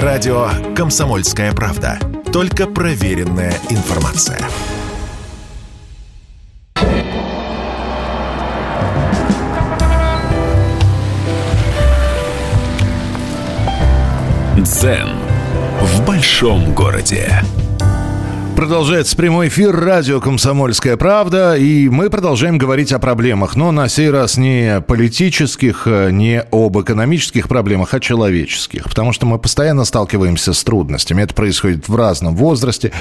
Радио 0.00 0.48
«Комсомольская 0.74 1.52
правда». 1.52 1.98
Только 2.32 2.66
проверенная 2.66 3.52
информация. 3.68 4.38
Дзен 14.56 15.10
в 15.82 16.06
большом 16.06 16.72
городе. 16.74 17.42
Продолжается 18.62 19.16
прямой 19.16 19.48
эфир 19.48 19.74
радио 19.74 20.20
«Комсомольская 20.20 20.96
правда», 20.96 21.56
и 21.56 21.88
мы 21.88 22.10
продолжаем 22.10 22.58
говорить 22.58 22.92
о 22.92 23.00
проблемах, 23.00 23.56
но 23.56 23.72
на 23.72 23.88
сей 23.88 24.08
раз 24.08 24.36
не 24.36 24.80
политических, 24.82 25.88
не 25.88 26.40
об 26.40 26.80
экономических 26.80 27.48
проблемах, 27.48 27.92
а 27.92 27.98
человеческих, 27.98 28.84
потому 28.84 29.12
что 29.12 29.26
мы 29.26 29.40
постоянно 29.40 29.84
сталкиваемся 29.84 30.52
с 30.52 30.62
трудностями. 30.62 31.22
Это 31.22 31.34
происходит 31.34 31.88
в 31.88 31.96
разном 31.96 32.36
возрасте. 32.36 32.92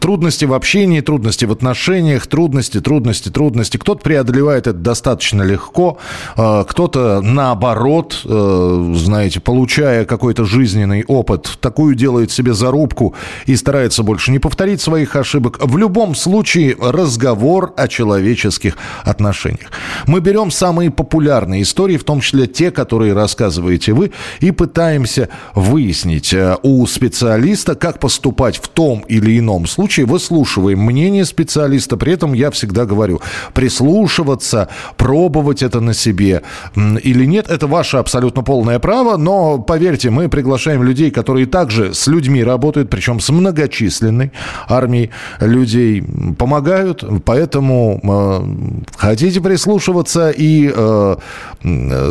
Трудности 0.00 0.46
в 0.46 0.54
общении, 0.54 1.02
трудности 1.02 1.44
в 1.44 1.52
отношениях, 1.52 2.26
трудности, 2.26 2.80
трудности, 2.80 3.28
трудности. 3.28 3.76
Кто-то 3.76 4.00
преодолевает 4.00 4.66
это 4.66 4.78
достаточно 4.78 5.42
легко, 5.42 5.98
э, 6.38 6.64
кто-то 6.66 7.20
наоборот, 7.20 8.22
э, 8.24 8.92
знаете, 8.96 9.40
получая 9.40 10.06
какой-то 10.06 10.46
жизненный 10.46 11.04
опыт, 11.06 11.58
такую 11.60 11.96
делает 11.96 12.30
себе 12.30 12.54
зарубку 12.54 13.14
и 13.44 13.56
старается 13.56 14.02
больше 14.02 14.30
не 14.30 14.38
повторить 14.38 14.80
свои 14.80 15.01
своих 15.02 15.16
ошибок. 15.16 15.58
В 15.60 15.76
любом 15.78 16.14
случае 16.14 16.76
разговор 16.78 17.72
о 17.76 17.88
человеческих 17.88 18.76
отношениях. 19.04 19.70
Мы 20.06 20.20
берем 20.20 20.50
самые 20.50 20.90
популярные 20.90 21.62
истории, 21.62 21.96
в 21.96 22.04
том 22.04 22.20
числе 22.20 22.46
те, 22.46 22.70
которые 22.70 23.14
рассказываете 23.14 23.92
вы, 23.94 24.12
и 24.40 24.52
пытаемся 24.52 25.28
выяснить 25.54 26.32
э, 26.32 26.56
у 26.62 26.86
специалиста, 26.86 27.74
как 27.74 27.98
поступать 27.98 28.58
в 28.58 28.68
том 28.68 29.00
или 29.08 29.38
ином 29.38 29.66
случае. 29.66 30.06
Выслушиваем 30.06 30.78
мнение 30.78 31.24
специалиста. 31.24 31.96
При 31.96 32.12
этом 32.12 32.32
я 32.34 32.50
всегда 32.50 32.84
говорю, 32.84 33.20
прислушиваться, 33.54 34.68
пробовать 34.96 35.62
это 35.62 35.80
на 35.80 35.94
себе 35.94 36.42
или 36.76 37.26
нет, 37.26 37.50
это 37.50 37.66
ваше 37.66 37.96
абсолютно 37.96 38.42
полное 38.42 38.78
право, 38.78 39.16
но 39.16 39.58
поверьте, 39.58 40.10
мы 40.10 40.28
приглашаем 40.28 40.82
людей, 40.82 41.10
которые 41.10 41.46
также 41.46 41.92
с 41.92 42.06
людьми 42.06 42.44
работают, 42.44 42.88
причем 42.90 43.20
с 43.20 43.30
многочисленной 43.30 44.30
армией 44.68 44.91
людей 45.40 46.02
помогают, 46.38 47.04
поэтому 47.24 48.00
э, 48.02 48.86
хотите 48.96 49.40
прислушиваться 49.40 50.30
и, 50.30 50.72
э, 50.74 51.16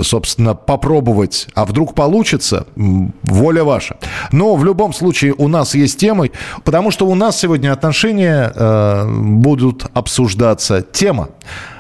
собственно, 0.03 0.55
попробовать, 0.55 1.47
а 1.53 1.65
вдруг 1.65 1.95
получится, 1.95 2.65
воля 3.23 3.63
ваша. 3.63 3.97
Но 4.31 4.55
в 4.55 4.65
любом 4.65 4.93
случае 4.93 5.33
у 5.37 5.47
нас 5.47 5.75
есть 5.75 5.99
темы, 5.99 6.31
потому 6.63 6.91
что 6.91 7.07
у 7.07 7.15
нас 7.15 7.39
сегодня 7.39 7.73
отношения 7.73 8.51
э, 8.53 9.05
будут 9.07 9.85
обсуждаться. 9.93 10.81
Тема. 10.81 11.29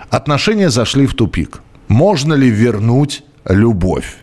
Отношения 0.09 0.69
зашли 0.69 1.05
в 1.07 1.13
тупик. 1.13 1.61
Можно 1.87 2.33
ли 2.33 2.49
вернуть 2.49 3.23
любовь? 3.45 4.17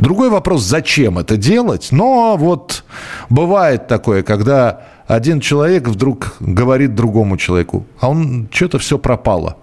Другой 0.00 0.30
вопрос, 0.30 0.62
зачем 0.62 1.18
это 1.18 1.36
делать? 1.36 1.88
Но 1.90 2.36
вот 2.38 2.84
бывает 3.28 3.86
такое, 3.86 4.22
когда 4.22 4.80
один 5.10 5.40
человек 5.40 5.88
вдруг 5.88 6.36
говорит 6.38 6.94
другому 6.94 7.36
человеку, 7.36 7.84
а 7.98 8.10
он 8.10 8.48
что-то 8.52 8.78
все 8.78 8.96
пропало. 8.96 9.56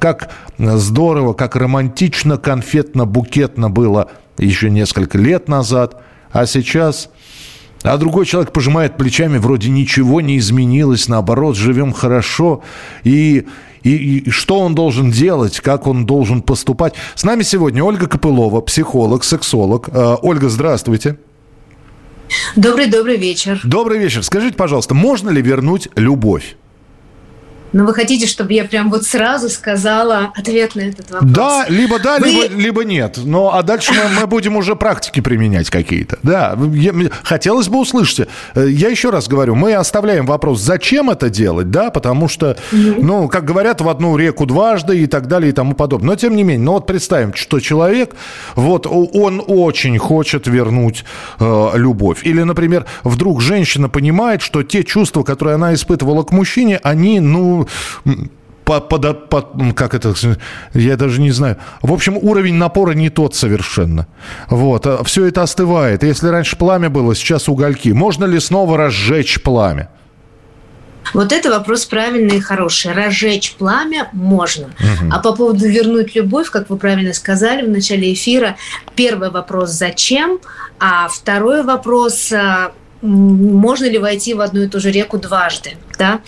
Как 0.00 0.32
здорово, 0.58 1.34
как 1.34 1.54
романтично, 1.54 2.36
конфетно, 2.36 3.06
букетно 3.06 3.70
было 3.70 4.10
еще 4.38 4.70
несколько 4.70 5.16
лет 5.16 5.48
назад, 5.48 6.02
а 6.32 6.46
сейчас... 6.46 7.10
А 7.84 7.96
другой 7.96 8.26
человек 8.26 8.52
пожимает 8.52 8.96
плечами, 8.96 9.38
вроде 9.38 9.70
ничего 9.70 10.20
не 10.20 10.36
изменилось, 10.36 11.06
наоборот, 11.06 11.54
живем 11.54 11.92
хорошо. 11.92 12.64
И, 13.04 13.46
и, 13.84 14.18
и 14.18 14.30
что 14.30 14.58
он 14.58 14.74
должен 14.74 15.12
делать, 15.12 15.60
как 15.60 15.86
он 15.86 16.06
должен 16.06 16.42
поступать. 16.42 16.94
С 17.14 17.22
нами 17.22 17.44
сегодня 17.44 17.84
Ольга 17.84 18.08
Копылова, 18.08 18.62
психолог, 18.62 19.22
сексолог. 19.22 19.90
Э, 19.92 20.16
Ольга, 20.22 20.48
здравствуйте. 20.48 21.18
Добрый-добрый 22.56 23.16
вечер. 23.16 23.60
Добрый 23.64 23.98
вечер. 23.98 24.22
Скажите, 24.22 24.56
пожалуйста, 24.56 24.94
можно 24.94 25.30
ли 25.30 25.42
вернуть 25.42 25.88
любовь? 25.96 26.56
Но 27.72 27.84
вы 27.84 27.94
хотите, 27.94 28.26
чтобы 28.26 28.52
я 28.52 28.64
прям 28.64 28.90
вот 28.90 29.04
сразу 29.04 29.48
сказала 29.48 30.32
ответ 30.36 30.74
на 30.74 30.82
этот 30.82 31.10
вопрос? 31.10 31.30
Да, 31.30 31.66
либо 31.68 31.98
да, 31.98 32.18
вы... 32.18 32.28
либо, 32.28 32.54
либо 32.54 32.84
нет. 32.84 33.18
Но 33.24 33.54
а 33.54 33.62
дальше 33.62 33.92
мы, 33.92 34.20
мы 34.20 34.26
будем 34.26 34.56
уже 34.56 34.76
практики 34.76 35.20
применять 35.20 35.70
какие-то. 35.70 36.18
Да, 36.22 36.56
я, 36.72 36.92
хотелось 37.22 37.68
бы 37.68 37.78
услышать. 37.80 38.28
Э, 38.54 38.68
я 38.68 38.88
еще 38.88 39.10
раз 39.10 39.28
говорю, 39.28 39.54
мы 39.54 39.74
оставляем 39.74 40.26
вопрос, 40.26 40.60
зачем 40.60 41.10
это 41.10 41.28
делать, 41.28 41.70
да, 41.70 41.90
потому 41.90 42.28
что, 42.28 42.56
mm-hmm. 42.72 43.02
ну, 43.02 43.28
как 43.28 43.44
говорят, 43.44 43.80
в 43.80 43.88
одну 43.88 44.16
реку 44.16 44.46
дважды 44.46 45.00
и 45.00 45.06
так 45.06 45.28
далее 45.28 45.50
и 45.50 45.52
тому 45.52 45.74
подобное. 45.74 46.08
Но 46.08 46.16
тем 46.16 46.36
не 46.36 46.42
менее, 46.42 46.64
ну 46.64 46.72
вот 46.72 46.86
представим, 46.86 47.34
что 47.34 47.60
человек, 47.60 48.14
вот 48.54 48.86
он 48.86 49.42
очень 49.46 49.98
хочет 49.98 50.46
вернуть 50.46 51.04
э, 51.38 51.70
любовь. 51.74 52.24
Или, 52.24 52.42
например, 52.42 52.86
вдруг 53.04 53.40
женщина 53.40 53.88
понимает, 53.88 54.42
что 54.42 54.62
те 54.62 54.84
чувства, 54.84 55.22
которые 55.22 55.56
она 55.56 55.74
испытывала 55.74 56.22
к 56.22 56.32
мужчине, 56.32 56.80
они, 56.82 57.20
ну, 57.20 57.57
под, 58.68 58.88
под, 58.90 59.30
под, 59.30 59.46
как 59.74 59.94
это, 59.94 60.14
я 60.74 60.96
даже 60.96 61.22
не 61.22 61.30
знаю. 61.30 61.56
В 61.80 61.90
общем, 61.90 62.18
уровень 62.18 62.54
напора 62.54 62.92
не 62.92 63.08
тот 63.08 63.34
совершенно. 63.34 64.06
Вот. 64.50 64.86
А 64.86 65.02
Все 65.04 65.24
это 65.24 65.42
остывает. 65.42 66.02
Если 66.02 66.28
раньше 66.28 66.56
пламя 66.56 66.90
было, 66.90 67.14
сейчас 67.14 67.48
угольки. 67.48 67.88
Можно 67.88 68.26
ли 68.26 68.38
снова 68.38 68.76
разжечь 68.76 69.42
пламя? 69.42 69.88
Вот 71.14 71.32
это 71.32 71.50
вопрос 71.50 71.86
правильный 71.86 72.36
и 72.36 72.40
хороший. 72.40 72.92
Разжечь 72.92 73.54
пламя 73.54 74.10
можно. 74.12 74.66
Угу. 74.66 75.10
А 75.12 75.18
по 75.20 75.32
поводу 75.32 75.66
вернуть 75.66 76.14
любовь, 76.14 76.50
как 76.50 76.68
вы 76.68 76.76
правильно 76.76 77.14
сказали 77.14 77.64
в 77.64 77.70
начале 77.70 78.12
эфира, 78.12 78.56
первый 78.94 79.30
вопрос 79.30 79.70
«зачем?», 79.70 80.40
а 80.78 81.08
второй 81.08 81.62
вопрос 81.62 82.30
а, 82.32 82.72
можно 83.02 83.84
ли 83.84 83.98
войти 83.98 84.34
в 84.34 84.40
одну 84.40 84.62
и 84.62 84.68
ту 84.68 84.80
же 84.80 84.90
реку 84.90 85.18
дважды, 85.18 85.76
да? 85.98 86.20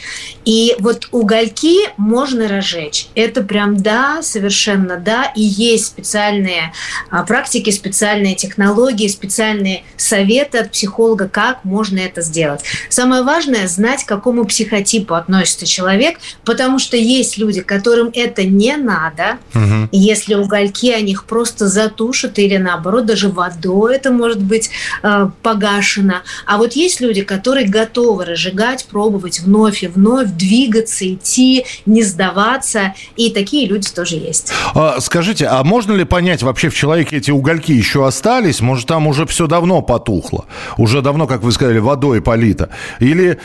И 0.44 0.76
вот 0.78 1.08
угольки 1.10 1.76
можно 1.96 2.48
разжечь. 2.48 3.08
Это 3.14 3.42
прям 3.42 3.76
да, 3.76 4.22
совершенно 4.22 4.96
да. 4.96 5.32
И 5.36 5.42
есть 5.42 5.86
специальные 5.86 6.72
а, 7.10 7.24
практики, 7.24 7.70
специальные 7.70 8.34
технологии, 8.34 9.08
специальные 9.08 9.84
советы 9.96 10.58
от 10.58 10.70
психолога, 10.72 11.28
как 11.28 11.64
можно 11.64 11.98
это 11.98 12.22
сделать. 12.22 12.62
Самое 12.88 13.22
важное 13.22 13.66
знать, 13.68 14.04
к 14.04 14.08
какому 14.08 14.44
психотипу 14.44 15.14
относится 15.14 15.66
человек, 15.66 16.18
потому 16.44 16.78
что 16.78 16.96
есть 16.96 17.36
люди, 17.36 17.60
которым 17.60 18.10
это 18.14 18.44
не 18.44 18.76
надо. 18.76 19.38
Угу. 19.54 19.88
Если 19.92 20.34
угольки, 20.34 20.90
они 20.90 21.12
их 21.12 21.24
просто 21.24 21.66
затушат 21.68 22.38
или 22.38 22.56
наоборот 22.56 23.06
даже 23.06 23.28
водой 23.28 23.96
это 23.96 24.10
может 24.10 24.40
быть 24.40 24.70
э, 25.02 25.28
погашено. 25.42 26.22
А 26.46 26.59
вот 26.60 26.74
есть 26.74 27.00
люди, 27.00 27.22
которые 27.22 27.66
готовы 27.66 28.26
разжигать, 28.26 28.84
пробовать 28.84 29.40
вновь 29.40 29.82
и 29.82 29.86
вновь, 29.86 30.28
двигаться, 30.32 31.10
идти, 31.10 31.64
не 31.86 32.02
сдаваться. 32.02 32.94
И 33.16 33.30
такие 33.30 33.66
люди 33.66 33.88
тоже 33.90 34.16
есть. 34.16 34.52
А, 34.74 35.00
скажите, 35.00 35.46
а 35.46 35.64
можно 35.64 35.92
ли 35.92 36.04
понять, 36.04 36.42
вообще 36.42 36.68
в 36.68 36.74
человеке 36.74 37.16
эти 37.16 37.30
угольки 37.30 37.72
еще 37.72 38.06
остались? 38.06 38.60
Может, 38.60 38.88
там 38.88 39.06
уже 39.06 39.24
все 39.24 39.46
давно 39.46 39.80
потухло? 39.80 40.44
Уже 40.76 41.00
давно, 41.00 41.26
как 41.26 41.42
вы 41.42 41.50
сказали, 41.52 41.78
водой 41.78 42.20
полито? 42.20 42.68
Или 42.98 43.38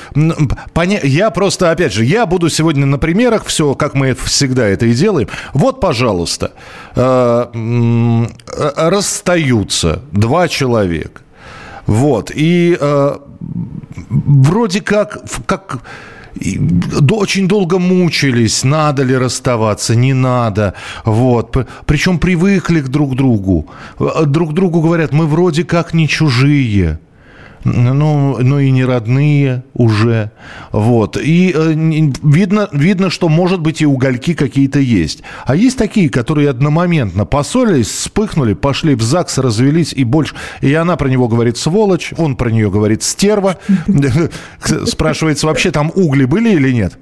поня... 0.74 1.00
я 1.02 1.30
просто, 1.30 1.72
опять 1.72 1.94
же, 1.94 2.04
я 2.04 2.26
буду 2.26 2.50
сегодня 2.50 2.86
на 2.86 2.98
примерах, 2.98 3.46
все, 3.46 3.76
как 3.76 3.94
мы 3.94 4.14
всегда 4.14 4.68
это 4.68 4.88
и 4.88 4.94
делаем. 4.94 5.30
Вот, 5.54 5.80
пожалуйста, 5.80 6.52
э, 6.96 7.46
э, 7.54 8.72
расстаются 8.76 10.02
два 10.12 10.50
человека. 10.50 11.22
Вот. 11.86 12.32
И 12.36 12.78
э, 12.80 13.18
вроде 14.10 14.82
как, 14.82 15.20
как 15.46 15.80
очень 17.12 17.48
долго 17.48 17.80
мучились, 17.80 18.64
надо 18.64 19.04
ли 19.04 19.18
расставаться, 19.18 19.96
не 19.96 20.14
надо. 20.14 20.74
Вот. 21.06 21.58
Причем 21.86 22.20
привыкли 22.20 22.82
к 22.82 22.88
друг 22.88 23.16
другу. 23.16 23.68
Э, 24.00 24.26
друг 24.26 24.54
другу 24.54 24.82
говорят, 24.82 25.14
мы 25.14 25.28
вроде 25.28 25.64
как 25.64 25.94
не 25.94 26.08
чужие 26.08 27.00
ну, 27.66 28.38
ну 28.38 28.60
и 28.60 28.70
не 28.70 28.86
родные 28.86 29.64
уже. 29.74 30.32
Вот. 30.72 31.18
И 31.18 31.52
э, 31.54 31.74
видно, 31.74 32.70
видно, 32.72 33.10
что, 33.10 33.28
может 33.28 33.60
быть, 33.60 33.82
и 33.82 33.88
угольки 33.88 34.36
какие-то 34.36 34.80
есть. 34.80 35.24
А 35.46 35.56
есть 35.56 35.78
такие, 35.78 36.10
которые 36.10 36.52
одномоментно 36.52 37.26
поссорились, 37.26 37.88
вспыхнули, 37.88 38.54
пошли 38.54 38.94
в 38.94 39.02
ЗАГС, 39.02 39.40
развелись 39.40 39.94
и 39.94 40.04
больше. 40.04 40.36
И 40.62 40.72
она 40.76 40.96
про 40.96 41.10
него 41.10 41.28
говорит 41.28 41.58
сволочь, 41.58 42.14
он 42.18 42.36
про 42.36 42.52
нее 42.52 42.70
говорит 42.70 43.02
стерва. 43.02 43.58
Спрашивается, 44.86 45.48
вообще 45.48 45.72
там 45.72 45.92
угли 45.96 46.26
были 46.26 46.52
или 46.52 46.72
нет? 46.72 47.00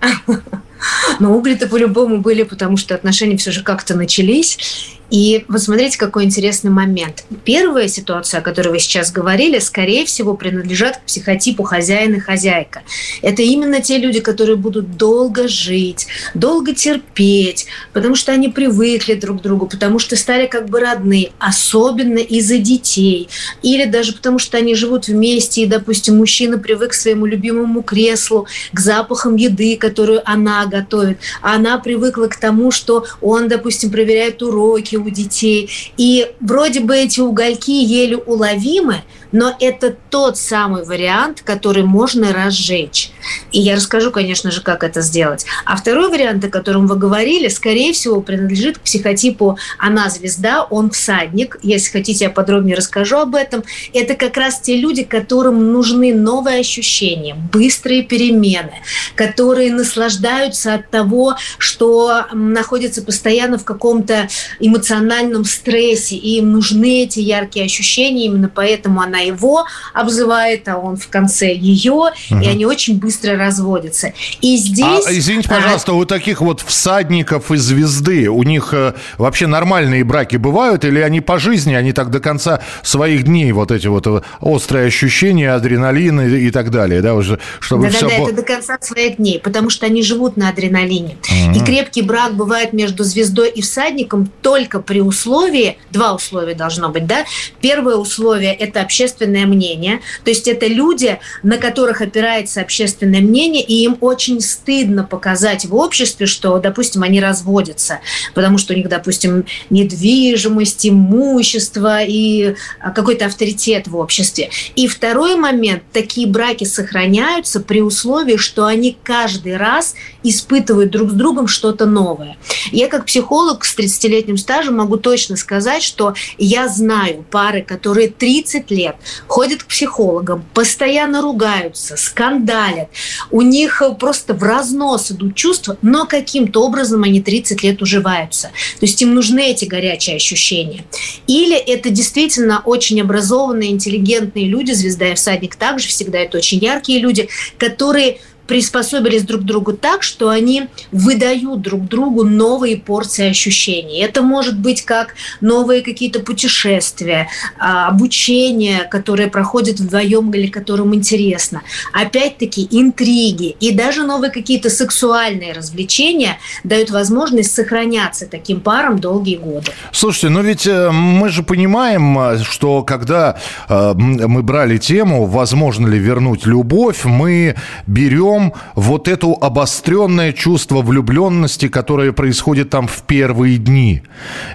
Но 1.20 1.36
угли-то 1.36 1.66
по-любому 1.66 2.18
были, 2.18 2.44
потому 2.44 2.76
что 2.76 2.94
отношения 2.94 3.36
все 3.36 3.50
же 3.50 3.62
как-то 3.62 3.96
начались. 3.96 4.98
И 5.12 5.44
вот 5.46 5.60
смотрите, 5.60 5.98
какой 5.98 6.24
интересный 6.24 6.70
момент. 6.70 7.24
Первая 7.44 7.86
ситуация, 7.86 8.40
о 8.40 8.42
которой 8.42 8.68
вы 8.68 8.78
сейчас 8.78 9.12
говорили, 9.12 9.58
скорее 9.58 10.06
всего, 10.06 10.34
принадлежат 10.34 10.96
к 10.96 11.02
психотипу 11.02 11.64
хозяин 11.64 12.14
и 12.14 12.18
хозяйка. 12.18 12.80
Это 13.20 13.42
именно 13.42 13.82
те 13.82 13.98
люди, 13.98 14.20
которые 14.20 14.56
будут 14.56 14.96
долго 14.96 15.48
жить, 15.48 16.06
долго 16.32 16.74
терпеть, 16.74 17.66
потому 17.92 18.14
что 18.14 18.32
они 18.32 18.48
привыкли 18.48 19.12
друг 19.12 19.40
к 19.40 19.42
другу, 19.42 19.66
потому 19.66 19.98
что 19.98 20.16
стали 20.16 20.46
как 20.46 20.70
бы 20.70 20.80
родны, 20.80 21.30
особенно 21.38 22.18
из-за 22.18 22.56
детей. 22.56 23.28
Или 23.60 23.84
даже 23.84 24.14
потому, 24.14 24.38
что 24.38 24.56
они 24.56 24.74
живут 24.74 25.08
вместе, 25.08 25.64
и, 25.64 25.66
допустим, 25.66 26.16
мужчина 26.16 26.56
привык 26.56 26.92
к 26.92 26.94
своему 26.94 27.26
любимому 27.26 27.82
креслу, 27.82 28.46
к 28.72 28.80
запахам 28.80 29.36
еды, 29.36 29.76
которую 29.76 30.22
она 30.24 30.64
готовит, 30.64 31.18
а 31.42 31.56
она 31.56 31.76
привыкла 31.76 32.28
к 32.28 32.36
тому, 32.36 32.70
что 32.70 33.04
он, 33.20 33.48
допустим, 33.48 33.90
проверяет 33.90 34.42
уроки 34.42 35.01
у 35.02 35.10
детей. 35.10 35.70
И 35.96 36.30
вроде 36.40 36.80
бы 36.80 36.96
эти 36.96 37.20
угольки 37.20 37.70
еле 37.70 38.16
уловимы, 38.16 39.02
но 39.32 39.56
это 39.58 39.96
тот 40.10 40.36
самый 40.36 40.84
вариант, 40.84 41.42
который 41.42 41.82
можно 41.82 42.32
разжечь. 42.32 43.10
И 43.50 43.60
я 43.60 43.76
расскажу, 43.76 44.10
конечно 44.10 44.50
же, 44.50 44.60
как 44.62 44.84
это 44.84 45.00
сделать. 45.00 45.46
А 45.64 45.76
второй 45.76 46.10
вариант, 46.10 46.44
о 46.44 46.48
котором 46.48 46.86
вы 46.86 46.96
говорили, 46.96 47.48
скорее 47.48 47.92
всего, 47.92 48.20
принадлежит 48.20 48.78
к 48.78 48.82
психотипу 48.82 49.58
«она 49.78 50.10
звезда, 50.10 50.64
он 50.64 50.90
всадник». 50.90 51.58
Если 51.62 51.90
хотите, 51.90 52.26
я 52.26 52.30
подробнее 52.30 52.76
расскажу 52.76 53.16
об 53.18 53.34
этом. 53.34 53.64
Это 53.92 54.14
как 54.14 54.36
раз 54.36 54.60
те 54.60 54.76
люди, 54.76 55.02
которым 55.02 55.72
нужны 55.72 56.14
новые 56.14 56.60
ощущения, 56.60 57.34
быстрые 57.52 58.02
перемены, 58.02 58.74
которые 59.14 59.72
наслаждаются 59.72 60.74
от 60.74 60.90
того, 60.90 61.36
что 61.58 62.26
находятся 62.32 63.02
постоянно 63.02 63.58
в 63.58 63.64
каком-то 63.64 64.28
эмоциональном 64.60 65.44
стрессе, 65.44 66.16
и 66.16 66.38
им 66.38 66.52
нужны 66.52 67.04
эти 67.04 67.20
яркие 67.20 67.64
ощущения, 67.64 68.26
именно 68.26 68.50
поэтому 68.52 69.00
она 69.00 69.21
его 69.22 69.64
обзывает, 69.92 70.68
а 70.68 70.78
он 70.78 70.96
в 70.96 71.08
конце 71.08 71.54
ее, 71.54 71.92
угу. 71.92 72.12
и 72.30 72.46
они 72.46 72.66
очень 72.66 72.98
быстро 72.98 73.36
разводятся. 73.36 74.12
И 74.40 74.56
здесь... 74.56 75.06
А, 75.06 75.12
извините, 75.12 75.48
пожалуйста, 75.48 75.92
а... 75.92 75.94
у 75.94 76.04
таких 76.04 76.40
вот 76.40 76.60
всадников 76.60 77.50
и 77.50 77.56
звезды, 77.56 78.28
у 78.28 78.42
них 78.42 78.72
э, 78.72 78.94
вообще 79.18 79.46
нормальные 79.46 80.04
браки 80.04 80.36
бывают, 80.36 80.84
или 80.84 81.00
они 81.00 81.20
по 81.20 81.38
жизни, 81.38 81.74
они 81.74 81.92
так 81.92 82.10
до 82.10 82.20
конца 82.20 82.60
своих 82.82 83.24
дней 83.24 83.52
вот 83.52 83.70
эти 83.70 83.86
вот 83.86 84.06
э, 84.06 84.22
острые 84.40 84.86
ощущения, 84.86 85.52
адреналин 85.52 86.20
и, 86.20 86.46
и 86.46 86.50
так 86.50 86.70
далее, 86.70 87.00
да, 87.02 87.14
уже, 87.14 87.38
чтобы 87.60 87.84
да, 87.84 87.90
все... 87.90 88.08
Да, 88.08 88.16
да, 88.16 88.22
это 88.24 88.32
до 88.32 88.42
конца 88.42 88.78
своих 88.80 89.16
дней, 89.16 89.38
потому 89.38 89.70
что 89.70 89.86
они 89.86 90.02
живут 90.02 90.36
на 90.36 90.48
адреналине. 90.48 91.16
Угу. 91.22 91.58
И 91.58 91.64
крепкий 91.64 92.02
брак 92.02 92.34
бывает 92.34 92.72
между 92.72 93.04
звездой 93.04 93.50
и 93.50 93.62
всадником 93.62 94.30
только 94.42 94.80
при 94.80 95.00
условии, 95.00 95.78
два 95.90 96.14
условия 96.14 96.54
должно 96.54 96.88
быть, 96.88 97.06
да, 97.06 97.24
первое 97.60 97.96
условие– 97.96 98.52
это 98.62 98.80
общественное 98.80 99.11
общественное 99.12 99.46
мнение. 99.46 100.00
То 100.24 100.30
есть 100.30 100.48
это 100.48 100.66
люди, 100.66 101.18
на 101.42 101.58
которых 101.58 102.00
опирается 102.00 102.60
общественное 102.60 103.20
мнение, 103.20 103.62
и 103.62 103.84
им 103.84 103.96
очень 104.00 104.40
стыдно 104.40 105.04
показать 105.04 105.66
в 105.66 105.74
обществе, 105.74 106.26
что, 106.26 106.58
допустим, 106.58 107.02
они 107.02 107.20
разводятся, 107.20 108.00
потому 108.34 108.58
что 108.58 108.72
у 108.72 108.76
них, 108.76 108.88
допустим, 108.88 109.44
недвижимость, 109.70 110.86
имущество 110.86 112.02
и 112.02 112.54
а, 112.80 112.90
какой-то 112.90 113.26
авторитет 113.26 113.86
в 113.86 113.96
обществе. 113.96 114.50
И 114.76 114.88
второй 114.88 115.36
момент, 115.36 115.82
такие 115.92 116.26
браки 116.26 116.64
сохраняются 116.64 117.60
при 117.60 117.80
условии, 117.80 118.36
что 118.36 118.64
они 118.64 118.96
каждый 119.02 119.56
раз 119.56 119.94
испытывают 120.22 120.90
друг 120.90 121.10
с 121.10 121.14
другом 121.14 121.48
что-то 121.48 121.86
новое. 121.86 122.36
Я 122.70 122.88
как 122.88 123.06
психолог 123.06 123.64
с 123.64 123.76
30-летним 123.76 124.36
стажем 124.36 124.76
могу 124.76 124.96
точно 124.96 125.36
сказать, 125.36 125.82
что 125.82 126.14
я 126.38 126.68
знаю 126.68 127.24
пары, 127.30 127.62
которые 127.62 128.08
30 128.08 128.70
лет 128.70 128.96
ходят 129.26 129.62
к 129.62 129.66
психологам, 129.66 130.44
постоянно 130.54 131.22
ругаются, 131.22 131.96
скандалят. 131.96 132.88
У 133.30 133.42
них 133.42 133.82
просто 133.98 134.34
в 134.34 134.42
разнос 134.42 135.10
идут 135.10 135.34
чувства, 135.34 135.76
но 135.82 136.06
каким-то 136.06 136.62
образом 136.62 137.02
они 137.02 137.20
30 137.20 137.62
лет 137.62 137.82
уживаются. 137.82 138.48
То 138.80 138.86
есть 138.86 139.00
им 139.02 139.14
нужны 139.14 139.50
эти 139.50 139.64
горячие 139.64 140.16
ощущения. 140.16 140.84
Или 141.26 141.56
это 141.56 141.90
действительно 141.90 142.62
очень 142.64 143.00
образованные, 143.00 143.70
интеллигентные 143.70 144.46
люди, 144.46 144.72
звезда 144.72 145.12
и 145.12 145.14
всадник 145.14 145.56
также 145.56 145.88
всегда 145.88 146.18
это 146.18 146.38
очень 146.38 146.58
яркие 146.58 147.00
люди, 147.00 147.28
которые 147.58 148.18
приспособились 148.52 149.22
друг 149.22 149.40
к 149.40 149.44
другу 149.44 149.72
так, 149.72 150.02
что 150.02 150.28
они 150.28 150.68
выдают 150.90 151.62
друг 151.62 151.88
другу 151.88 152.22
новые 152.22 152.76
порции 152.76 153.30
ощущений. 153.30 154.00
Это 154.00 154.20
может 154.20 154.58
быть 154.58 154.82
как 154.82 155.14
новые 155.40 155.80
какие-то 155.80 156.20
путешествия, 156.20 157.28
а, 157.58 157.88
обучение, 157.88 158.80
которое 158.90 159.28
проходит 159.28 159.80
вдвоем 159.80 160.30
или 160.34 160.48
которым 160.48 160.94
интересно. 160.94 161.62
Опять-таки 161.94 162.68
интриги 162.70 163.56
и 163.58 163.72
даже 163.72 164.02
новые 164.02 164.30
какие-то 164.30 164.68
сексуальные 164.68 165.54
развлечения 165.54 166.36
дают 166.62 166.90
возможность 166.90 167.54
сохраняться 167.54 168.26
таким 168.26 168.60
парам 168.60 168.98
долгие 168.98 169.36
годы. 169.36 169.70
Слушайте, 169.92 170.28
но 170.28 170.42
ведь 170.42 170.66
э, 170.66 170.90
мы 170.90 171.30
же 171.30 171.42
понимаем, 171.42 172.18
э, 172.18 172.38
что 172.44 172.82
когда 172.82 173.38
э, 173.70 173.94
мы 173.94 174.42
брали 174.42 174.76
тему, 174.76 175.24
возможно 175.24 175.86
ли 175.86 175.98
вернуть 175.98 176.44
любовь, 176.44 177.06
мы 177.06 177.56
берем 177.86 178.41
берем 178.42 178.52
вот 178.74 179.08
это 179.08 179.26
обостренное 179.40 180.32
чувство 180.32 180.82
влюбленности, 180.82 181.68
которое 181.68 182.12
происходит 182.12 182.70
там 182.70 182.86
в 182.86 183.02
первые 183.02 183.58
дни. 183.58 184.02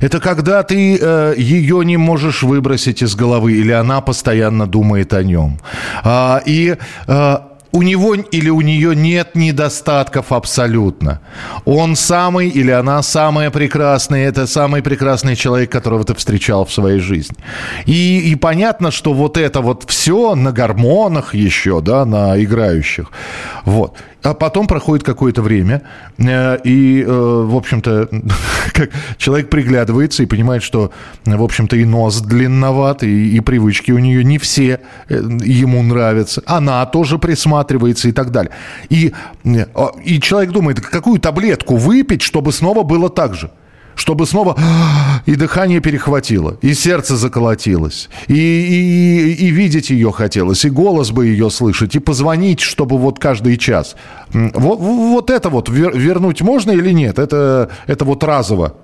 Это 0.01 0.19
когда 0.19 0.63
ты 0.63 0.97
э, 0.99 1.33
ее 1.37 1.85
не 1.85 1.97
можешь 1.97 2.43
выбросить 2.43 3.03
из 3.03 3.15
головы, 3.15 3.53
или 3.53 3.71
она 3.71 4.01
постоянно 4.01 4.67
думает 4.67 5.13
о 5.13 5.23
нем. 5.23 5.59
А, 6.03 6.41
и 6.45 6.75
э, 7.07 7.37
у 7.77 7.83
него 7.83 8.15
или 8.15 8.49
у 8.49 8.61
нее 8.61 8.95
нет 8.95 9.35
недостатков 9.35 10.31
абсолютно. 10.31 11.19
Он 11.65 11.95
самый 11.95 12.49
или 12.49 12.71
она 12.71 13.03
самая 13.03 13.51
прекрасная, 13.51 14.27
это 14.27 14.47
самый 14.47 14.81
прекрасный 14.81 15.35
человек, 15.35 15.71
которого 15.71 16.03
ты 16.03 16.15
встречал 16.15 16.65
в 16.65 16.73
своей 16.73 16.99
жизни. 16.99 17.37
И, 17.85 18.31
и 18.31 18.35
понятно, 18.35 18.89
что 18.89 19.13
вот 19.13 19.37
это 19.37 19.61
вот 19.61 19.83
все 19.87 20.33
на 20.33 20.51
гормонах 20.51 21.35
еще, 21.35 21.81
да, 21.81 22.05
на 22.05 22.43
играющих. 22.43 23.11
Вот. 23.65 23.93
А 24.23 24.33
потом 24.33 24.67
проходит 24.67 25.05
какое-то 25.05 25.41
время, 25.41 25.83
э, 26.17 26.57
и, 26.63 27.03
э, 27.03 27.07
в 27.07 27.55
общем-то, 27.55 28.09
человек 29.17 29.49
приглядывается 29.49 30.23
и 30.23 30.25
понимает, 30.25 30.63
что, 30.63 30.91
в 31.25 31.43
общем-то, 31.43 31.75
и 31.75 31.85
нос 31.85 32.21
длинноват, 32.21 33.03
и, 33.03 33.37
и 33.37 33.39
привычки 33.41 33.91
у 33.91 33.99
нее 33.99 34.23
не 34.23 34.37
все 34.37 34.81
э, 35.07 35.15
ему 35.43 35.83
нравятся. 35.83 36.41
Она 36.45 36.85
тоже 36.87 37.19
присматривается 37.19 38.09
и 38.09 38.11
так 38.11 38.31
далее. 38.31 38.51
И, 38.89 39.13
и 40.03 40.19
человек 40.19 40.51
думает, 40.51 40.81
какую 40.81 41.19
таблетку 41.19 41.75
выпить, 41.75 42.21
чтобы 42.21 42.51
снова 42.51 42.83
было 42.83 43.09
так 43.09 43.35
же 43.35 43.51
чтобы 43.97 44.25
снова 44.25 44.55
и 45.25 45.35
дыхание 45.35 45.81
перехватило, 45.81 46.57
и 46.61 46.73
сердце 46.73 47.17
заколотилось, 47.17 48.09
и, 48.27 48.33
и, 48.33 49.33
и 49.33 49.47
видеть 49.49 49.89
ее 49.89 50.11
хотелось, 50.11 50.63
и 50.65 50.69
голос 50.69 51.11
бы 51.11 51.25
ее 51.25 51.49
слышать, 51.49 51.95
и 51.95 51.99
позвонить, 51.99 52.61
чтобы 52.61 52.97
вот 52.97 53.19
каждый 53.19 53.57
час. 53.57 53.95
Вот, 54.31 54.79
вот 54.79 55.29
это 55.29 55.49
вот 55.49 55.69
вернуть 55.69 56.41
можно 56.41 56.71
или 56.71 56.91
нет? 56.91 57.19
Это, 57.19 57.69
это 57.87 58.05
вот 58.05 58.23
разово. 58.23 58.75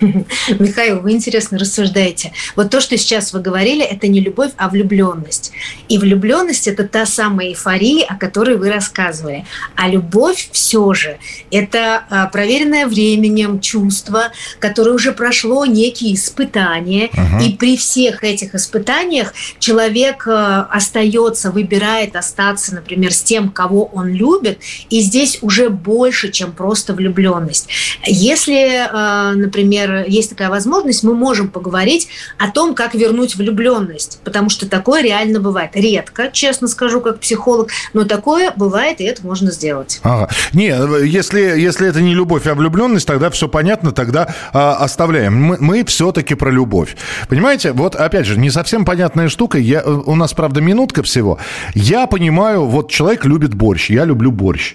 Михаил, 0.58 1.00
вы 1.00 1.12
интересно 1.12 1.58
рассуждаете. 1.58 2.32
Вот 2.54 2.70
то, 2.70 2.80
что 2.80 2.96
сейчас 2.98 3.32
вы 3.32 3.40
говорили, 3.40 3.84
это 3.84 4.08
не 4.08 4.20
любовь, 4.20 4.52
а 4.56 4.68
влюбленность. 4.68 5.52
И 5.88 5.98
влюбленность 5.98 6.68
это 6.68 6.86
та 6.86 7.06
самая 7.06 7.48
эйфория, 7.48 8.04
о 8.06 8.16
которой 8.16 8.56
вы 8.56 8.70
рассказывали. 8.70 9.46
А 9.74 9.88
любовь 9.88 10.50
все 10.52 10.92
же 10.92 11.18
это 11.50 12.04
а, 12.10 12.26
проверенное 12.26 12.86
временем 12.86 13.60
чувство, 13.60 14.32
которое 14.58 14.92
уже 14.92 15.12
прошло 15.12 15.64
некие 15.64 16.14
испытания. 16.14 17.08
Угу. 17.12 17.44
И 17.44 17.56
при 17.56 17.76
всех 17.76 18.22
этих 18.22 18.54
испытаниях 18.54 19.32
человек 19.58 20.26
а, 20.28 20.68
остается, 20.70 21.50
выбирает 21.50 22.16
остаться, 22.16 22.74
например, 22.74 23.12
с 23.12 23.22
тем, 23.22 23.48
кого 23.50 23.86
он 23.86 24.08
любит. 24.08 24.58
И 24.90 25.00
здесь 25.00 25.38
уже 25.40 25.70
больше, 25.70 26.30
чем 26.30 26.52
просто 26.52 26.92
влюбленность. 26.92 27.68
Если, 28.04 28.86
а, 28.92 29.32
например, 29.32 29.85
например, 29.86 30.08
есть 30.08 30.30
такая 30.30 30.50
возможность, 30.50 31.02
мы 31.02 31.14
можем 31.14 31.48
поговорить 31.48 32.08
о 32.38 32.50
том, 32.50 32.74
как 32.74 32.94
вернуть 32.94 33.36
влюбленность, 33.36 34.20
потому 34.24 34.50
что 34.50 34.68
такое 34.68 35.02
реально 35.02 35.40
бывает. 35.40 35.70
Редко, 35.74 36.30
честно 36.32 36.68
скажу, 36.68 37.00
как 37.00 37.20
психолог, 37.20 37.70
но 37.92 38.04
такое 38.04 38.52
бывает, 38.56 39.00
и 39.00 39.04
это 39.04 39.26
можно 39.26 39.50
сделать. 39.50 40.00
Ага. 40.02 40.28
Не, 40.52 40.68
если, 41.06 41.40
если 41.40 41.88
это 41.88 42.00
не 42.00 42.14
любовь, 42.14 42.46
а 42.46 42.54
влюбленность, 42.54 43.06
тогда 43.06 43.30
все 43.30 43.48
понятно, 43.48 43.92
тогда 43.92 44.34
а, 44.52 44.76
оставляем. 44.76 45.34
Мы, 45.34 45.56
мы 45.60 45.84
все-таки 45.84 46.34
про 46.34 46.50
любовь. 46.50 46.96
Понимаете, 47.28 47.72
вот 47.72 47.94
опять 47.94 48.26
же, 48.26 48.38
не 48.38 48.50
совсем 48.50 48.84
понятная 48.84 49.28
штука. 49.28 49.58
Я, 49.58 49.84
у 49.84 50.14
нас, 50.14 50.32
правда, 50.34 50.60
минутка 50.60 51.02
всего. 51.02 51.38
Я 51.74 52.06
понимаю, 52.06 52.66
вот 52.66 52.90
человек 52.90 53.24
любит 53.24 53.54
борщ, 53.54 53.90
я 53.90 54.04
люблю 54.04 54.30
борщ. 54.30 54.74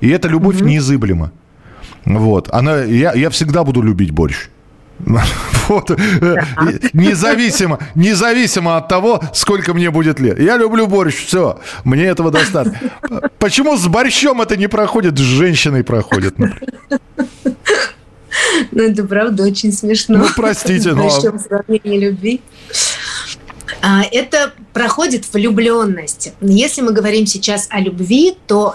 И 0.00 0.08
эта 0.08 0.28
любовь 0.28 0.56
mm-hmm. 0.56 0.66
неизыблема. 0.66 1.32
Вот. 2.04 2.48
Она, 2.52 2.82
я, 2.82 3.12
я 3.12 3.30
всегда 3.30 3.64
буду 3.64 3.82
любить 3.82 4.10
борщ. 4.10 4.48
Вот. 5.68 5.88
Независимо, 6.92 7.78
независимо 7.94 8.76
от 8.76 8.88
того, 8.88 9.22
сколько 9.32 9.72
мне 9.72 9.90
будет 9.90 10.18
лет. 10.18 10.40
Я 10.40 10.56
люблю 10.56 10.88
борщ, 10.88 11.14
все, 11.14 11.60
мне 11.84 12.06
этого 12.06 12.32
достаточно. 12.32 12.90
Почему 13.38 13.76
с 13.76 13.86
борщом 13.86 14.40
это 14.40 14.56
не 14.56 14.66
проходит, 14.66 15.16
с 15.16 15.22
женщиной 15.22 15.84
проходит? 15.84 16.34
Ну, 18.72 18.82
это 18.82 19.04
правда 19.04 19.44
очень 19.44 19.72
смешно. 19.72 20.18
Ну, 20.18 20.26
простите, 20.34 20.92
но... 20.92 21.08
Борщом 21.08 21.38
сравнение 21.38 22.10
любви. 22.10 22.40
А, 23.82 24.02
это 24.10 24.52
проходит 24.72 25.24
влюбленность. 25.32 26.32
Если 26.40 26.82
мы 26.82 26.92
говорим 26.92 27.26
сейчас 27.26 27.66
о 27.70 27.80
любви, 27.80 28.36
то 28.46 28.74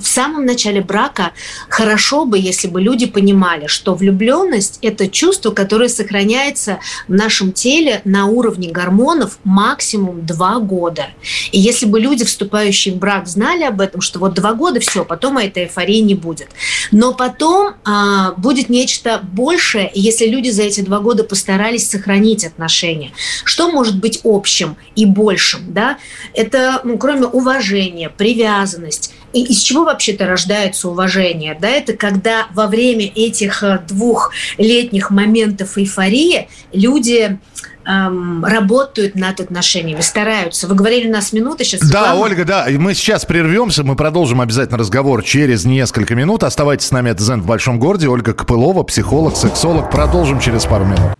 в 0.00 0.06
самом 0.06 0.46
начале 0.46 0.80
брака 0.80 1.32
хорошо 1.68 2.24
бы, 2.24 2.38
если 2.38 2.68
бы 2.68 2.80
люди 2.80 3.06
понимали, 3.06 3.66
что 3.66 3.94
влюбленность– 3.94 4.78
это 4.82 5.08
чувство, 5.08 5.50
которое 5.50 5.88
сохраняется 5.88 6.78
в 7.08 7.12
нашем 7.14 7.52
теле 7.52 8.00
на 8.04 8.26
уровне 8.26 8.70
гормонов 8.70 9.38
максимум 9.44 10.26
два 10.26 10.58
года. 10.58 11.06
И 11.52 11.58
если 11.58 11.86
бы 11.86 12.00
люди, 12.00 12.24
вступающие 12.24 12.94
в 12.94 12.98
брак, 12.98 13.26
знали 13.26 13.64
об 13.64 13.80
этом, 13.80 14.00
что 14.00 14.18
вот 14.18 14.34
два 14.34 14.54
года 14.54 14.80
все, 14.80 15.04
потом 15.04 15.38
этой 15.38 15.64
эйфории 15.64 16.00
не 16.00 16.14
будет. 16.14 16.48
Но 16.90 17.14
потом 17.14 17.74
а, 17.84 18.32
будет 18.32 18.68
нечто 18.68 19.20
большее, 19.22 19.90
если 19.94 20.26
люди 20.26 20.50
за 20.50 20.62
эти 20.62 20.80
два 20.80 21.00
года 21.00 21.24
постарались 21.24 21.88
сохранить 21.88 22.44
отношения. 22.44 23.12
Что 23.44 23.70
может 23.70 23.98
быть 23.98 24.20
общим 24.24 24.76
и 24.94 25.06
большим? 25.06 25.72
Да? 25.72 25.98
Это, 26.34 26.80
ну, 26.84 26.98
кроме 26.98 27.26
уважения, 27.26 28.10
привязанность, 28.10 29.12
и 29.36 29.42
из 29.42 29.60
чего 29.60 29.84
вообще-то 29.84 30.26
рождается 30.26 30.88
уважение? 30.88 31.56
Да, 31.60 31.68
это 31.68 31.92
когда 31.92 32.46
во 32.54 32.68
время 32.68 33.04
этих 33.14 33.62
э, 33.62 33.80
двухлетних 33.86 35.10
моментов 35.10 35.76
эйфории 35.76 36.48
люди 36.72 37.38
эм, 37.84 38.42
работают 38.42 39.14
над 39.14 39.40
отношениями, 39.40 40.00
стараются. 40.00 40.66
Вы 40.66 40.74
говорили, 40.74 41.08
у 41.08 41.12
нас 41.12 41.34
минута 41.34 41.64
сейчас. 41.64 41.80
Да, 41.80 41.86
Светлана. 41.86 42.14
Ольга, 42.20 42.44
да. 42.46 42.66
Мы 42.70 42.94
сейчас 42.94 43.26
прервемся, 43.26 43.84
мы 43.84 43.94
продолжим 43.94 44.40
обязательно 44.40 44.78
разговор 44.78 45.22
через 45.22 45.66
несколько 45.66 46.14
минут. 46.14 46.42
Оставайтесь 46.42 46.86
с 46.86 46.90
нами, 46.90 47.10
это 47.10 47.22
«Зен 47.22 47.42
в 47.42 47.46
большом 47.46 47.78
городе». 47.78 48.08
Ольга 48.08 48.32
Копылова, 48.32 48.84
психолог, 48.84 49.36
сексолог. 49.36 49.90
Продолжим 49.90 50.40
через 50.40 50.64
пару 50.64 50.86
минут. 50.86 51.12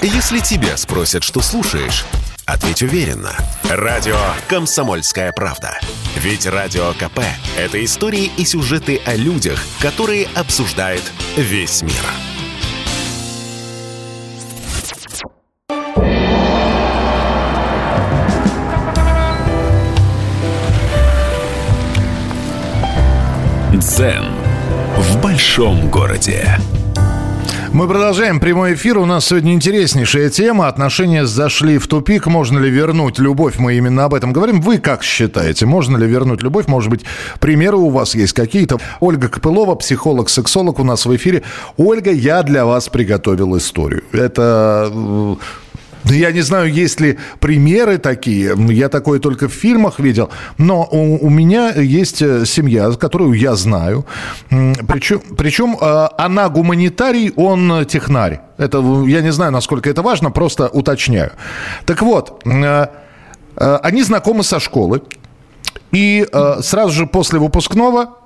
Если 0.00 0.38
тебя 0.38 0.78
спросят, 0.78 1.22
что 1.22 1.42
слушаешь, 1.42 2.06
Ответь 2.48 2.80
уверенно. 2.80 3.36
Радио 3.68 4.16
«Комсомольская 4.48 5.32
правда». 5.32 5.78
Ведь 6.16 6.46
Радио 6.46 6.94
КП– 6.94 7.20
это 7.58 7.84
истории 7.84 8.30
и 8.38 8.44
сюжеты 8.46 9.02
о 9.04 9.16
людях, 9.16 9.60
которые 9.82 10.26
обсуждает 10.34 11.02
весь 11.36 11.82
мир. 11.82 11.92
Дзен 23.74 24.24
в 24.96 25.20
большом 25.20 25.90
городе. 25.90 26.58
Мы 27.78 27.86
продолжаем 27.86 28.40
прямой 28.40 28.74
эфир. 28.74 28.98
У 28.98 29.06
нас 29.06 29.26
сегодня 29.26 29.54
интереснейшая 29.54 30.30
тема. 30.30 30.66
Отношения 30.66 31.26
зашли 31.26 31.78
в 31.78 31.86
тупик. 31.86 32.26
Можно 32.26 32.58
ли 32.58 32.68
вернуть 32.70 33.20
любовь? 33.20 33.60
Мы 33.60 33.76
именно 33.76 34.04
об 34.04 34.14
этом 34.14 34.32
говорим. 34.32 34.60
Вы 34.60 34.78
как 34.78 35.04
считаете? 35.04 35.64
Можно 35.64 35.96
ли 35.96 36.04
вернуть 36.04 36.42
любовь? 36.42 36.66
Может 36.66 36.90
быть, 36.90 37.04
примеры 37.38 37.76
у 37.76 37.90
вас 37.90 38.16
есть 38.16 38.32
какие-то? 38.32 38.80
Ольга 38.98 39.28
Копылова, 39.28 39.76
психолог, 39.76 40.28
сексолог 40.28 40.80
у 40.80 40.82
нас 40.82 41.06
в 41.06 41.14
эфире. 41.14 41.44
Ольга, 41.76 42.10
я 42.10 42.42
для 42.42 42.64
вас 42.66 42.88
приготовил 42.88 43.56
историю. 43.56 44.02
Это 44.10 44.90
э, 44.92 45.36
я 46.10 46.32
не 46.32 46.40
знаю, 46.42 46.72
есть 46.72 47.00
ли 47.00 47.18
примеры 47.40 47.98
такие. 47.98 48.54
Я 48.70 48.88
такое 48.88 49.18
только 49.18 49.48
в 49.48 49.52
фильмах 49.52 49.98
видел. 49.98 50.30
Но 50.58 50.88
у, 50.90 51.26
у 51.26 51.30
меня 51.30 51.72
есть 51.72 52.22
э, 52.22 52.46
семья, 52.46 52.90
которую 52.92 53.32
я 53.32 53.54
знаю. 53.54 54.06
Причем, 54.88 55.20
причем 55.36 55.76
э, 55.80 56.08
она 56.18 56.48
гуманитарий, 56.48 57.32
он 57.36 57.84
технарь. 57.86 58.40
Это, 58.58 58.78
я 59.06 59.20
не 59.20 59.32
знаю, 59.32 59.52
насколько 59.52 59.90
это 59.90 60.02
важно, 60.02 60.30
просто 60.30 60.68
уточняю. 60.68 61.32
Так 61.84 62.02
вот, 62.02 62.42
э, 62.44 62.86
они 63.56 64.02
знакомы 64.02 64.42
со 64.42 64.60
школы. 64.60 65.02
И 65.90 66.26
сразу 66.60 66.90
же 66.90 67.06
после 67.06 67.38
выпускного 67.38 68.18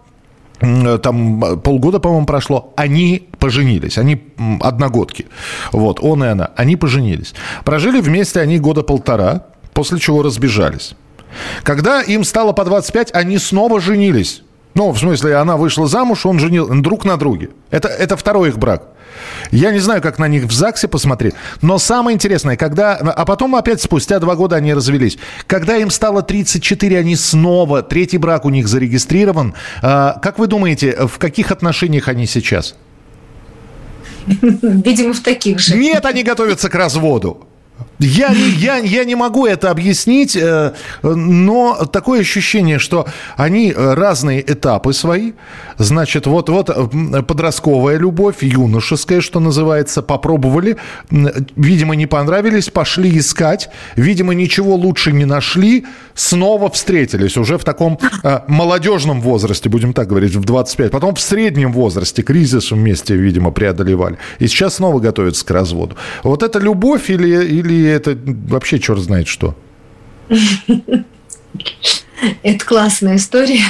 там 1.03 1.45
э, 1.45 1.57
полгода, 1.57 1.99
по-моему, 1.99 2.27
прошло, 2.27 2.73
они 2.77 3.29
поженились, 3.39 3.99
они 3.99 4.23
одногодки, 4.61 5.27
вот, 5.73 5.99
он 6.01 6.25
и 6.25 6.29
она, 6.29 6.51
они 6.57 6.77
поженились. 6.77 7.35
Прожили 7.65 8.01
вместе 8.01 8.41
они 8.41 8.59
года 8.59 8.83
полтора, 8.83 9.47
после 9.75 9.99
чего 9.99 10.23
разбежались. 10.23 10.95
Когда 11.63 12.03
им 12.03 12.25
стало 12.25 12.53
по 12.53 12.65
25, 12.65 13.15
они 13.15 13.39
снова 13.39 13.81
женились. 13.81 14.43
Ну, 14.75 14.91
в 14.91 14.99
смысле, 14.99 15.37
она 15.37 15.57
вышла 15.57 15.87
замуж, 15.87 16.25
он 16.25 16.39
женил 16.39 16.69
друг 16.81 17.05
на 17.05 17.17
друге. 17.17 17.51
Это, 17.71 17.89
это 17.89 18.17
второй 18.17 18.49
их 18.49 18.59
брак. 18.59 18.92
Я 19.51 19.73
не 19.73 19.79
знаю, 19.79 20.03
как 20.03 20.19
на 20.19 20.29
них 20.29 20.45
в 20.45 20.53
ЗАГСе 20.53 20.89
посмотреть, 20.89 21.35
но 21.61 21.79
самое 21.79 22.15
интересное, 22.15 22.57
когда... 22.57 22.95
А 22.95 23.25
потом 23.25 23.55
опять 23.55 23.81
спустя 23.83 24.19
два 24.19 24.35
года 24.37 24.57
они 24.57 24.75
развелись. 24.75 25.19
Когда 25.47 25.77
им 25.77 25.91
стало 25.91 26.23
34, 26.23 26.99
они 26.99 27.17
снова... 27.17 27.83
Третий 27.83 28.19
брак 28.19 28.45
у 28.45 28.51
них 28.51 28.69
зарегистрирован. 28.69 29.55
А, 29.83 30.19
как 30.23 30.39
вы 30.39 30.47
думаете, 30.47 31.07
в 31.07 31.19
каких 31.19 31.51
отношениях 31.51 32.09
они 32.09 32.27
сейчас? 32.27 32.75
Видимо, 34.27 35.13
в 35.13 35.21
таких 35.21 35.59
же. 35.59 35.77
Нет, 35.77 36.05
они 36.07 36.23
готовятся 36.23 36.69
к 36.69 36.75
разводу. 36.75 37.47
Я 38.03 38.31
не, 38.31 38.49
я, 38.51 38.79
я 38.79 39.05
не 39.05 39.15
могу 39.15 39.47
это 39.47 39.71
объяснить, 39.71 40.37
э, 40.37 40.73
но 41.03 41.85
такое 41.93 42.21
ощущение, 42.21 42.79
что 42.79 43.07
они 43.37 43.73
разные 43.73 44.41
этапы 44.41 44.93
свои. 44.93 45.33
Значит, 45.79 46.27
вот, 46.27 46.49
вот 46.49 46.67
подростковая 47.27 47.97
любовь, 47.97 48.43
юношеская, 48.43 49.21
что 49.21 49.41
называется, 49.41 50.03
попробовали, 50.03 50.77
видимо, 51.11 51.95
не 51.95 52.07
понравились, 52.07 52.71
пошли 52.71 53.17
искать, 53.19 53.71
видимо, 53.97 54.35
ничего 54.35 54.75
лучше 54.75 55.13
не 55.13 55.25
нашли, 55.25 55.87
снова 56.15 56.71
встретились 56.71 57.37
уже 57.37 57.57
в 57.57 57.65
таком 57.65 57.99
э, 58.23 58.41
молодежном 58.49 59.21
возрасте, 59.21 59.69
будем 59.69 59.93
так 59.93 60.09
говорить, 60.09 60.35
в 60.35 60.45
25. 60.45 60.91
Потом 60.91 61.15
в 61.15 61.21
среднем 61.21 61.73
возрасте 61.73 62.23
кризис 62.23 62.73
вместе, 62.73 63.15
видимо, 63.15 63.51
преодолевали. 63.51 64.19
И 64.39 64.49
сейчас 64.49 64.75
снова 64.75 64.99
готовятся 64.99 65.45
к 65.45 65.51
разводу. 65.51 65.97
Вот 66.23 66.43
это 66.43 66.59
любовь 66.59 67.11
или, 67.11 67.45
или 67.45 67.92
это 67.93 68.19
вообще 68.25 68.79
черт 68.79 69.01
знает 69.01 69.29
что? 69.29 69.57
Это 72.43 72.65
классная 72.65 73.17
история. 73.17 73.65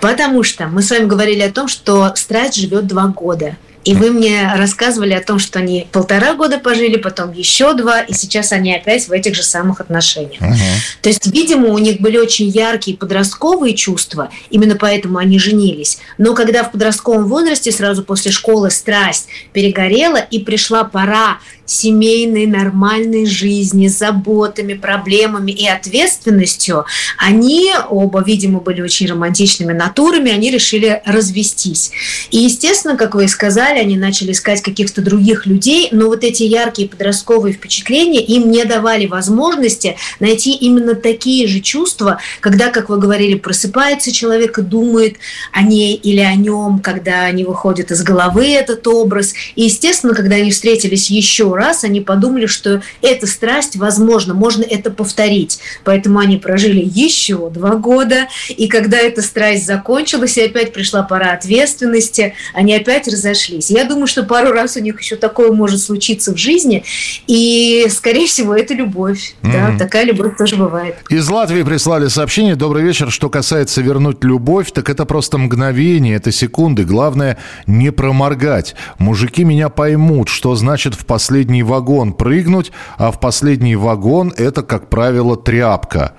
Потому 0.00 0.42
что 0.42 0.66
мы 0.66 0.82
с 0.82 0.90
вами 0.90 1.06
говорили 1.06 1.42
о 1.42 1.52
том, 1.52 1.68
что 1.68 2.12
страсть 2.16 2.56
живет 2.56 2.86
два 2.86 3.06
года. 3.06 3.56
И 3.84 3.94
вы 3.94 4.10
мне 4.10 4.52
рассказывали 4.54 5.12
о 5.12 5.20
том, 5.20 5.38
что 5.38 5.58
они 5.58 5.86
полтора 5.90 6.34
года 6.34 6.58
пожили, 6.58 6.96
потом 6.96 7.32
еще 7.32 7.74
два, 7.74 8.00
и 8.00 8.12
сейчас 8.12 8.52
они 8.52 8.74
опять 8.74 9.08
в 9.08 9.12
этих 9.12 9.34
же 9.34 9.42
самых 9.42 9.80
отношениях. 9.80 10.40
Угу. 10.40 10.56
То 11.02 11.08
есть, 11.08 11.26
видимо, 11.26 11.68
у 11.68 11.78
них 11.78 12.00
были 12.00 12.18
очень 12.18 12.48
яркие 12.48 12.96
подростковые 12.96 13.74
чувства, 13.74 14.30
именно 14.50 14.76
поэтому 14.76 15.18
они 15.18 15.38
женились. 15.38 15.98
Но 16.18 16.34
когда 16.34 16.64
в 16.64 16.72
подростковом 16.72 17.26
возрасте, 17.26 17.72
сразу 17.72 18.04
после 18.04 18.30
школы, 18.30 18.70
страсть 18.70 19.26
перегорела, 19.52 20.18
и 20.18 20.38
пришла 20.38 20.84
пора 20.84 21.38
семейной 21.64 22.46
нормальной 22.46 23.26
жизни, 23.26 23.88
заботами, 23.88 24.74
проблемами 24.74 25.52
и 25.52 25.66
ответственностью, 25.66 26.84
они 27.18 27.72
оба, 27.88 28.22
видимо, 28.22 28.60
были 28.60 28.82
очень 28.82 29.08
романтичными 29.08 29.72
натурами, 29.72 30.30
они 30.30 30.50
решили 30.50 31.02
развестись. 31.04 31.92
И, 32.30 32.38
естественно, 32.38 32.96
как 32.96 33.14
вы 33.14 33.24
и 33.24 33.28
сказали, 33.28 33.71
они 33.80 33.96
начали 33.96 34.32
искать 34.32 34.62
каких-то 34.62 35.02
других 35.02 35.46
людей, 35.46 35.88
но 35.92 36.06
вот 36.06 36.24
эти 36.24 36.42
яркие 36.42 36.88
подростковые 36.88 37.54
впечатления 37.54 38.22
им 38.22 38.50
не 38.50 38.64
давали 38.64 39.06
возможности 39.06 39.96
найти 40.20 40.52
именно 40.52 40.94
такие 40.94 41.46
же 41.46 41.60
чувства, 41.60 42.18
когда, 42.40 42.70
как 42.70 42.88
вы 42.88 42.98
говорили, 42.98 43.34
просыпается 43.34 44.12
человек 44.12 44.58
и 44.58 44.62
думает 44.62 45.16
о 45.52 45.62
ней 45.62 45.94
или 45.94 46.20
о 46.20 46.34
нем, 46.34 46.80
когда 46.80 47.22
они 47.22 47.44
выходят 47.44 47.90
из 47.90 48.02
головы 48.02 48.48
этот 48.48 48.86
образ. 48.86 49.34
И, 49.54 49.64
естественно, 49.64 50.14
когда 50.14 50.36
они 50.36 50.50
встретились 50.50 51.10
еще 51.10 51.54
раз 51.54 51.84
они 51.84 52.00
подумали, 52.00 52.46
что 52.46 52.82
эта 53.00 53.26
страсть, 53.26 53.76
возможно, 53.76 54.34
можно 54.34 54.62
это 54.62 54.90
повторить. 54.90 55.58
Поэтому 55.84 56.18
они 56.18 56.36
прожили 56.36 56.82
еще 56.84 57.50
два 57.50 57.76
года, 57.76 58.28
и 58.48 58.68
когда 58.68 58.98
эта 58.98 59.22
страсть 59.22 59.66
закончилась, 59.66 60.36
и 60.36 60.42
опять 60.42 60.72
пришла 60.72 61.02
пора 61.02 61.32
ответственности, 61.32 62.34
они 62.54 62.74
опять 62.74 63.08
разошлись. 63.08 63.61
Сошлись. 63.62 63.78
Я 63.78 63.84
думаю, 63.88 64.06
что 64.06 64.22
пару 64.24 64.52
раз 64.52 64.76
у 64.76 64.80
них 64.80 65.00
еще 65.00 65.16
такое 65.16 65.52
может 65.52 65.80
случиться 65.80 66.32
в 66.34 66.36
жизни, 66.36 66.84
и, 67.26 67.86
скорее 67.88 68.26
всего, 68.26 68.54
это 68.54 68.74
любовь. 68.74 69.34
Mm-hmm. 69.42 69.52
Да, 69.52 69.78
такая 69.78 70.04
любовь 70.04 70.36
тоже 70.36 70.56
бывает. 70.56 70.96
Из 71.08 71.28
Латвии 71.28 71.62
прислали 71.62 72.08
сообщение. 72.08 72.56
Добрый 72.56 72.82
вечер. 72.82 73.10
Что 73.10 73.28
касается 73.30 73.80
вернуть 73.82 74.24
любовь, 74.24 74.72
так 74.72 74.90
это 74.90 75.04
просто 75.04 75.38
мгновение, 75.38 76.16
это 76.16 76.32
секунды. 76.32 76.84
Главное, 76.84 77.38
не 77.66 77.90
проморгать. 77.92 78.74
Мужики 78.98 79.44
меня 79.44 79.68
поймут, 79.68 80.28
что 80.28 80.54
значит 80.54 80.94
в 80.94 81.06
последний 81.06 81.62
вагон 81.62 82.12
прыгнуть, 82.12 82.72
а 82.98 83.10
в 83.10 83.20
последний 83.20 83.76
вагон 83.76 84.32
это, 84.36 84.62
как 84.62 84.88
правило, 84.88 85.36
тряпка. 85.36 86.14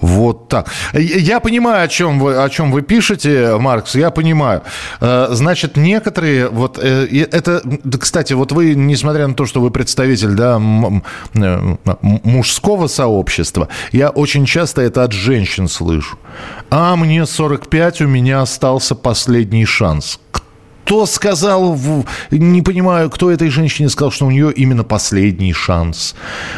Вот 0.00 0.48
так. 0.48 0.70
Я 0.94 1.40
понимаю, 1.40 1.84
о 1.84 1.88
чем 1.88 2.18
вы, 2.18 2.42
о 2.42 2.48
чем 2.48 2.72
вы 2.72 2.82
пишете, 2.82 3.56
Маркс, 3.58 3.94
я 3.94 4.10
понимаю. 4.10 4.62
Э, 5.00 5.28
значит, 5.30 5.76
некоторые, 5.76 6.48
вот 6.48 6.78
э, 6.82 7.06
это, 7.30 7.62
кстати, 7.98 8.32
вот 8.32 8.52
вы, 8.52 8.74
несмотря 8.74 9.26
на 9.26 9.34
то, 9.34 9.46
что 9.46 9.60
вы 9.60 9.70
представитель, 9.70 10.30
да, 10.30 10.58
э, 10.58 11.76
мужского 12.02 12.86
сообщества, 12.86 13.68
я 13.92 14.10
очень 14.10 14.46
часто 14.46 14.82
это 14.82 15.04
от 15.04 15.12
женщин 15.12 15.68
слышу. 15.68 16.18
А 16.70 16.96
мне 16.96 17.26
45, 17.26 18.00
у 18.02 18.06
меня 18.06 18.42
остался 18.42 18.94
последний 18.94 19.66
шанс 19.66 20.18
кто 20.90 21.06
сказал, 21.06 21.78
не 22.32 22.62
понимаю, 22.62 23.10
кто 23.10 23.30
этой 23.30 23.48
женщине 23.48 23.88
сказал, 23.88 24.10
что 24.10 24.26
у 24.26 24.30
нее 24.32 24.52
именно 24.52 24.82
последний 24.82 25.52
шанс. 25.52 26.16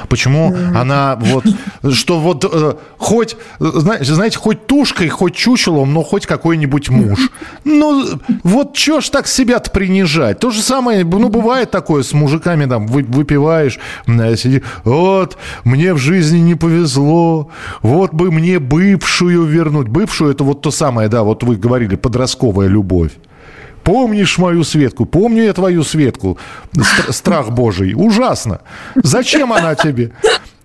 Почему 0.08 0.56
она 0.74 1.18
вот, 1.20 1.44
что 1.92 2.18
вот 2.18 2.42
э, 2.50 2.74
хоть, 2.96 3.36
знаете, 3.58 4.38
хоть 4.38 4.66
тушкой, 4.66 5.10
хоть 5.10 5.34
чучелом, 5.34 5.92
но 5.92 6.02
хоть 6.02 6.24
какой-нибудь 6.24 6.88
муж. 6.88 7.28
Ну, 7.64 8.08
вот 8.42 8.74
что 8.74 9.02
ж 9.02 9.10
так 9.10 9.26
себя-то 9.26 9.70
принижать? 9.70 10.38
То 10.38 10.50
же 10.50 10.62
самое, 10.62 11.04
ну, 11.04 11.28
бывает 11.28 11.70
такое 11.70 12.02
с 12.02 12.14
мужиками, 12.14 12.64
там, 12.64 12.86
вы, 12.86 13.02
выпиваешь, 13.02 13.78
сиди, 14.06 14.62
вот, 14.84 15.36
мне 15.64 15.92
в 15.92 15.98
жизни 15.98 16.38
не 16.38 16.54
повезло, 16.54 17.50
вот 17.82 18.14
бы 18.14 18.32
мне 18.32 18.58
бывшую 18.58 19.44
вернуть. 19.44 19.88
Бывшую, 19.88 20.30
это 20.30 20.42
вот 20.42 20.62
то 20.62 20.70
самое, 20.70 21.10
да, 21.10 21.22
вот 21.22 21.42
вы 21.42 21.56
говорили, 21.56 21.96
подростковая 21.96 22.68
любовь. 22.68 23.12
Помнишь 23.82 24.38
мою 24.38 24.64
Светку? 24.64 25.06
Помню 25.06 25.42
я 25.42 25.52
твою 25.52 25.84
Светку. 25.84 26.38
Страх 27.10 27.50
Божий. 27.50 27.94
Ужасно. 27.94 28.60
Зачем 28.94 29.52
она 29.52 29.74
тебе? 29.74 30.10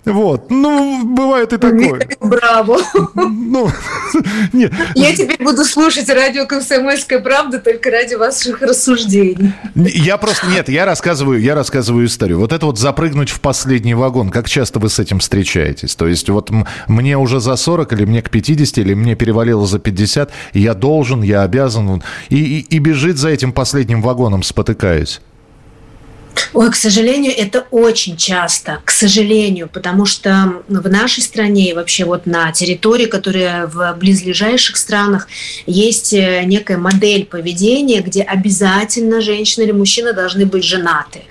Вот. 0.08 0.50
Ну, 0.50 1.06
бывает 1.06 1.54
и 1.54 1.58
такое. 1.58 2.08
Браво. 2.20 2.80
Ну, 3.16 3.70
нет. 4.54 4.74
Я 4.96 5.14
теперь 5.14 5.44
буду 5.44 5.64
слушать 5.66 6.10
радио 6.10 6.46
«Комсомольская 6.46 7.20
правда» 7.20 7.60
только 7.60 7.92
ради 7.92 8.16
ваших 8.16 8.62
рассуждений. 8.62 9.54
Я 9.76 10.18
просто... 10.18 10.48
Нет, 10.48 10.70
я 10.70 10.86
рассказываю, 10.86 11.42
я 11.42 11.56
рассказываю 11.56 12.06
историю. 12.06 12.40
Вот 12.40 12.54
это 12.54 12.66
вот 12.66 12.80
запрыгнуть 12.80 13.30
в 13.30 13.42
последний 13.42 13.94
вагон. 13.94 14.30
Как 14.30 14.48
часто 14.48 14.80
вы 14.80 14.90
с 14.90 15.00
этим 15.00 15.20
встречаетесь? 15.20 15.96
То 15.96 16.08
есть 16.08 16.30
вот 16.30 16.52
мне 16.88 17.18
уже 17.18 17.40
за 17.40 17.56
40, 17.56 17.94
или 17.94 18.06
мне 18.06 18.22
к 18.22 18.30
50, 18.30 18.78
или 18.78 18.94
мне 18.94 19.16
перевалило 19.16 19.68
за 19.68 19.80
50, 19.80 20.32
я 20.54 20.74
должен, 20.74 21.22
я 21.22 21.44
обязан. 21.44 22.02
И, 22.30 22.38
и, 22.38 22.60
и 22.76 22.80
бежит 22.80 23.18
за 23.18 23.30
этим 23.30 23.52
последним 23.52 24.02
вагоном, 24.02 24.44
спотыкаясь. 24.44 25.22
Ой, 26.54 26.72
к 26.72 26.76
сожалению, 26.76 27.34
это 27.36 27.66
очень 27.72 28.18
часто, 28.18 28.80
к 28.86 28.92
сожалению, 28.92 29.70
потому 29.72 30.06
что 30.06 30.64
в 30.68 30.90
нашей 30.90 31.22
стране 31.22 31.72
и 31.72 31.74
вообще 31.74 32.06
вот 32.06 32.26
на 32.26 32.52
территории, 32.52 33.06
которая 33.06 33.68
в 33.68 33.96
близлежащих 34.00 34.78
странах, 34.78 35.28
есть 35.66 36.14
э, 36.14 36.44
некая 36.46 36.78
модель 36.78 37.26
поведения, 37.26 38.02
где 38.02 38.22
обязательно 38.22 39.22
женщина 39.22 39.64
или 39.64 39.72
мужчина 39.72 40.14
должны 40.14 40.46
быть 40.46 40.64
женаты. 40.64 41.24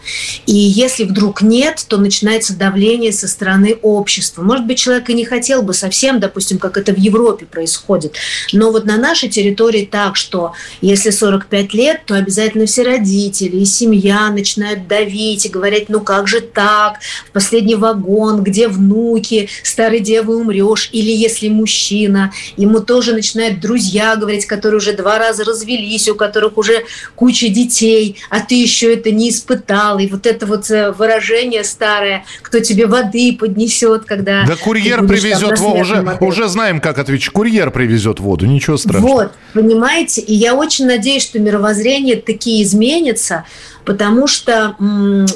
И 0.46 0.54
если 0.54 1.04
вдруг 1.04 1.42
нет, 1.42 1.84
то 1.88 1.96
начинается 1.96 2.56
давление 2.56 3.12
со 3.12 3.28
стороны 3.28 3.78
общества. 3.82 4.42
Может 4.42 4.66
быть, 4.66 4.78
человек 4.78 5.08
и 5.10 5.14
не 5.14 5.24
хотел 5.24 5.62
бы 5.62 5.74
совсем, 5.74 6.20
допустим, 6.20 6.58
как 6.58 6.76
это 6.76 6.92
в 6.92 6.98
Европе 6.98 7.46
происходит, 7.46 8.14
но 8.52 8.70
вот 8.70 8.84
на 8.84 8.96
нашей 8.96 9.28
территории 9.28 9.88
так, 9.90 10.16
что 10.16 10.52
если 10.80 11.10
45 11.10 11.74
лет, 11.74 12.02
то 12.06 12.14
обязательно 12.14 12.66
все 12.66 12.82
родители 12.82 13.56
и 13.56 13.64
семья 13.64 14.28
начинают 14.30 14.86
давить 14.86 14.95
и 15.04 15.48
говорить, 15.48 15.88
ну 15.88 16.00
как 16.00 16.28
же 16.28 16.40
так, 16.40 16.98
в 17.28 17.32
последний 17.32 17.74
вагон, 17.74 18.42
где 18.42 18.68
внуки, 18.68 19.48
старой 19.62 20.00
девы 20.00 20.36
умрешь, 20.36 20.88
или 20.92 21.10
если 21.10 21.48
мужчина, 21.48 22.32
ему 22.56 22.80
тоже 22.80 23.12
начинают 23.12 23.60
друзья 23.60 24.16
говорить, 24.16 24.46
которые 24.46 24.78
уже 24.78 24.92
два 24.92 25.18
раза 25.18 25.44
развелись, 25.44 26.08
у 26.08 26.14
которых 26.14 26.58
уже 26.58 26.84
куча 27.14 27.48
детей, 27.48 28.16
а 28.30 28.40
ты 28.40 28.54
еще 28.54 28.94
это 28.94 29.10
не 29.10 29.30
испытал, 29.30 29.98
и 29.98 30.06
вот 30.06 30.26
это 30.26 30.46
вот 30.46 30.70
э, 30.70 30.92
выражение 30.92 31.64
старое, 31.64 32.24
кто 32.42 32.60
тебе 32.60 32.86
воды 32.86 33.36
поднесет, 33.38 34.04
когда... 34.04 34.44
Да 34.46 34.56
курьер 34.56 35.06
привезет, 35.06 35.58
во, 35.58 35.72
уже, 35.72 36.18
уже 36.20 36.48
знаем, 36.48 36.80
как 36.80 36.98
отвечать, 36.98 37.32
курьер 37.32 37.70
привезет 37.70 38.20
воду, 38.20 38.46
ничего 38.46 38.76
страшного. 38.76 39.12
Вот, 39.12 39.32
понимаете, 39.52 40.20
и 40.20 40.34
я 40.34 40.54
очень 40.54 40.86
надеюсь, 40.86 41.22
что 41.22 41.38
мировоззрение 41.38 42.16
такие 42.16 42.62
изменится, 42.62 43.44
потому 43.86 44.26
что 44.26 44.74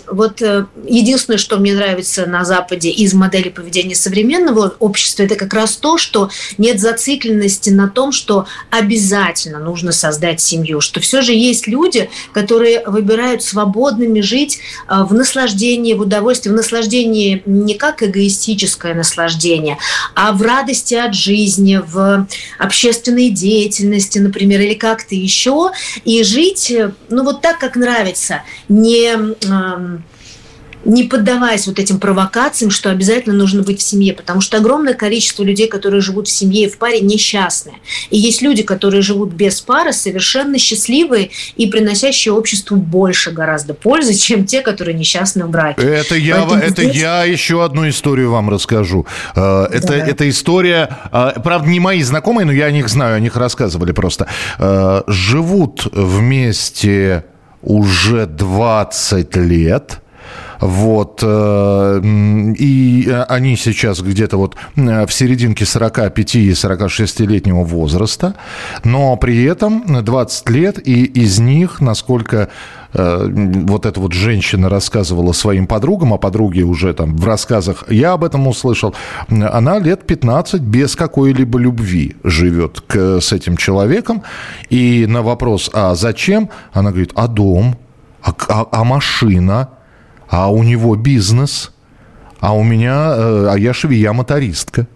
вот 0.08 0.42
э, 0.42 0.66
единственное, 0.84 1.38
что 1.38 1.56
мне 1.56 1.72
нравится 1.72 2.26
на 2.26 2.44
Западе 2.44 2.90
из 2.90 3.14
модели 3.14 3.48
поведения 3.48 3.94
современного 3.94 4.74
общества, 4.80 5.22
это 5.22 5.36
как 5.36 5.54
раз 5.54 5.76
то, 5.76 5.96
что 5.96 6.30
нет 6.58 6.80
зацикленности 6.80 7.70
на 7.70 7.88
том, 7.88 8.10
что 8.10 8.46
обязательно 8.70 9.60
нужно 9.60 9.92
создать 9.92 10.40
семью, 10.40 10.80
что 10.80 11.00
все 11.00 11.22
же 11.22 11.32
есть 11.32 11.68
люди, 11.68 12.10
которые 12.32 12.82
выбирают 12.84 13.44
свободными 13.44 14.20
жить 14.20 14.58
э, 14.88 15.04
в 15.04 15.14
наслаждении, 15.14 15.94
в 15.94 16.00
удовольствии, 16.00 16.50
в 16.50 16.54
наслаждении 16.54 17.42
не 17.46 17.74
как 17.74 18.02
эгоистическое 18.02 18.94
наслаждение, 18.94 19.78
а 20.16 20.32
в 20.32 20.42
радости 20.42 20.96
от 20.96 21.14
жизни, 21.14 21.80
в 21.86 22.26
общественной 22.58 23.30
деятельности, 23.30 24.18
например, 24.18 24.60
или 24.60 24.74
как-то 24.74 25.14
еще, 25.14 25.70
и 26.04 26.24
жить, 26.24 26.72
э, 26.72 26.90
ну 27.10 27.22
вот 27.22 27.42
так, 27.42 27.60
как 27.60 27.76
нравится 27.76 28.39
не 28.68 29.11
не 30.85 31.05
поддаваясь 31.05 31.66
вот 31.66 31.79
этим 31.79 31.98
провокациям, 31.98 32.70
что 32.70 32.90
обязательно 32.90 33.35
нужно 33.35 33.62
быть 33.62 33.81
в 33.81 33.83
семье, 33.83 34.14
потому 34.14 34.40
что 34.40 34.57
огромное 34.57 34.94
количество 34.94 35.42
людей, 35.42 35.68
которые 35.68 36.00
живут 36.00 36.29
в 36.29 36.31
семье 36.31 36.66
и 36.66 36.70
в 36.70 36.79
паре, 36.79 37.00
несчастные. 37.00 37.76
И 38.11 38.18
есть 38.18 38.42
люди, 38.42 38.62
которые 38.62 39.03
живут 39.03 39.33
без 39.33 39.61
пары, 39.61 39.92
совершенно 39.92 40.59
счастливые 40.59 41.31
и 41.57 41.66
приносящие 41.66 42.33
обществу 42.33 42.76
больше 42.76 43.31
гораздо 43.31 43.74
пользы, 43.74 44.14
чем 44.14 44.46
те, 44.46 44.62
которые 44.62 44.94
несчастны 44.94 45.44
в 45.44 45.50
браке. 45.50 45.83
Это 45.83 46.14
я, 46.14 46.46
это 46.62 46.83
здесь... 46.83 46.96
я 46.96 47.24
еще 47.24 47.64
одну 47.64 47.88
историю 47.88 48.31
вам 48.31 48.48
расскажу. 48.50 49.07
Э, 49.35 49.66
это, 49.70 49.88
да. 49.88 49.96
это 49.96 50.29
история, 50.29 50.98
э, 51.12 51.33
правда, 51.42 51.68
не 51.68 51.81
мои 51.81 52.03
знакомые, 52.03 52.46
но 52.46 52.53
я 52.53 52.66
о 52.66 52.70
них 52.70 52.88
знаю, 52.88 53.16
о 53.16 53.20
них 53.20 53.37
рассказывали 53.37 53.92
просто. 53.92 54.26
Э, 54.59 55.03
живут 55.07 55.87
вместе 55.92 57.24
уже 57.62 58.27
20 58.27 59.37
лет. 59.37 60.01
Вот. 60.61 61.20
Э, 61.23 62.01
и 62.03 63.25
они 63.29 63.57
сейчас 63.57 64.01
где-то 64.01 64.37
вот 64.37 64.57
в 64.77 65.09
серединке 65.11 65.64
45 65.64 66.35
и 66.37 66.51
46-летнего 66.51 67.64
возраста, 67.64 68.35
но 68.85 69.16
при 69.16 69.44
этом 69.44 70.03
20 70.05 70.51
лет, 70.51 70.87
и 70.87 71.05
из 71.05 71.38
них, 71.38 71.81
насколько 71.81 72.37
э, 72.37 72.49
вот 72.92 73.87
эта 73.87 74.00
вот 74.00 74.12
женщина 74.12 74.68
рассказывала 74.68 75.33
своим 75.33 75.66
подругам, 75.66 76.12
а 76.14 76.18
подруги 76.18 76.62
уже 76.62 76.92
там 76.92 77.16
в 77.16 77.24
рассказах, 77.24 77.85
я 77.88 78.12
об 78.12 78.24
этом 78.24 78.46
услышал, 78.48 78.94
она 79.29 79.79
лет 79.79 80.07
15 80.07 80.61
без 80.61 80.96
какой-либо 80.96 81.59
любви 81.59 82.16
живет 82.24 82.81
к, 82.81 83.20
с 83.20 83.33
этим 83.33 83.57
человеком, 83.57 84.22
и 84.70 85.07
на 85.07 85.22
вопрос, 85.22 85.70
а 85.72 85.94
зачем, 85.94 86.50
она 86.72 86.90
говорит, 86.90 87.12
а 87.14 87.29
дом, 87.29 87.76
а, 88.22 88.35
а, 88.48 88.66
а 88.72 88.85
машина, 88.85 89.70
а 90.29 90.50
у 90.50 90.62
него 90.62 90.96
бизнес, 90.96 91.72
а 92.40 92.55
у 92.55 92.62
меня, 92.62 93.14
э, 93.16 93.48
а 93.50 93.59
я 93.59 93.72
швея-мотористка. 93.72 94.87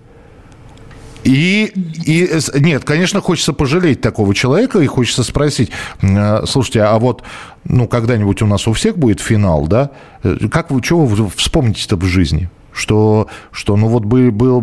И, 1.24 1.72
и 2.04 2.30
нет, 2.60 2.84
конечно, 2.84 3.20
хочется 3.20 3.52
пожалеть 3.52 4.00
такого 4.00 4.34
человека 4.34 4.80
и 4.80 4.86
хочется 4.86 5.22
спросить, 5.22 5.70
э, 6.02 6.44
слушайте, 6.46 6.82
а 6.82 6.98
вот, 6.98 7.22
ну, 7.64 7.88
когда-нибудь 7.88 8.42
у 8.42 8.46
нас 8.46 8.68
у 8.68 8.72
всех 8.74 8.98
будет 8.98 9.20
финал, 9.20 9.66
да? 9.66 9.90
Э, 10.22 10.36
как 10.50 10.70
вы, 10.70 10.82
чего 10.82 11.06
вы 11.06 11.28
вспомните-то 11.34 11.96
в 11.96 12.04
жизни? 12.04 12.50
Что, 12.72 13.28
что 13.52 13.76
ну 13.76 13.86
вот 13.86 14.04
был, 14.04 14.32
был 14.32 14.60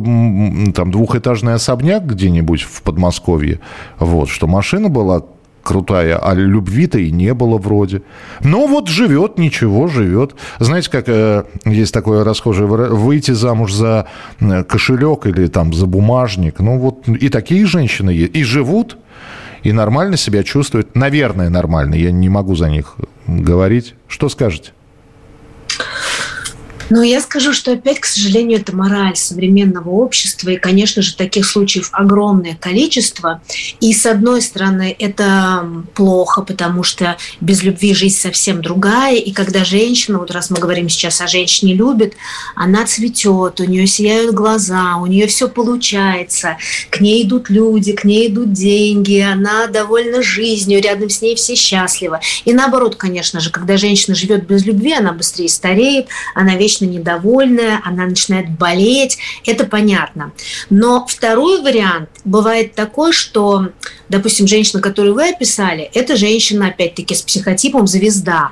там 0.73 0.91
двухэтажный 0.91 1.53
особняк 1.53 2.05
где-нибудь 2.05 2.61
в 2.61 2.81
Подмосковье, 2.81 3.61
вот, 3.99 4.29
что 4.29 4.47
машина 4.47 4.89
была 4.89 5.23
крутая, 5.63 6.17
а 6.17 6.33
любви-то 6.33 6.99
и 6.99 7.11
не 7.11 7.33
было 7.33 7.57
вроде. 7.57 8.01
Но 8.43 8.67
вот 8.67 8.87
живет, 8.87 9.37
ничего, 9.37 9.87
живет. 9.87 10.35
Знаете, 10.59 10.89
как 10.89 11.05
э, 11.07 11.45
есть 11.65 11.93
такое 11.93 12.23
расхожее 12.23 12.67
выйти 12.67 13.31
замуж 13.31 13.73
за 13.73 14.07
э, 14.39 14.63
кошелек 14.63 15.25
или 15.25 15.47
там 15.47 15.73
за 15.73 15.85
бумажник. 15.85 16.59
Ну 16.59 16.77
вот 16.77 17.07
и 17.07 17.29
такие 17.29 17.65
женщины 17.65 18.09
есть. 18.11 18.35
И 18.35 18.43
живут, 18.43 18.97
и 19.63 19.71
нормально 19.71 20.17
себя 20.17 20.43
чувствуют. 20.43 20.95
Наверное, 20.95 21.49
нормально. 21.49 21.95
Я 21.95 22.11
не 22.11 22.29
могу 22.29 22.55
за 22.55 22.69
них 22.69 22.95
говорить. 23.27 23.95
Что 24.07 24.29
скажете? 24.29 24.71
Но 26.91 27.03
я 27.03 27.21
скажу, 27.21 27.53
что 27.53 27.71
опять, 27.71 28.01
к 28.01 28.05
сожалению, 28.05 28.59
это 28.59 28.75
мораль 28.75 29.15
современного 29.15 29.89
общества. 29.89 30.49
И, 30.49 30.57
конечно 30.57 31.01
же, 31.01 31.15
таких 31.15 31.45
случаев 31.45 31.87
огромное 31.93 32.57
количество. 32.59 33.41
И, 33.79 33.93
с 33.93 34.05
одной 34.05 34.41
стороны, 34.41 34.93
это 34.99 35.65
плохо, 35.95 36.41
потому 36.41 36.83
что 36.83 37.15
без 37.39 37.63
любви 37.63 37.93
жизнь 37.93 38.17
совсем 38.17 38.61
другая. 38.61 39.15
И 39.15 39.31
когда 39.31 39.63
женщина, 39.63 40.19
вот 40.19 40.31
раз 40.31 40.49
мы 40.49 40.57
говорим 40.57 40.89
сейчас 40.89 41.21
о 41.21 41.27
женщине 41.27 41.75
любит, 41.75 42.15
она 42.55 42.85
цветет, 42.85 43.61
у 43.61 43.63
нее 43.63 43.87
сияют 43.87 44.35
глаза, 44.35 44.97
у 44.97 45.05
нее 45.05 45.27
все 45.27 45.47
получается. 45.47 46.57
К 46.89 46.99
ней 46.99 47.23
идут 47.23 47.49
люди, 47.49 47.93
к 47.93 48.03
ней 48.03 48.27
идут 48.27 48.51
деньги, 48.51 49.19
она 49.19 49.67
довольна 49.67 50.21
жизнью, 50.21 50.81
рядом 50.81 51.09
с 51.09 51.21
ней 51.21 51.35
все 51.35 51.55
счастливы. 51.55 52.19
И 52.43 52.51
наоборот, 52.51 52.97
конечно 52.97 53.39
же, 53.39 53.49
когда 53.49 53.77
женщина 53.77 54.13
живет 54.13 54.45
без 54.45 54.65
любви, 54.65 54.91
она 54.91 55.13
быстрее 55.13 55.47
стареет, 55.47 56.07
она 56.35 56.57
вечно 56.57 56.80
вечно 56.81 56.85
недовольная, 56.85 57.81
она 57.83 58.05
начинает 58.05 58.49
болеть, 58.49 59.17
это 59.45 59.65
понятно. 59.65 60.31
Но 60.69 61.05
второй 61.07 61.61
вариант 61.61 62.09
бывает 62.25 62.75
такой, 62.75 63.13
что, 63.13 63.69
допустим, 64.09 64.47
женщина, 64.47 64.81
которую 64.81 65.15
вы 65.15 65.29
описали, 65.29 65.89
это 65.93 66.15
женщина, 66.15 66.67
опять-таки, 66.67 67.15
с 67.15 67.21
психотипом 67.21 67.87
звезда, 67.87 68.51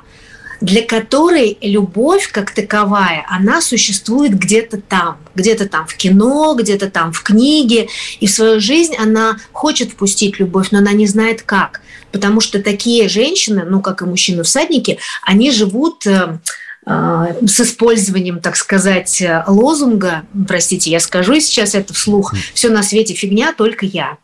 для 0.60 0.82
которой 0.82 1.56
любовь 1.62 2.30
как 2.30 2.50
таковая, 2.50 3.24
она 3.30 3.62
существует 3.62 4.38
где-то 4.38 4.78
там, 4.78 5.16
где-то 5.34 5.66
там 5.66 5.86
в 5.86 5.94
кино, 5.94 6.54
где-то 6.54 6.90
там 6.90 7.12
в 7.12 7.22
книге, 7.22 7.88
и 8.20 8.26
в 8.26 8.30
свою 8.30 8.60
жизнь 8.60 8.94
она 8.98 9.38
хочет 9.52 9.92
впустить 9.92 10.38
любовь, 10.38 10.68
но 10.70 10.78
она 10.78 10.92
не 10.92 11.06
знает 11.06 11.42
как, 11.42 11.80
потому 12.12 12.42
что 12.42 12.62
такие 12.62 13.08
женщины, 13.08 13.64
ну 13.66 13.80
как 13.80 14.02
и 14.02 14.04
мужчины-всадники, 14.04 14.98
они 15.22 15.50
живут 15.50 16.06
э, 16.06 16.38
с 16.86 17.60
использованием, 17.60 18.40
так 18.40 18.56
сказать, 18.56 19.22
лозунга, 19.46 20.22
простите, 20.48 20.90
я 20.90 21.00
скажу 21.00 21.38
сейчас 21.40 21.74
это 21.74 21.92
вслух, 21.92 22.34
все 22.54 22.70
на 22.70 22.82
свете 22.82 23.14
фигня, 23.14 23.52
только 23.52 23.84
я. 23.86 24.16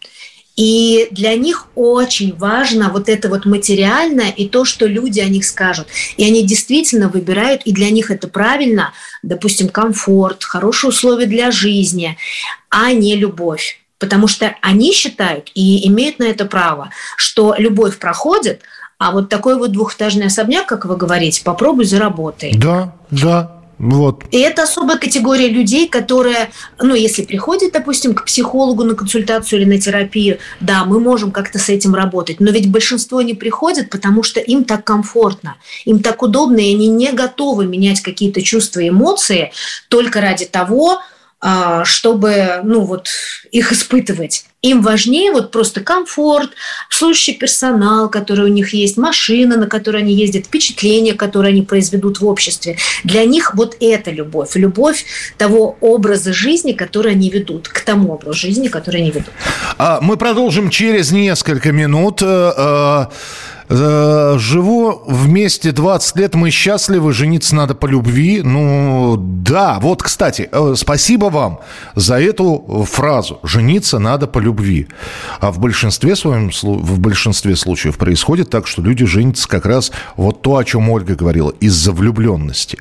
И 0.57 1.09
для 1.11 1.35
них 1.35 1.67
очень 1.75 2.35
важно 2.35 2.89
вот 2.89 3.11
это 3.11 3.29
вот 3.29 3.45
материальное 3.45 4.31
и 4.31 4.49
то, 4.49 4.65
что 4.65 4.87
люди 4.87 5.21
о 5.21 5.29
них 5.29 5.45
скажут. 5.45 5.87
И 6.17 6.25
они 6.25 6.47
действительно 6.47 7.11
выбирают, 7.11 7.63
и 7.67 7.73
для 7.73 7.91
них 7.91 8.11
это 8.11 8.27
правильно, 8.27 8.95
допустим, 9.23 9.69
комфорт, 9.69 10.45
хорошие 10.45 10.89
условия 10.89 11.27
для 11.27 11.51
жизни, 11.51 12.17
а 12.71 12.93
не 12.93 13.17
любовь. 13.17 13.81
Потому 13.99 14.29
что 14.29 14.57
они 14.63 14.93
считают 14.93 15.51
и 15.55 15.87
имеют 15.89 16.19
на 16.19 16.25
это 16.25 16.47
право, 16.47 16.91
что 17.17 17.55
любовь 17.59 17.99
проходит– 17.99 18.63
а 18.99 19.13
вот 19.13 19.29
такой 19.29 19.57
вот 19.57 19.73
двухэтажный 19.73 20.27
особняк, 20.27 20.67
как 20.67 20.87
вы 20.87 20.97
говорите, 20.97 21.43
попробуй 21.45 21.85
заработай. 21.85 22.53
Да, 22.57 22.95
да, 23.11 23.57
вот. 23.79 24.25
И 24.31 24.39
это 24.39 24.63
особая 24.63 24.97
категория 24.97 25.49
людей, 25.49 25.87
которые, 25.87 26.51
ну, 26.81 26.95
если 26.95 27.25
приходят, 27.25 27.73
допустим, 27.73 28.15
к 28.15 28.25
психологу 28.25 28.85
на 28.85 28.95
консультацию 28.95 29.61
или 29.61 29.69
на 29.69 29.79
терапию, 29.79 30.39
да, 30.61 30.85
мы 30.85 30.99
можем 30.99 31.31
как-то 31.31 31.59
с 31.59 31.69
этим 31.69 31.95
работать. 31.95 32.41
Но 32.41 32.51
ведь 32.51 32.71
большинство 32.71 33.21
не 33.21 33.35
приходят, 33.35 33.91
потому 33.91 34.23
что 34.23 34.41
им 34.41 34.65
так 34.65 34.85
комфортно, 34.85 35.57
им 35.85 35.99
так 36.01 36.23
удобно, 36.23 36.59
и 36.59 36.75
они 36.75 36.89
не 36.89 37.13
готовы 37.13 37.67
менять 37.67 38.01
какие-то 38.01 38.41
чувства 38.41 38.81
и 38.81 38.89
эмоции 38.89 39.53
только 39.89 40.23
ради 40.23 40.47
того, 40.47 41.01
чтобы 41.85 42.61
ну, 42.65 42.81
вот, 42.81 43.09
их 43.53 43.73
испытывать. 43.73 44.47
Им 44.63 44.81
важнее 44.81 45.31
вот 45.31 45.53
просто 45.53 45.81
комфорт, 45.81 46.51
служащий 46.91 47.35
персонал, 47.35 48.09
который 48.09 48.47
у 48.47 48.53
них 48.53 48.73
есть, 48.73 48.97
машина, 48.97 49.57
на 49.57 49.67
которой 49.67 50.03
они 50.03 50.15
ездят, 50.15 50.47
впечатления, 50.47 51.13
которые 51.13 51.53
они 51.53 51.63
произведут 51.63 52.21
в 52.21 52.27
обществе. 52.27 52.79
Для 53.05 53.25
них 53.25 53.55
вот 53.55 53.77
это 53.81 54.11
любовь. 54.11 54.57
Любовь 54.57 55.05
того 55.37 55.77
образа 55.81 56.33
жизни, 56.33 56.73
который 56.73 57.13
они 57.13 57.31
ведут, 57.31 57.69
к 57.69 57.81
тому 57.81 58.15
образу 58.15 58.39
жизни, 58.39 58.69
который 58.69 59.03
они 59.03 59.11
ведут. 59.11 59.33
А 59.79 60.01
Мы 60.01 60.17
продолжим 60.17 60.71
через 60.71 61.13
несколько 61.13 61.71
минут. 61.71 62.23
Э, 63.69 63.75
э, 63.75 64.27
Э, 64.27 64.39
живу 64.39 65.03
вместе 65.07 65.73
20 65.73 66.17
лет, 66.17 66.35
мы 66.35 66.51
счастливы, 66.51 67.13
жениться 67.13 67.55
надо 67.55 67.75
по 67.75 67.87
любви. 67.87 68.43
Ну, 68.43 69.17
да, 69.19 69.79
вот, 69.81 70.03
кстати, 70.03 70.49
э, 70.51 70.75
спасибо 70.77 71.27
вам 71.27 71.61
за 71.95 72.21
эту 72.21 72.87
фразу. 72.91 73.39
Жениться 73.43 73.99
надо 73.99 74.27
по 74.27 74.39
любви. 74.39 74.89
А 75.41 75.51
в 75.51 75.59
большинстве, 75.59 76.17
своем, 76.17 76.51
в 76.63 76.99
большинстве 76.99 77.57
случаев 77.57 77.97
происходит 77.99 78.51
так, 78.51 78.67
что 78.67 78.83
люди 78.83 79.07
женятся 79.07 79.49
как 79.49 79.67
раз 79.67 79.93
вот 80.17 80.43
то, 80.43 80.57
о 80.57 80.65
чем 80.65 80.89
Ольга 80.91 81.15
говорила, 81.15 81.53
из-за 81.61 81.93
влюбленности. 81.93 82.79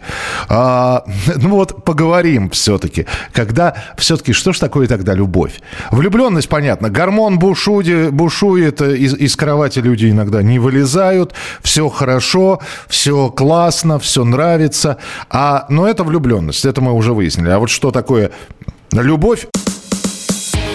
А, 0.50 1.04
ну 1.36 1.50
вот, 1.50 1.84
поговорим 1.84 2.50
все-таки. 2.50 3.06
Когда 3.32 3.76
все-таки, 3.98 4.34
что 4.34 4.54
ж 4.54 4.60
такое 4.60 4.88
тогда 4.88 5.13
любовь? 5.13 5.62
Влюбленность, 5.91 6.50
понятно, 6.50 6.89
гормон 6.89 7.39
бушует, 7.39 8.12
бушует 8.12 8.82
из, 8.82 9.13
из 9.15 9.36
кровати 9.36 9.80
люди 9.80 10.10
иногда 10.10 10.41
не 10.41 10.60
вылезают 10.60 10.75
вылезают, 10.76 11.34
все 11.62 11.90
хорошо, 11.90 12.60
все 12.88 13.30
классно, 13.30 13.98
все 14.00 14.24
нравится. 14.26 14.98
А, 15.30 15.66
но 15.70 15.88
это 15.88 16.04
влюбленность, 16.04 16.66
это 16.66 16.82
мы 16.82 16.92
уже 16.92 17.14
выяснили. 17.14 17.50
А 17.50 17.60
вот 17.60 17.70
что 17.70 17.92
такое 17.92 18.32
любовь? 18.92 19.48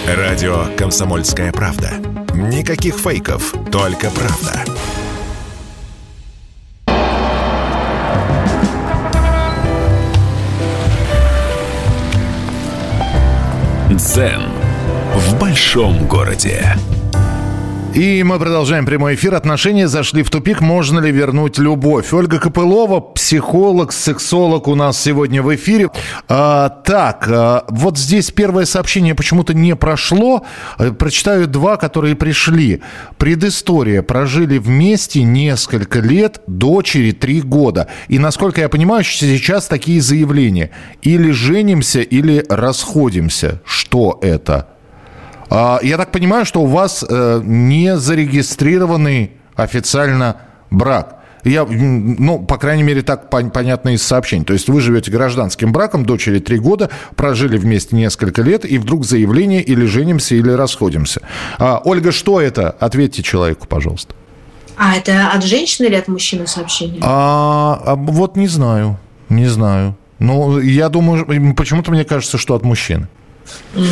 Радио 0.06 0.64
«Комсомольская 0.76 1.52
правда». 1.52 1.92
Никаких 2.34 2.94
фейков, 2.96 3.54
только 3.70 4.10
правда. 4.10 4.64
Дзен 13.90 14.42
в 15.14 15.38
большом 15.38 16.06
городе. 16.06 16.76
И 17.94 18.22
мы 18.22 18.38
продолжаем 18.38 18.86
прямой 18.86 19.16
эфир. 19.16 19.34
Отношения 19.34 19.88
зашли 19.88 20.22
в 20.22 20.30
тупик. 20.30 20.60
Можно 20.60 21.00
ли 21.00 21.10
вернуть 21.10 21.58
любовь? 21.58 22.12
Ольга 22.12 22.38
Копылова, 22.38 23.00
психолог, 23.00 23.92
сексолог 23.92 24.68
у 24.68 24.76
нас 24.76 25.00
сегодня 25.02 25.42
в 25.42 25.52
эфире. 25.56 25.88
А, 26.28 26.68
так, 26.68 27.26
а, 27.28 27.64
вот 27.68 27.98
здесь 27.98 28.30
первое 28.30 28.64
сообщение 28.64 29.16
почему-то 29.16 29.54
не 29.54 29.74
прошло. 29.74 30.46
А, 30.78 30.92
прочитаю 30.92 31.48
два, 31.48 31.76
которые 31.76 32.14
пришли. 32.14 32.80
Предыстория. 33.18 34.02
Прожили 34.02 34.58
вместе 34.58 35.24
несколько 35.24 35.98
лет, 35.98 36.42
дочери 36.46 37.10
три 37.10 37.40
года. 37.40 37.88
И, 38.06 38.20
насколько 38.20 38.60
я 38.60 38.68
понимаю, 38.68 39.02
сейчас 39.02 39.66
такие 39.66 40.00
заявления. 40.00 40.70
Или 41.02 41.32
женимся, 41.32 42.02
или 42.02 42.46
расходимся. 42.48 43.60
Что 43.64 44.20
это? 44.22 44.68
А, 45.50 45.80
я 45.82 45.96
так 45.96 46.12
понимаю, 46.12 46.46
что 46.46 46.62
у 46.62 46.66
вас 46.66 47.04
э, 47.06 47.42
не 47.44 47.96
зарегистрированный 47.96 49.32
официально 49.56 50.36
брак. 50.70 51.16
Я, 51.42 51.64
ну, 51.64 52.38
по 52.38 52.58
крайней 52.58 52.82
мере, 52.82 53.02
так 53.02 53.30
понятно 53.30 53.90
из 53.94 54.02
сообщений. 54.02 54.44
То 54.44 54.52
есть 54.52 54.68
вы 54.68 54.80
живете 54.80 55.10
гражданским 55.10 55.72
браком, 55.72 56.04
дочери 56.04 56.38
три 56.38 56.58
года, 56.58 56.90
прожили 57.16 57.56
вместе 57.56 57.96
несколько 57.96 58.42
лет, 58.42 58.70
и 58.70 58.78
вдруг 58.78 59.04
заявление 59.04 59.62
или 59.62 59.86
женимся, 59.86 60.34
или 60.34 60.50
расходимся. 60.50 61.22
А, 61.58 61.80
Ольга, 61.84 62.12
что 62.12 62.40
это? 62.40 62.70
Ответьте 62.70 63.22
человеку, 63.22 63.66
пожалуйста. 63.66 64.14
А 64.76 64.96
это 64.96 65.30
от 65.34 65.42
женщины 65.42 65.86
или 65.86 65.96
от 65.96 66.08
мужчины 66.08 66.46
сообщение? 66.46 67.00
А, 67.02 67.80
а 67.84 67.96
вот 67.96 68.36
не 68.36 68.46
знаю, 68.46 68.98
не 69.28 69.46
знаю. 69.46 69.96
Ну, 70.18 70.60
я 70.60 70.90
думаю, 70.90 71.54
почему-то 71.54 71.90
мне 71.90 72.04
кажется, 72.04 72.38
что 72.38 72.54
от 72.54 72.62
мужчины. 72.62 73.08
Угу. 73.74 73.84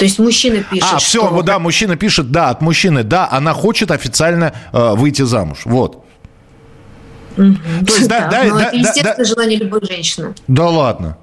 То 0.00 0.06
есть 0.06 0.18
мужчина 0.18 0.62
пишет, 0.62 0.88
А, 0.90 0.96
все, 0.96 1.26
что... 1.26 1.42
да, 1.42 1.58
мужчина 1.58 1.94
пишет, 1.94 2.30
да, 2.30 2.48
от 2.48 2.62
мужчины, 2.62 3.02
да, 3.02 3.28
она 3.30 3.52
хочет 3.52 3.90
официально 3.90 4.54
э, 4.72 4.94
выйти 4.94 5.20
замуж. 5.20 5.58
Вот. 5.66 6.06
Угу. 7.36 7.54
То 7.86 7.94
есть, 7.96 8.08
да, 8.08 8.28
да, 8.28 8.44
да, 8.44 8.54
да, 8.54 8.62
это 8.62 8.76
естественно 8.76 9.14
да, 9.18 9.24
желание 9.24 9.58
любой 9.58 9.84
женщины. 9.84 10.34
Да 10.48 10.70
ладно. 10.70 11.18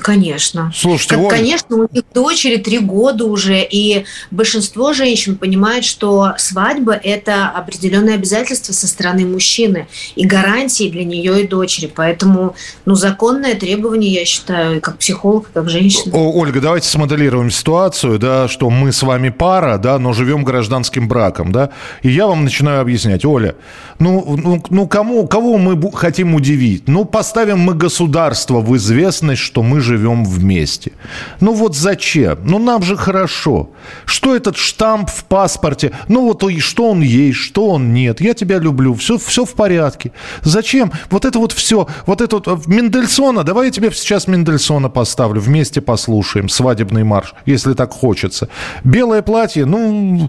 Конечно. 0.00 0.72
Слушайте, 0.74 1.16
как, 1.16 1.30
Конечно, 1.30 1.76
у 1.76 1.88
них 1.92 2.04
дочери 2.12 2.56
три 2.56 2.78
года 2.78 3.24
уже, 3.24 3.62
и 3.62 4.04
большинство 4.30 4.92
женщин 4.92 5.36
понимает, 5.36 5.84
что 5.84 6.32
свадьба– 6.38 6.92
это 7.02 7.48
определенное 7.48 8.14
обязательство 8.14 8.72
со 8.72 8.88
стороны 8.88 9.26
мужчины 9.26 9.86
и 10.16 10.26
гарантии 10.26 10.90
для 10.90 11.04
нее 11.04 11.42
и 11.42 11.46
дочери. 11.46 11.90
Поэтому, 11.94 12.56
ну, 12.84 12.94
законное 12.94 13.54
требование, 13.54 14.12
я 14.12 14.24
считаю, 14.24 14.80
как 14.80 14.98
психолог, 14.98 15.50
как 15.52 15.68
женщина. 15.70 16.16
О, 16.16 16.32
Ольга, 16.32 16.60
давайте 16.60 16.88
смоделируем 16.88 17.50
ситуацию, 17.50 18.18
да, 18.18 18.48
что 18.48 18.70
мы 18.70 18.92
с 18.92 19.02
вами 19.02 19.28
пара, 19.28 19.78
да, 19.78 19.98
но 19.98 20.12
живем 20.12 20.42
гражданским 20.42 21.06
браком, 21.06 21.52
да, 21.52 21.70
и 22.02 22.10
я 22.10 22.26
вам 22.26 22.44
начинаю 22.44 22.80
объяснять, 22.80 23.24
Оля, 23.24 23.54
ну, 23.98 24.36
ну, 24.36 24.62
ну 24.70 24.88
кому, 24.88 25.26
кого 25.28 25.58
мы 25.58 25.92
хотим 25.92 26.34
удивить? 26.34 26.88
Ну, 26.88 27.04
поставим 27.04 27.60
мы 27.60 27.74
государство 27.74 28.60
в 28.60 28.76
известность, 28.76 29.42
что 29.42 29.59
что 29.60 29.62
мы 29.62 29.80
живем 29.80 30.24
вместе. 30.24 30.92
Ну 31.40 31.52
вот 31.52 31.76
зачем? 31.76 32.38
Ну 32.44 32.58
нам 32.58 32.82
же 32.82 32.96
хорошо. 32.96 33.68
Что 34.06 34.34
этот 34.34 34.56
штамп 34.56 35.10
в 35.10 35.24
паспорте? 35.24 35.90
Ну 36.08 36.22
вот 36.22 36.42
и 36.44 36.60
что 36.60 36.90
он 36.90 37.02
есть, 37.02 37.38
что 37.38 37.68
он 37.68 37.92
нет. 37.92 38.22
Я 38.22 38.32
тебя 38.32 38.58
люблю, 38.58 38.94
все, 38.94 39.18
все 39.18 39.44
в 39.44 39.52
порядке. 39.52 40.12
Зачем? 40.42 40.92
Вот 41.10 41.24
это 41.24 41.38
вот 41.38 41.52
все, 41.52 41.86
вот 42.06 42.22
это 42.22 42.36
вот 42.36 42.66
Мендельсона, 42.66 43.44
давай 43.44 43.66
я 43.66 43.72
тебе 43.72 43.90
сейчас 43.90 44.28
Мендельсона 44.28 44.88
поставлю, 44.88 45.40
вместе 45.40 45.80
послушаем 45.80 46.48
свадебный 46.48 47.04
марш, 47.04 47.34
если 47.46 47.74
так 47.74 47.92
хочется. 47.92 48.48
Белое 48.84 49.20
платье, 49.20 49.66
ну, 49.66 50.28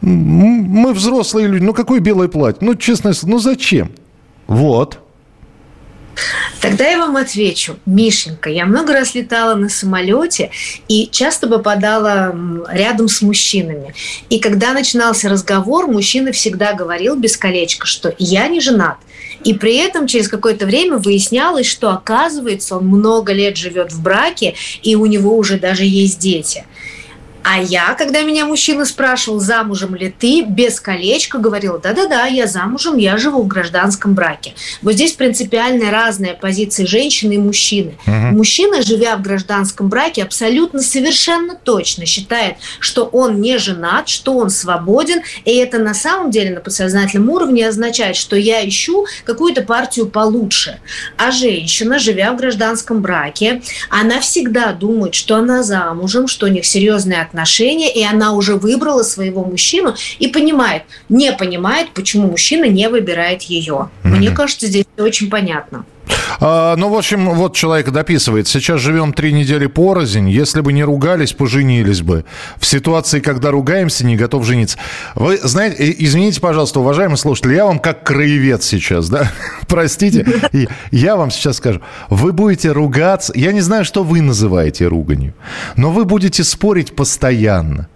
мы 0.00 0.92
взрослые 0.92 1.46
люди, 1.46 1.64
ну 1.64 1.72
какое 1.72 2.00
белое 2.00 2.26
платье? 2.26 2.66
Ну, 2.66 2.74
честно, 2.74 3.12
ну 3.22 3.38
зачем? 3.38 3.92
Вот. 4.48 5.01
Тогда 6.60 6.88
я 6.88 6.98
вам 6.98 7.16
отвечу. 7.16 7.76
Мишенька, 7.86 8.50
я 8.50 8.66
много 8.66 8.92
раз 8.92 9.14
летала 9.14 9.54
на 9.54 9.68
самолете 9.68 10.50
и 10.88 11.08
часто 11.10 11.48
попадала 11.48 12.34
рядом 12.70 13.08
с 13.08 13.22
мужчинами. 13.22 13.94
И 14.28 14.38
когда 14.38 14.72
начинался 14.72 15.28
разговор, 15.28 15.88
мужчина 15.88 16.32
всегда 16.32 16.72
говорил 16.72 17.16
без 17.16 17.36
колечка, 17.36 17.86
что 17.86 18.14
я 18.18 18.48
не 18.48 18.60
женат. 18.60 18.96
И 19.44 19.54
при 19.54 19.76
этом 19.76 20.06
через 20.06 20.28
какое-то 20.28 20.66
время 20.66 20.98
выяснялось, 20.98 21.66
что 21.66 21.90
оказывается 21.90 22.76
он 22.76 22.86
много 22.86 23.32
лет 23.32 23.56
живет 23.56 23.92
в 23.92 24.00
браке, 24.00 24.54
и 24.82 24.94
у 24.94 25.06
него 25.06 25.36
уже 25.36 25.58
даже 25.58 25.84
есть 25.84 26.18
дети. 26.18 26.64
А 27.44 27.60
я, 27.60 27.94
когда 27.94 28.22
меня 28.22 28.46
мужчина 28.46 28.84
спрашивал, 28.84 29.40
замужем 29.40 29.94
ли 29.94 30.14
ты, 30.16 30.42
без 30.42 30.80
колечка 30.80 31.38
говорила, 31.38 31.78
да-да-да, 31.78 32.26
я 32.26 32.46
замужем, 32.46 32.96
я 32.96 33.16
живу 33.16 33.42
в 33.42 33.48
гражданском 33.48 34.14
браке. 34.14 34.54
Вот 34.80 34.92
здесь 34.92 35.12
принципиально 35.12 35.90
разная 35.90 36.34
позиция 36.34 36.86
женщины 36.86 37.34
и 37.34 37.38
мужчины. 37.38 37.94
Угу. 38.06 38.36
Мужчина, 38.36 38.82
живя 38.82 39.16
в 39.16 39.22
гражданском 39.22 39.88
браке, 39.88 40.22
абсолютно 40.22 40.80
совершенно 40.82 41.56
точно 41.56 42.06
считает, 42.06 42.56
что 42.78 43.04
он 43.04 43.40
не 43.40 43.58
женат, 43.58 44.08
что 44.08 44.36
он 44.36 44.50
свободен, 44.50 45.22
и 45.44 45.56
это 45.56 45.78
на 45.78 45.94
самом 45.94 46.30
деле 46.30 46.50
на 46.50 46.60
подсознательном 46.60 47.28
уровне 47.28 47.68
означает, 47.68 48.16
что 48.16 48.36
я 48.36 48.66
ищу 48.66 49.06
какую-то 49.24 49.62
партию 49.62 50.06
получше. 50.06 50.78
А 51.16 51.30
женщина, 51.30 51.98
живя 51.98 52.32
в 52.32 52.36
гражданском 52.36 53.02
браке, 53.02 53.62
она 53.90 54.20
всегда 54.20 54.72
думает, 54.72 55.14
что 55.14 55.36
она 55.36 55.62
замужем, 55.62 56.28
что 56.28 56.46
у 56.46 56.48
них 56.48 56.64
серьезные 56.64 57.20
отношения, 57.20 57.31
и 57.92 58.02
она 58.04 58.32
уже 58.32 58.54
выбрала 58.56 59.02
своего 59.02 59.44
мужчину 59.44 59.94
и 60.18 60.28
понимает, 60.28 60.82
не 61.08 61.32
понимает, 61.32 61.90
почему 61.94 62.28
мужчина 62.28 62.64
не 62.64 62.88
выбирает 62.88 63.42
ее. 63.42 63.90
Mm-hmm. 64.02 64.08
Мне 64.08 64.30
кажется, 64.30 64.66
здесь 64.66 64.84
очень 64.98 65.30
понятно. 65.30 65.84
А, 66.40 66.76
ну, 66.76 66.88
в 66.88 66.96
общем, 66.96 67.30
вот 67.30 67.54
человек 67.54 67.90
дописывает. 67.90 68.48
Сейчас 68.48 68.80
живем 68.80 69.12
три 69.12 69.32
недели 69.32 69.66
порознь. 69.66 70.28
Если 70.28 70.60
бы 70.60 70.72
не 70.72 70.84
ругались, 70.84 71.32
поженились 71.32 72.02
бы. 72.02 72.24
В 72.58 72.66
ситуации, 72.66 73.20
когда 73.20 73.50
ругаемся, 73.50 74.04
не 74.04 74.16
готов 74.16 74.44
жениться. 74.44 74.78
Вы 75.14 75.38
знаете, 75.38 75.94
извините, 75.98 76.40
пожалуйста, 76.40 76.80
уважаемый 76.80 77.16
слушатель, 77.16 77.52
я 77.52 77.66
вам 77.66 77.78
как 77.78 78.04
краевед 78.04 78.62
сейчас, 78.62 79.08
да? 79.08 79.30
Простите. 79.68 80.26
Я 80.90 81.16
вам 81.16 81.30
сейчас 81.30 81.58
скажу. 81.58 81.80
Вы 82.08 82.32
будете 82.32 82.72
ругаться. 82.72 83.32
Я 83.36 83.52
не 83.52 83.60
знаю, 83.60 83.84
что 83.84 84.02
вы 84.02 84.20
называете 84.20 84.86
руганью. 84.86 85.34
Но 85.76 85.90
вы 85.90 86.04
будете 86.04 86.44
спорить 86.44 86.96
постоянно. 86.96 87.88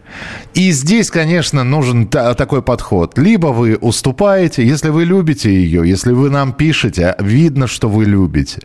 И 0.55 0.71
здесь, 0.73 1.11
конечно, 1.11 1.65
нужен 1.65 2.07
та- 2.07 2.35
такой 2.35 2.63
подход. 2.63 3.19
Либо 3.19 3.49
вы 3.49 3.77
уступаете, 3.77 4.67
если 4.67 4.89
вы 4.91 5.05
любите 5.05 5.53
ее, 5.53 5.89
если 5.89 6.13
вы 6.13 6.31
нам 6.31 6.53
пишете, 6.53 7.15
видно, 7.19 7.67
что 7.67 7.89
вы 7.89 8.05
любите. 8.05 8.63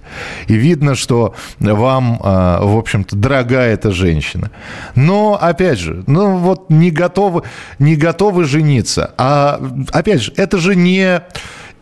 И 0.48 0.54
видно, 0.54 0.96
что 0.96 1.36
вам, 1.60 2.20
а, 2.24 2.64
в 2.64 2.78
общем-то, 2.78 3.16
дорога 3.16 3.60
эта 3.60 3.92
женщина. 3.92 4.52
Но, 4.96 5.38
опять 5.40 5.80
же, 5.80 6.04
ну 6.08 6.38
вот 6.38 6.70
не 6.70 6.92
готовы, 6.92 7.44
не 7.80 7.96
готовы 7.96 8.46
жениться. 8.46 9.14
А, 9.18 9.60
опять 9.92 10.22
же, 10.22 10.34
это 10.38 10.58
же 10.58 10.76
не 10.76 11.22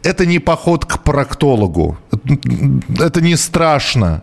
это 0.03 0.25
не 0.25 0.39
поход 0.39 0.85
к 0.85 0.99
проктологу. 0.99 1.97
Это 2.99 3.21
не 3.21 3.35
страшно 3.35 4.21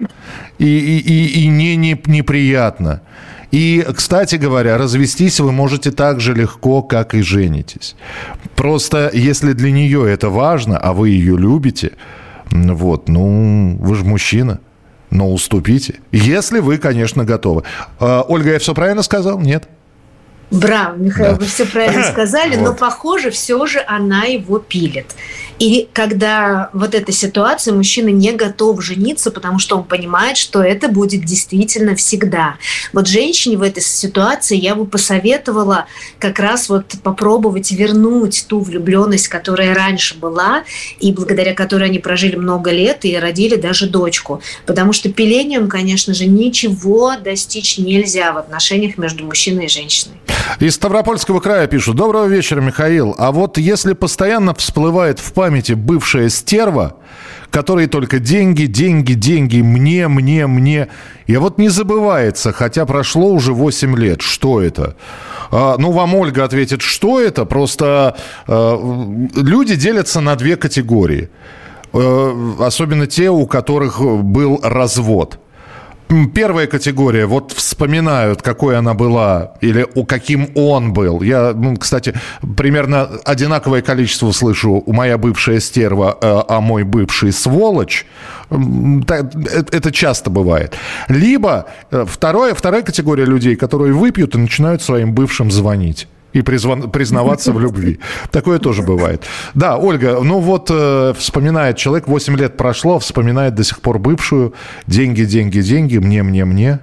и, 0.59 0.67
и, 0.67 0.99
и, 0.99 1.43
и 1.43 1.49
не, 1.49 1.77
не 1.77 2.01
неприятно. 2.07 3.03
И, 3.53 3.87
кстати 3.95 4.37
говоря, 4.37 4.77
развестись 4.77 5.41
вы 5.41 5.53
можете 5.53 5.91
так 5.91 6.21
же 6.21 6.35
легко, 6.35 6.83
как 6.83 7.15
и 7.15 7.23
женитесь. 7.23 7.95
Просто 8.57 9.11
если 9.13 9.53
для 9.53 9.71
нее 9.71 10.11
это 10.11 10.31
важно, 10.31 10.79
а 10.79 10.93
вы 10.93 11.11
ее 11.11 11.37
любите, 11.37 11.93
вот, 12.51 13.09
ну, 13.09 13.77
вы 13.81 13.95
же 13.95 14.05
мужчина, 14.05 14.61
но 15.11 15.33
уступите. 15.33 16.01
Если 16.13 16.61
вы, 16.61 16.79
конечно, 16.79 17.25
готовы. 17.25 17.63
А, 18.01 18.25
Ольга, 18.29 18.53
я 18.53 18.59
все 18.59 18.75
правильно 18.75 19.03
сказал? 19.03 19.41
Нет? 19.41 19.69
Браво, 20.51 20.97
Михаил, 20.97 21.33
да. 21.33 21.39
вы 21.39 21.47
все 21.47 21.67
правильно 21.67 22.05
сказали, 22.13 22.57
вот. 22.57 22.65
но, 22.65 22.75
похоже, 22.75 23.31
все 23.31 23.65
же 23.67 23.83
она 23.87 24.25
его 24.25 24.59
пилит. 24.59 25.15
И 25.59 25.89
когда 25.93 26.71
вот 26.73 26.95
эта 26.95 27.13
ситуация, 27.13 27.73
мужчина 27.73 28.09
не 28.09 28.33
готов 28.33 28.83
жениться, 28.83 29.31
потому 29.31 29.59
что 29.59 29.79
он 29.79 29.85
понимает, 29.85 30.37
что 30.37 30.63
это 30.63 30.89
будет 30.89 31.25
действительно 31.25 31.95
всегда. 31.95 32.57
Вот 32.93 33.07
женщине 33.07 33.57
в 33.57 33.63
этой 33.63 33.83
ситуации 33.83 34.57
я 34.57 34.75
бы 34.75 34.87
посоветовала 34.87 35.87
как 36.19 36.39
раз 36.39 36.69
вот 36.69 36.95
попробовать 37.03 37.71
вернуть 37.73 38.45
ту 38.49 38.61
влюбленность, 38.61 39.29
которая 39.29 39.75
раньше 39.75 40.17
была, 40.19 40.65
и 41.01 41.13
благодаря 41.13 41.55
которой 41.55 41.89
они 41.89 41.99
прожили 41.99 42.37
много 42.37 42.71
лет 42.71 43.05
и 43.05 43.17
родили 43.17 43.57
даже 43.57 43.89
дочку. 43.89 44.43
Потому 44.67 44.93
что 44.93 45.11
пилением, 45.11 45.69
конечно 45.69 46.13
же, 46.13 46.27
ничего 46.27 47.15
достичь 47.17 47.79
нельзя 47.79 48.33
в 48.33 48.39
отношениях 48.39 48.99
между 48.99 49.25
мужчиной 49.25 49.67
и 49.67 49.69
женщиной. 49.69 50.17
Из 50.61 50.75
Ставропольского 50.75 51.41
края 51.41 51.67
пишут. 51.67 51.97
Доброго 51.97 52.27
вечера, 52.27 52.61
Михаил. 52.61 53.15
А 53.19 53.33
вот 53.33 53.59
если 53.59 53.93
постоянно 53.95 54.55
всплывает 54.55 55.19
в 55.19 55.33
памяти 55.47 55.75
бывшая 55.75 56.29
стерва, 56.29 56.97
которой 57.51 57.87
только 57.87 58.19
деньги, 58.19 58.67
деньги, 58.67 59.13
деньги, 59.13 59.63
мне, 59.63 60.09
мне, 60.09 60.49
мне. 60.49 60.89
И 61.29 61.37
вот 61.37 61.59
не 61.59 61.69
забывается, 61.69 62.53
хотя 62.53 62.85
прошло 62.85 63.29
уже 63.29 63.53
8 63.53 63.97
лет. 63.97 64.23
Что 64.23 64.61
это? 64.61 64.97
А, 65.53 65.77
ну, 65.79 65.93
вам 65.93 66.17
Ольга 66.17 66.43
ответит, 66.43 66.83
что 66.83 67.21
это? 67.21 67.45
Просто 67.45 68.17
э, 68.49 68.77
люди 69.37 69.77
делятся 69.77 70.21
на 70.21 70.35
две 70.35 70.57
категории. 70.57 71.29
Э, 71.93 72.53
особенно 72.59 73.07
те, 73.07 73.31
у 73.31 73.47
которых 73.47 74.01
был 74.01 74.59
развод. 74.65 75.39
Первая 76.35 76.69
категория, 76.69 77.27
вот 77.27 77.53
вспоминают, 77.53 78.41
какой 78.41 78.79
она 78.79 78.95
была 78.95 79.55
или 79.61 79.87
у 79.95 80.05
каким 80.05 80.51
он 80.55 80.93
был. 80.93 81.21
Я, 81.21 81.53
ну, 81.53 81.77
кстати, 81.77 82.15
примерно 82.57 83.09
одинаковое 83.25 83.83
количество 83.83 84.31
слышу 84.31 84.83
у 84.87 84.93
моя 84.93 85.19
бывшая 85.19 85.59
стерва, 85.59 86.17
э, 86.21 86.43
а 86.49 86.61
мой 86.61 86.85
бывший 86.85 87.33
сволочь. 87.33 88.07
Э, 88.51 88.57
это 89.73 89.91
часто 89.91 90.31
бывает. 90.31 90.75
Либо 91.09 91.67
э, 91.91 92.05
второе, 92.09 92.55
вторая 92.55 92.83
категория 92.83 93.25
людей, 93.25 93.57
которые 93.57 93.93
выпьют 93.93 94.37
и 94.37 94.39
начинают 94.39 94.83
своим 94.83 95.13
бывшим 95.13 95.51
звонить 95.51 96.07
и 96.37 96.43
призван, 96.43 96.91
признаваться 96.91 97.53
в 97.53 97.61
любви. 97.61 97.99
Такое 98.31 98.59
тоже 98.59 98.83
бывает. 98.83 99.25
Да, 99.55 99.79
Ольга, 99.79 100.21
ну 100.23 100.39
вот 100.41 100.71
э, 100.71 101.15
вспоминает 101.17 101.79
человек, 101.79 102.09
8 102.09 102.37
лет 102.37 102.57
прошло, 102.59 102.99
вспоминает 102.99 103.55
до 103.55 103.65
сих 103.65 103.81
пор 103.81 103.99
бывшую. 103.99 104.53
Деньги, 104.87 105.25
деньги, 105.25 105.61
деньги, 105.61 105.97
мне, 105.97 106.23
мне, 106.23 106.45
мне. 106.45 106.81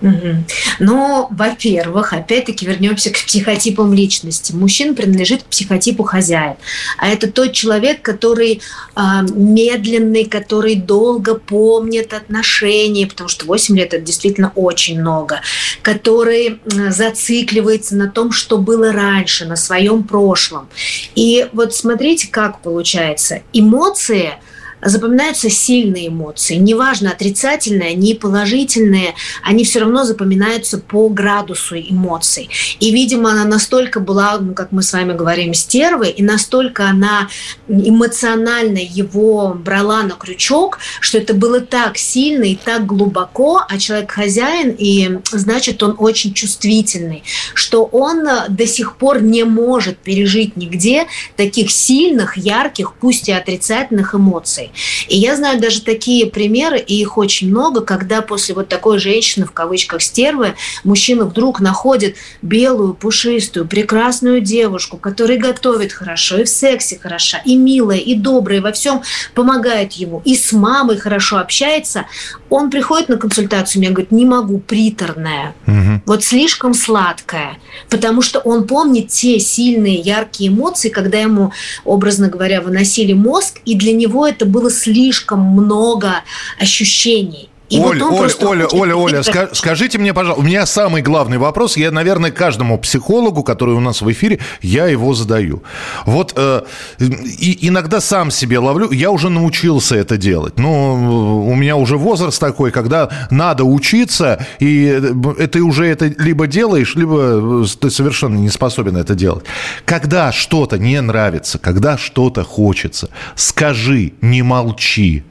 Угу. 0.00 0.44
Но, 0.80 1.28
во-первых, 1.30 2.12
опять-таки 2.12 2.66
вернемся 2.66 3.10
к 3.10 3.18
психотипам 3.24 3.92
личности. 3.92 4.52
Мужчина 4.52 4.94
принадлежит 4.94 5.42
к 5.42 5.46
психотипу 5.46 6.04
хозяин. 6.04 6.54
А 6.98 7.08
это 7.08 7.30
тот 7.30 7.52
человек, 7.52 8.02
который 8.02 8.60
э, 8.94 9.00
медленный, 9.34 10.24
который 10.24 10.76
долго 10.76 11.34
помнит 11.34 12.12
отношения, 12.12 13.06
потому 13.06 13.28
что 13.28 13.46
8 13.46 13.76
лет 13.76 13.94
это 13.94 14.04
действительно 14.04 14.52
очень 14.54 15.00
много, 15.00 15.40
который 15.82 16.60
зацикливается 16.66 17.96
на 17.96 18.08
том, 18.08 18.32
что 18.32 18.58
было 18.58 18.92
раньше, 18.92 19.46
на 19.46 19.56
своем 19.56 20.04
прошлом. 20.04 20.68
И 21.14 21.46
вот 21.52 21.74
смотрите, 21.74 22.28
как 22.28 22.60
получается. 22.62 23.42
Эмоции– 23.52 24.34
запоминаются 24.82 25.50
сильные 25.50 26.08
эмоции. 26.08 26.56
Неважно, 26.56 27.10
отрицательные, 27.10 27.90
они 27.90 28.14
положительные, 28.14 29.14
они 29.42 29.64
все 29.64 29.80
равно 29.80 30.04
запоминаются 30.04 30.78
по 30.78 31.08
градусу 31.08 31.76
эмоций. 31.76 32.48
И, 32.80 32.92
видимо, 32.92 33.30
она 33.32 33.44
настолько 33.44 34.00
была, 34.00 34.38
ну, 34.38 34.54
как 34.54 34.72
мы 34.72 34.82
с 34.82 34.92
вами 34.92 35.12
говорим, 35.12 35.54
стервой, 35.54 36.10
и 36.10 36.22
настолько 36.22 36.88
она 36.88 37.28
эмоционально 37.68 38.78
его 38.78 39.54
брала 39.54 40.02
на 40.02 40.14
крючок, 40.14 40.78
что 41.00 41.18
это 41.18 41.34
было 41.34 41.60
так 41.60 41.98
сильно 41.98 42.44
и 42.44 42.56
так 42.56 42.86
глубоко, 42.86 43.62
а 43.68 43.78
человек 43.78 44.10
хозяин, 44.10 44.74
и 44.78 45.18
значит, 45.30 45.82
он 45.82 45.94
очень 45.98 46.32
чувствительный, 46.34 47.22
что 47.54 47.84
он 47.84 48.26
до 48.48 48.66
сих 48.66 48.96
пор 48.96 49.22
не 49.22 49.44
может 49.44 49.98
пережить 49.98 50.56
нигде 50.56 51.06
таких 51.36 51.70
сильных, 51.70 52.36
ярких, 52.36 52.94
пусть 52.94 53.28
и 53.28 53.32
отрицательных 53.32 54.14
эмоций. 54.14 54.67
И 55.08 55.16
я 55.16 55.36
знаю 55.36 55.60
даже 55.60 55.82
такие 55.82 56.26
примеры, 56.26 56.78
и 56.78 57.00
их 57.00 57.18
очень 57.18 57.50
много, 57.50 57.80
когда 57.80 58.22
после 58.22 58.54
вот 58.54 58.68
такой 58.68 58.98
женщины, 58.98 59.46
в 59.46 59.52
кавычках, 59.52 60.02
стервы, 60.02 60.54
мужчина 60.84 61.24
вдруг 61.24 61.60
находит 61.60 62.16
белую, 62.42 62.94
пушистую, 62.94 63.66
прекрасную 63.66 64.40
девушку, 64.40 64.96
которая 64.96 65.38
готовит 65.38 65.92
хорошо, 65.92 66.38
и 66.38 66.44
в 66.44 66.48
сексе 66.48 66.98
хороша, 67.00 67.40
и 67.44 67.56
милая, 67.56 67.98
и 67.98 68.14
добрая, 68.14 68.58
и 68.58 68.62
во 68.62 68.72
всем 68.72 69.02
помогает 69.34 69.92
ему, 69.92 70.22
и 70.24 70.34
с 70.34 70.52
мамой 70.52 70.96
хорошо 70.96 71.38
общается, 71.38 72.06
он 72.50 72.70
приходит 72.70 73.08
на 73.08 73.16
консультацию, 73.16 73.80
мне 73.80 73.90
говорит, 73.90 74.10
не 74.10 74.24
могу, 74.24 74.58
приторная, 74.58 75.54
угу. 75.66 76.02
вот 76.06 76.24
слишком 76.24 76.74
сладкая, 76.74 77.58
потому 77.88 78.22
что 78.22 78.40
он 78.40 78.66
помнит 78.66 79.08
те 79.08 79.38
сильные, 79.38 79.96
яркие 79.96 80.50
эмоции, 80.50 80.88
когда 80.88 81.18
ему, 81.18 81.52
образно 81.84 82.28
говоря, 82.28 82.60
выносили 82.60 83.12
мозг, 83.12 83.60
и 83.64 83.76
для 83.76 83.92
него 83.92 84.26
это 84.26 84.44
было 84.46 84.57
слишком 84.70 85.40
много 85.40 86.22
ощущений. 86.58 87.48
И 87.68 87.78
Оль, 87.78 88.00
вот 88.00 88.42
Оля, 88.42 88.66
Оля, 88.66 88.66
Оля, 88.72 88.96
Оля, 88.96 89.18
ска- 89.20 89.50
скажите 89.52 89.98
мне, 89.98 90.14
пожалуйста, 90.14 90.42
у 90.42 90.44
меня 90.44 90.64
самый 90.64 91.02
главный 91.02 91.36
вопрос, 91.36 91.76
я, 91.76 91.90
наверное, 91.90 92.30
каждому 92.30 92.78
психологу, 92.78 93.42
который 93.42 93.74
у 93.74 93.80
нас 93.80 94.00
в 94.00 94.10
эфире, 94.10 94.38
я 94.62 94.86
его 94.86 95.12
задаю. 95.12 95.62
Вот 96.06 96.32
э, 96.36 96.62
и, 96.98 97.68
иногда 97.68 98.00
сам 98.00 98.30
себе 98.30 98.58
ловлю, 98.58 98.90
я 98.90 99.10
уже 99.10 99.28
научился 99.28 99.96
это 99.96 100.16
делать. 100.16 100.58
Ну, 100.58 101.46
у 101.46 101.54
меня 101.54 101.76
уже 101.76 101.98
возраст 101.98 102.40
такой, 102.40 102.70
когда 102.70 103.10
надо 103.30 103.64
учиться, 103.64 104.46
и 104.60 105.00
э, 105.38 105.46
ты 105.46 105.60
уже 105.62 105.86
это 105.86 106.06
либо 106.06 106.46
делаешь, 106.46 106.94
либо 106.94 107.64
э, 107.64 107.66
ты 107.80 107.90
совершенно 107.90 108.36
не 108.36 108.48
способен 108.48 108.96
это 108.96 109.14
делать. 109.14 109.44
Когда 109.84 110.32
что-то 110.32 110.78
не 110.78 111.00
нравится, 111.02 111.58
когда 111.58 111.98
что-то 111.98 112.44
хочется, 112.44 113.10
скажи, 113.34 114.12
не 114.22 114.42
молчи. 114.42 115.22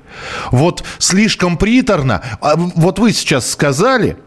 Вот 0.52 0.84
слишком 1.00 1.58
приторно. 1.58 2.22
А 2.42 2.56
вот 2.56 3.00
вы 3.00 3.14
сейчас 3.14 3.50
сказали, 3.50 4.18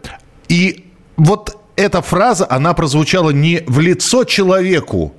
и 0.48 0.92
вот 1.16 1.58
эта 1.76 2.02
фраза, 2.02 2.46
она 2.48 2.74
прозвучала 2.74 3.30
не 3.30 3.62
в 3.66 3.80
лицо 3.80 4.24
человеку, 4.24 5.14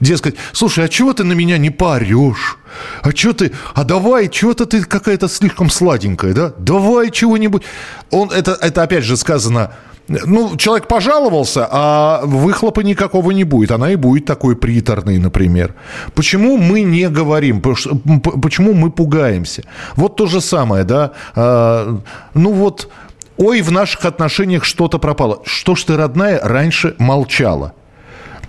Дескать, 0.00 0.34
слушай, 0.52 0.84
а 0.84 0.88
чего 0.88 1.12
ты 1.12 1.22
на 1.22 1.32
меня 1.32 1.58
не 1.58 1.70
парешь? 1.70 2.58
А 3.02 3.12
что 3.12 3.34
ты, 3.34 3.52
а 3.72 3.84
давай, 3.84 4.28
чего-то 4.28 4.66
ты 4.66 4.82
какая-то 4.82 5.28
слишком 5.28 5.70
сладенькая, 5.70 6.34
да? 6.34 6.52
Давай 6.58 7.12
чего-нибудь. 7.12 7.62
Он, 8.10 8.28
это, 8.32 8.58
это 8.60 8.82
опять 8.82 9.04
же 9.04 9.16
сказано 9.16 9.76
ну, 10.08 10.56
человек 10.56 10.88
пожаловался, 10.88 11.68
а 11.70 12.22
выхлопа 12.24 12.80
никакого 12.80 13.30
не 13.30 13.44
будет. 13.44 13.70
Она 13.70 13.92
и 13.92 13.96
будет 13.96 14.24
такой 14.24 14.56
приторной, 14.56 15.18
например. 15.18 15.74
Почему 16.14 16.58
мы 16.58 16.82
не 16.82 17.08
говорим? 17.08 17.60
Почему 17.60 18.74
мы 18.74 18.90
пугаемся? 18.90 19.62
Вот 19.96 20.16
то 20.16 20.26
же 20.26 20.40
самое, 20.40 20.84
да? 20.84 21.12
А, 21.34 22.00
ну 22.34 22.52
вот, 22.52 22.88
ой, 23.36 23.62
в 23.62 23.70
наших 23.70 24.04
отношениях 24.04 24.64
что-то 24.64 24.98
пропало. 24.98 25.40
Что 25.44 25.74
ж 25.74 25.84
ты, 25.84 25.96
родная, 25.96 26.40
раньше 26.42 26.94
молчала? 26.98 27.74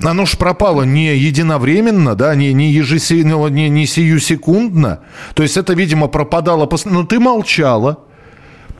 оно 0.01 0.25
ж 0.25 0.37
пропало 0.37 0.83
не 0.83 1.15
единовременно, 1.15 2.15
да, 2.15 2.35
не, 2.35 2.53
не, 2.53 2.71
ежесе, 2.71 3.23
ну, 3.23 3.47
не, 3.47 3.69
не 3.69 3.85
сию 3.85 4.19
секундно. 4.19 4.99
То 5.33 5.43
есть 5.43 5.55
это, 5.55 5.73
видимо, 5.73 6.07
пропадало. 6.07 6.67
Но 6.85 6.91
ну, 6.91 7.03
ты 7.05 7.19
молчала. 7.19 7.99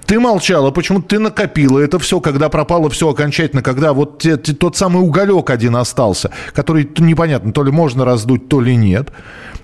Ты 0.06 0.20
молчала, 0.20 0.72
почему 0.72 1.02
ты 1.02 1.20
накопила 1.20 1.80
это 1.80 2.00
все, 2.00 2.20
когда 2.20 2.50
пропало 2.50 2.90
все 2.90 3.10
окончательно, 3.10 3.62
когда 3.62 3.94
вот 3.94 4.20
те, 4.20 4.38
те, 4.38 4.54
тот 4.54 4.76
самый 4.76 5.02
уголек 5.02 5.50
один 5.50 5.76
остался, 5.76 6.32
который 6.54 6.90
непонятно, 6.98 7.54
то 7.54 7.64
ли 7.64 7.72
можно 7.72 8.06
раздуть, 8.06 8.50
то 8.50 8.60
ли 8.60 8.76
нет. 8.76 9.12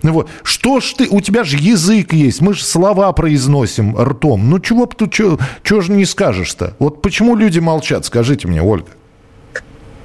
Вот. 0.02 0.30
Что 0.44 0.80
ж 0.80 0.94
ты, 0.98 1.08
у 1.10 1.20
тебя 1.22 1.44
же 1.44 1.58
язык 1.58 2.14
есть, 2.14 2.42
мы 2.42 2.54
же 2.54 2.64
слова 2.64 3.12
произносим 3.12 3.98
ртом. 3.98 4.50
Ну 4.50 4.60
чего 4.60 4.86
ты, 4.86 5.10
чего 5.10 5.82
же 5.82 5.92
не 5.92 6.06
скажешь-то? 6.06 6.76
Вот 6.80 7.02
почему 7.02 7.36
люди 7.36 7.60
молчат, 7.60 8.06
скажите 8.06 8.48
мне, 8.48 8.62
Ольга. 8.62 8.88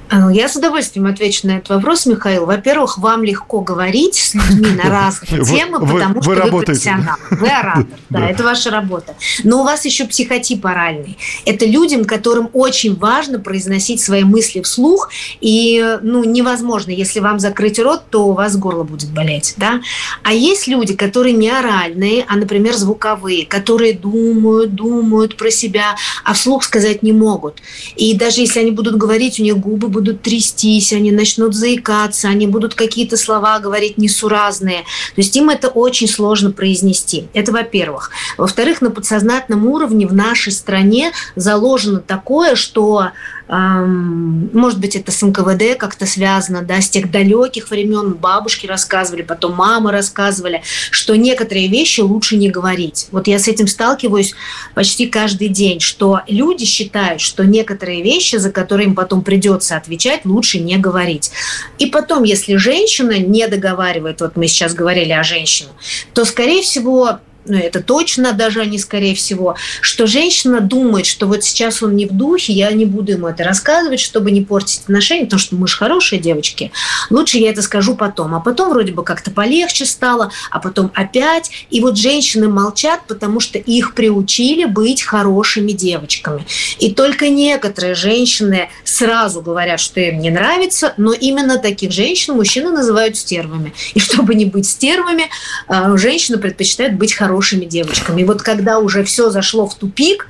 А, 0.09 0.19
ну, 0.19 0.29
я 0.29 0.47
с 0.47 0.55
удовольствием 0.55 1.07
отвечу 1.07 1.47
на 1.47 1.57
этот 1.57 1.69
вопрос, 1.69 2.05
Михаил. 2.05 2.45
Во-первых, 2.45 2.99
вам 2.99 3.23
легко 3.23 3.61
говорить 3.61 4.15
с 4.15 4.35
людьми 4.35 4.69
на 4.71 4.89
разные 4.89 5.43
темы, 5.45 5.79
потому 5.79 6.21
что 6.21 6.31
вы 6.31 6.63
профессионал. 6.63 7.15
Вы 7.31 7.47
оратор, 7.47 7.87
да, 8.09 8.29
это 8.29 8.43
ваша 8.43 8.69
работа. 8.69 9.15
Но 9.43 9.61
у 9.61 9.63
вас 9.63 9.83
еще 9.85 10.05
психотип 10.05 10.65
оральный. 10.65 11.17
Это 11.45 11.65
людям, 11.65 12.05
которым 12.05 12.49
очень 12.53 12.95
важно 12.95 13.39
произносить 13.39 13.99
свои 13.99 14.23
мысли 14.23 14.61
вслух, 14.61 15.09
и 15.41 15.97
ну, 16.01 16.23
невозможно, 16.23 16.91
если 16.91 17.19
вам 17.19 17.39
закрыть 17.39 17.79
рот, 17.79 18.03
то 18.09 18.27
у 18.27 18.33
вас 18.33 18.55
горло 18.57 18.83
будет 18.83 19.09
болеть. 19.09 19.55
Да? 19.57 19.81
А 20.23 20.33
есть 20.33 20.67
люди, 20.67 20.95
которые 20.95 21.33
не 21.33 21.49
оральные, 21.49 22.25
а, 22.27 22.35
например, 22.35 22.75
звуковые, 22.75 23.45
которые 23.45 23.93
думают, 23.93 24.75
думают 24.75 25.35
про 25.35 25.49
себя, 25.49 25.95
а 26.23 26.33
вслух 26.33 26.63
сказать 26.63 27.01
не 27.01 27.11
могут. 27.11 27.61
И 27.95 28.13
даже 28.15 28.41
если 28.41 28.59
они 28.59 28.71
будут 28.71 28.97
говорить, 28.97 29.39
у 29.39 29.43
них 29.43 29.57
губы 29.57 29.87
будут 29.95 30.04
трястись, 30.13 30.93
они 30.93 31.11
начнут 31.11 31.53
заикаться, 31.53 32.27
они 32.27 32.47
будут 32.47 32.75
какие-то 32.75 33.17
слова 33.17 33.59
говорить 33.59 33.97
несуразные. 33.97 34.81
То 34.81 35.21
есть 35.21 35.35
им 35.35 35.49
это 35.49 35.67
очень 35.67 36.07
сложно 36.07 36.51
произнести. 36.51 37.27
Это 37.33 37.51
во-первых. 37.51 38.11
Во-вторых, 38.37 38.81
на 38.81 38.91
подсознательном 38.91 39.65
уровне 39.67 40.07
в 40.07 40.13
нашей 40.13 40.51
стране 40.51 41.11
заложено 41.35 41.99
такое, 41.99 42.55
что 42.55 43.11
может 43.47 44.79
быть, 44.79 44.95
это 44.95 45.11
с 45.11 45.21
НКВД 45.21 45.77
как-то 45.77 46.05
связано, 46.05 46.63
да, 46.63 46.81
с 46.81 46.89
тех 46.89 47.11
далеких 47.11 47.69
времен 47.69 48.13
бабушки 48.13 48.65
рассказывали, 48.65 49.21
потом 49.21 49.53
мамы 49.53 49.91
рассказывали, 49.91 50.63
что 50.89 51.15
некоторые 51.15 51.67
вещи 51.67 52.01
лучше 52.01 52.37
не 52.37 52.49
говорить. 52.49 53.07
Вот 53.11 53.27
я 53.27 53.37
с 53.37 53.47
этим 53.47 53.67
сталкиваюсь 53.67 54.33
почти 54.73 55.07
каждый 55.07 55.49
день, 55.49 55.79
что 55.79 56.21
люди 56.27 56.65
считают, 56.65 57.21
что 57.21 57.43
некоторые 57.43 58.01
вещи, 58.01 58.37
за 58.37 58.51
которые 58.51 58.87
им 58.87 58.95
потом 58.95 59.21
придется 59.21 59.77
отвечать, 59.77 60.25
лучше 60.25 60.59
не 60.59 60.77
говорить. 60.77 61.31
И 61.77 61.85
потом, 61.85 62.23
если 62.23 62.55
женщина 62.55 63.19
не 63.19 63.47
договаривает, 63.47 64.21
вот 64.21 64.35
мы 64.35 64.47
сейчас 64.47 64.73
говорили 64.73 65.11
о 65.11 65.23
женщине, 65.23 65.69
то, 66.13 66.25
скорее 66.25 66.63
всего, 66.63 67.19
ну, 67.45 67.57
это 67.57 67.81
точно 67.81 68.33
даже 68.33 68.61
они, 68.61 68.79
скорее 68.79 69.15
всего, 69.15 69.55
что 69.81 70.07
женщина 70.07 70.61
думает, 70.61 71.05
что 71.05 71.27
вот 71.27 71.43
сейчас 71.43 71.83
он 71.83 71.95
не 71.95 72.05
в 72.05 72.11
духе, 72.11 72.53
я 72.53 72.71
не 72.71 72.85
буду 72.85 73.13
ему 73.13 73.27
это 73.27 73.43
рассказывать, 73.43 73.99
чтобы 73.99 74.31
не 74.31 74.41
портить 74.41 74.81
отношения, 74.81 75.25
потому 75.25 75.39
что 75.39 75.55
мы 75.55 75.67
же 75.67 75.75
хорошие 75.75 76.19
девочки. 76.19 76.71
Лучше 77.09 77.37
я 77.37 77.51
это 77.51 77.61
скажу 77.61 77.95
потом. 77.95 78.35
А 78.35 78.39
потом 78.39 78.69
вроде 78.69 78.91
бы 78.91 79.03
как-то 79.03 79.31
полегче 79.31 79.85
стало, 79.85 80.31
а 80.49 80.59
потом 80.59 80.91
опять. 80.95 81.51
И 81.69 81.81
вот 81.81 81.97
женщины 81.97 82.47
молчат, 82.47 83.01
потому 83.07 83.39
что 83.39 83.59
их 83.59 83.93
приучили 83.93 84.65
быть 84.65 85.03
хорошими 85.03 85.71
девочками. 85.71 86.45
И 86.79 86.91
только 86.91 87.29
некоторые 87.29 87.95
женщины 87.95 88.69
сразу 88.83 89.41
говорят, 89.41 89.79
что 89.79 89.99
им 89.99 90.19
не 90.19 90.31
нравится, 90.31 90.93
но 90.97 91.13
именно 91.13 91.57
таких 91.59 91.91
женщин 91.91 92.35
мужчины 92.35 92.71
называют 92.71 93.17
стервами. 93.17 93.73
И 93.93 93.99
чтобы 93.99 94.35
не 94.35 94.45
быть 94.45 94.67
стервами, 94.67 95.29
а, 95.67 95.95
женщина 95.97 96.37
предпочитает 96.37 96.97
быть 96.97 97.13
хорошей 97.13 97.34
хорошими 97.35 97.65
девочками. 97.65 98.21
И 98.21 98.23
вот 98.23 98.41
когда 98.41 98.79
уже 98.79 99.03
все 99.03 99.29
зашло 99.29 99.67
в 99.67 99.75
тупик, 99.75 100.27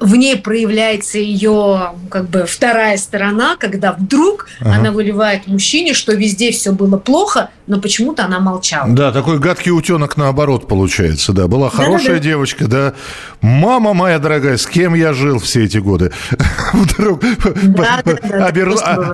в 0.00 0.16
ней 0.16 0.36
проявляется 0.36 1.18
ее 1.18 1.92
как 2.10 2.28
бы 2.28 2.46
вторая 2.46 2.96
сторона, 2.96 3.56
когда 3.56 3.92
вдруг 3.92 4.46
ага. 4.60 4.76
она 4.76 4.92
выливает 4.92 5.46
мужчине, 5.46 5.92
что 5.94 6.14
везде 6.14 6.50
все 6.50 6.72
было 6.72 6.96
плохо, 6.96 7.50
но 7.66 7.80
почему-то 7.80 8.24
она 8.24 8.40
молчала. 8.40 8.88
Да, 8.88 9.12
такой 9.12 9.38
гадкий 9.38 9.70
утенок 9.70 10.16
наоборот 10.16 10.66
получается, 10.66 11.32
да. 11.32 11.46
Была 11.46 11.68
хорошая 11.70 12.14
да, 12.14 12.14
да, 12.14 12.18
девочка, 12.18 12.66
да. 12.66 12.94
Мама 13.42 13.92
моя 13.94 14.18
дорогая, 14.18 14.56
с 14.56 14.66
кем 14.66 14.94
я 14.94 15.12
жил 15.12 15.38
все 15.38 15.64
эти 15.64 15.78
годы? 15.78 16.12
Вдруг 16.72 17.22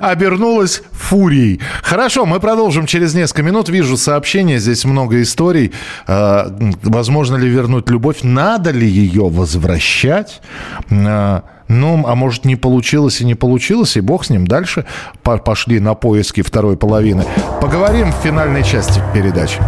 обернулась 0.01 0.81
фурией. 0.91 1.59
Хорошо, 1.83 2.25
мы 2.25 2.39
продолжим 2.39 2.85
через 2.85 3.13
несколько 3.13 3.43
минут. 3.43 3.69
Вижу 3.69 3.97
сообщения, 3.97 4.57
здесь 4.57 4.85
много 4.85 5.21
историй. 5.21 5.73
А, 6.07 6.55
возможно 6.83 7.35
ли 7.35 7.49
вернуть 7.49 7.89
любовь? 7.89 8.19
Надо 8.23 8.71
ли 8.71 8.87
ее 8.87 9.29
возвращать? 9.29 10.41
А, 10.89 11.43
ну, 11.67 12.05
а 12.07 12.15
может, 12.15 12.45
не 12.45 12.55
получилось 12.55 13.21
и 13.21 13.25
не 13.25 13.35
получилось, 13.35 13.97
и 13.97 14.01
бог 14.01 14.25
с 14.25 14.29
ним. 14.29 14.47
Дальше 14.47 14.85
пошли 15.21 15.79
на 15.79 15.93
поиски 15.93 16.41
второй 16.41 16.77
половины. 16.77 17.25
Поговорим 17.61 18.11
в 18.11 18.15
финальной 18.15 18.63
части 18.63 19.01
передачи. 19.13 19.61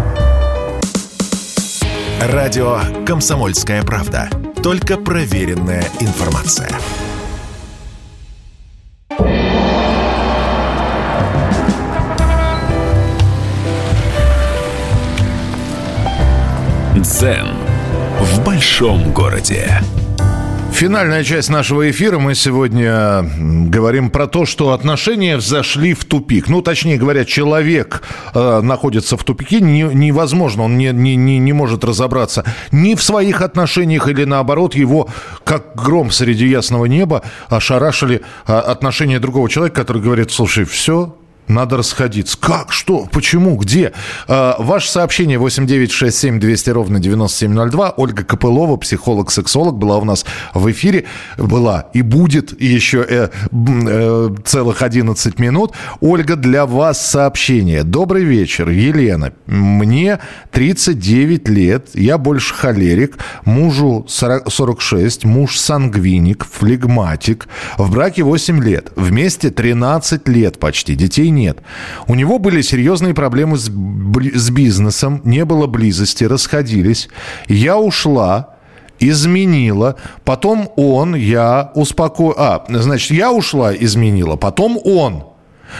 Радио 2.22 2.80
«Комсомольская 3.06 3.82
правда». 3.84 4.30
Только 4.62 4.98
проверенная 4.98 5.86
информация. 6.02 6.70
Дзен 16.96 17.48
в 18.20 18.44
большом 18.44 19.14
городе. 19.14 19.82
Финальная 20.80 21.26
часть 21.26 21.50
нашего 21.50 21.92
эфира. 21.92 22.20
Мы 22.20 22.36
сегодня 22.36 23.30
говорим 23.68 24.10
про 24.10 24.28
то, 24.28 24.46
что 24.46 24.72
отношения 24.72 25.38
зашли 25.42 25.94
в 25.94 26.06
тупик. 26.06 26.48
Ну, 26.48 26.62
точнее 26.62 26.98
говоря, 26.98 27.26
человек 27.26 28.02
э, 28.34 28.62
находится 28.62 29.18
в 29.18 29.26
тупике. 29.26 29.60
Не, 29.60 29.82
невозможно, 29.82 30.64
он 30.64 30.78
не, 30.78 30.94
не, 30.94 31.18
не, 31.18 31.38
не 31.38 31.52
может 31.52 31.84
разобраться 31.84 32.46
ни 32.72 32.96
в 32.96 33.04
своих 33.04 33.42
отношениях 33.42 34.08
или 34.08 34.24
наоборот, 34.24 34.74
его, 34.74 35.10
как 35.44 35.76
гром 35.76 36.12
среди 36.12 36.48
ясного 36.48 36.86
неба, 36.86 37.24
ошарашили 37.50 38.22
э, 38.48 38.54
отношения 38.54 39.20
другого 39.20 39.50
человека, 39.50 39.82
который 39.82 40.02
говорит, 40.02 40.32
слушай, 40.32 40.64
все, 40.64 41.14
надо 41.50 41.78
расходиться. 41.78 42.38
Как? 42.40 42.72
Что? 42.72 43.08
Почему? 43.12 43.58
Где? 43.58 43.92
Э, 44.28 44.54
ваше 44.60 44.90
сообщение 44.90 45.40
8967 45.40 46.40
200 46.40 46.70
ровно 46.70 47.00
9702. 47.00 47.94
Ольга 47.98 48.24
Копылова, 48.24 48.78
психолог-сексолог, 48.78 49.78
была 49.78 49.98
у 49.98 50.06
нас 50.06 50.26
в 50.54 50.72
эфире. 50.72 51.06
Была 51.38 51.88
и 51.94 52.04
будет 52.04 52.60
еще 52.62 53.06
э, 53.10 53.30
э, 53.52 54.30
целых 54.46 54.84
11 54.84 55.40
минут. 55.40 55.74
Ольга, 56.02 56.36
для 56.36 56.66
вас 56.66 57.06
сообщение. 57.06 57.84
Добрый 57.84 58.24
вечер, 58.24 58.70
Елена. 58.70 59.34
Мне 59.48 60.20
39 60.52 61.50
лет, 61.50 61.90
я 61.96 62.18
больше 62.20 62.54
холерик, 62.54 63.18
мужу 63.46 64.06
40, 64.08 64.52
46, 64.52 65.26
муж 65.26 65.58
сангвиник, 65.58 66.46
флегматик. 66.46 67.48
В 67.78 67.92
браке 67.92 68.22
8 68.22 68.64
лет, 68.64 68.92
вместе 68.96 69.50
13 69.50 70.28
лет 70.28 70.60
почти, 70.60 70.94
детей 70.96 71.32
нет. 71.40 71.60
У 72.08 72.16
него 72.16 72.38
были 72.40 72.62
серьезные 72.62 73.14
проблемы 73.14 73.58
с, 73.58 73.70
с 73.70 74.50
бизнесом, 74.52 75.22
не 75.24 75.46
было 75.46 75.68
близости, 75.68 76.26
расходились. 76.26 77.10
Я 77.48 77.78
ушла, 77.78 78.56
изменила, 79.00 79.96
потом 80.24 80.70
он, 80.76 81.16
я 81.16 81.72
успокоил... 81.74 82.36
А, 82.38 82.66
значит, 82.70 83.12
я 83.12 83.32
ушла, 83.32 83.74
изменила, 83.74 84.36
потом 84.36 84.78
он 84.84 85.29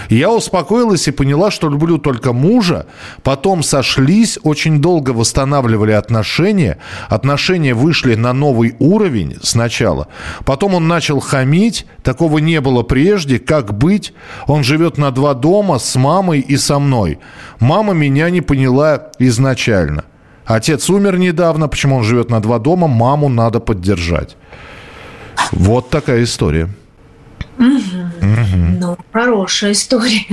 я 0.10 0.32
успокоилась 0.32 1.08
и 1.08 1.12
поняла, 1.12 1.52
что 1.52 1.70
люблю 1.70 1.98
только 1.98 2.34
мужа. 2.34 2.86
Потом 3.24 3.64
сошлись, 3.64 4.40
очень 4.44 4.82
долго 4.82 5.12
восстанавливали 5.12 5.92
отношения. 5.92 6.78
Отношения 7.10 7.74
вышли 7.74 8.16
на 8.16 8.34
новый 8.34 8.76
уровень 8.80 9.38
сначала. 9.42 10.08
Потом 10.46 10.76
он 10.76 10.88
начал 10.88 11.20
хамить. 11.20 11.86
Такого 12.04 12.40
не 12.40 12.62
было 12.62 12.84
прежде. 12.84 13.40
Как 13.40 13.78
быть? 13.78 14.14
Он 14.48 14.64
живет 14.64 14.98
на 14.98 15.12
два 15.12 15.34
дома 15.34 15.80
с 15.80 15.96
мамой 15.96 16.40
и 16.40 16.58
со 16.58 16.80
мной. 16.80 17.20
Мама 17.60 17.94
меня 17.94 18.30
не 18.30 18.42
поняла 18.42 19.10
изначально. 19.20 20.06
Отец 20.46 20.90
умер 20.90 21.18
недавно. 21.18 21.68
Почему 21.68 21.98
он 21.98 22.04
живет 22.04 22.30
на 22.30 22.42
два 22.42 22.60
дома? 22.60 22.88
Маму 22.88 23.30
надо 23.30 23.60
поддержать. 23.60 24.36
Вот 25.52 25.90
такая 25.90 26.24
история. 26.24 26.70
Ну, 27.60 28.98
хорошая 29.12 29.74
история. 29.74 30.26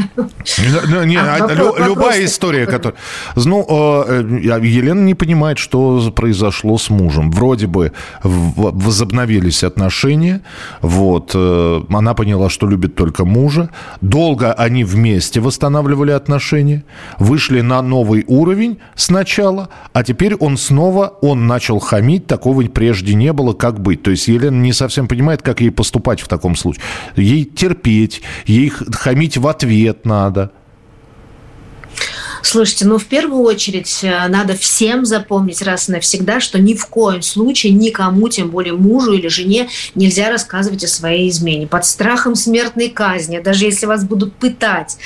Ну, 0.88 1.02
не, 1.04 1.16
а, 1.16 1.36
а 1.36 1.38
вопрос, 1.40 1.78
любая 1.78 1.88
вопрос 1.88 2.16
история, 2.18 2.66
которая... 2.66 2.98
Ну, 3.34 3.64
э, 4.06 4.60
Елена 4.62 5.00
не 5.00 5.14
понимает, 5.14 5.58
что 5.58 6.12
произошло 6.14 6.78
с 6.78 6.88
мужем. 6.88 7.32
Вроде 7.32 7.66
бы 7.66 7.92
возобновились 8.22 9.64
отношения. 9.64 10.42
Вот. 10.82 11.32
Э, 11.34 11.82
она 11.88 12.14
поняла, 12.14 12.48
что 12.48 12.68
любит 12.68 12.94
только 12.94 13.24
мужа. 13.24 13.70
Долго 14.00 14.52
они 14.52 14.84
вместе 14.84 15.40
восстанавливали 15.40 16.12
отношения. 16.12 16.84
Вышли 17.18 17.60
на 17.60 17.82
новый 17.82 18.24
уровень 18.28 18.78
сначала, 18.94 19.68
а 19.92 20.04
теперь 20.04 20.36
он 20.36 20.56
снова, 20.56 21.14
он 21.22 21.48
начал 21.48 21.80
хамить. 21.80 22.26
Такого 22.28 22.62
прежде 22.62 23.14
не 23.14 23.32
было. 23.32 23.52
Как 23.52 23.80
быть? 23.80 24.02
То 24.02 24.12
есть 24.12 24.28
Елена 24.28 24.56
не 24.56 24.72
совсем 24.72 25.08
понимает, 25.08 25.42
как 25.42 25.60
ей 25.60 25.70
поступать 25.70 26.20
в 26.20 26.28
таком 26.28 26.54
случае. 26.54 26.82
Ей 27.16 27.44
терпеть, 27.44 28.22
ей 28.46 28.68
хамить 28.68 29.36
в 29.36 29.46
ответ 29.46 30.04
надо. 30.04 30.52
Слушайте, 32.46 32.86
ну 32.86 32.98
в 32.98 33.06
первую 33.06 33.42
очередь 33.42 34.04
э, 34.04 34.28
надо 34.28 34.54
всем 34.54 35.04
запомнить 35.04 35.62
раз 35.62 35.88
и 35.88 35.92
навсегда, 35.92 36.38
что 36.38 36.60
ни 36.60 36.74
в 36.74 36.86
коем 36.86 37.20
случае 37.20 37.72
никому, 37.72 38.28
тем 38.28 38.50
более 38.50 38.74
мужу 38.74 39.14
или 39.14 39.26
жене, 39.26 39.68
нельзя 39.96 40.30
рассказывать 40.30 40.84
о 40.84 40.86
своей 40.86 41.28
измене. 41.28 41.66
Под 41.66 41.84
страхом 41.84 42.36
смертной 42.36 42.88
казни, 42.88 43.40
даже 43.40 43.64
если 43.64 43.86
вас 43.86 44.04
будут 44.04 44.32
пытать, 44.34 44.96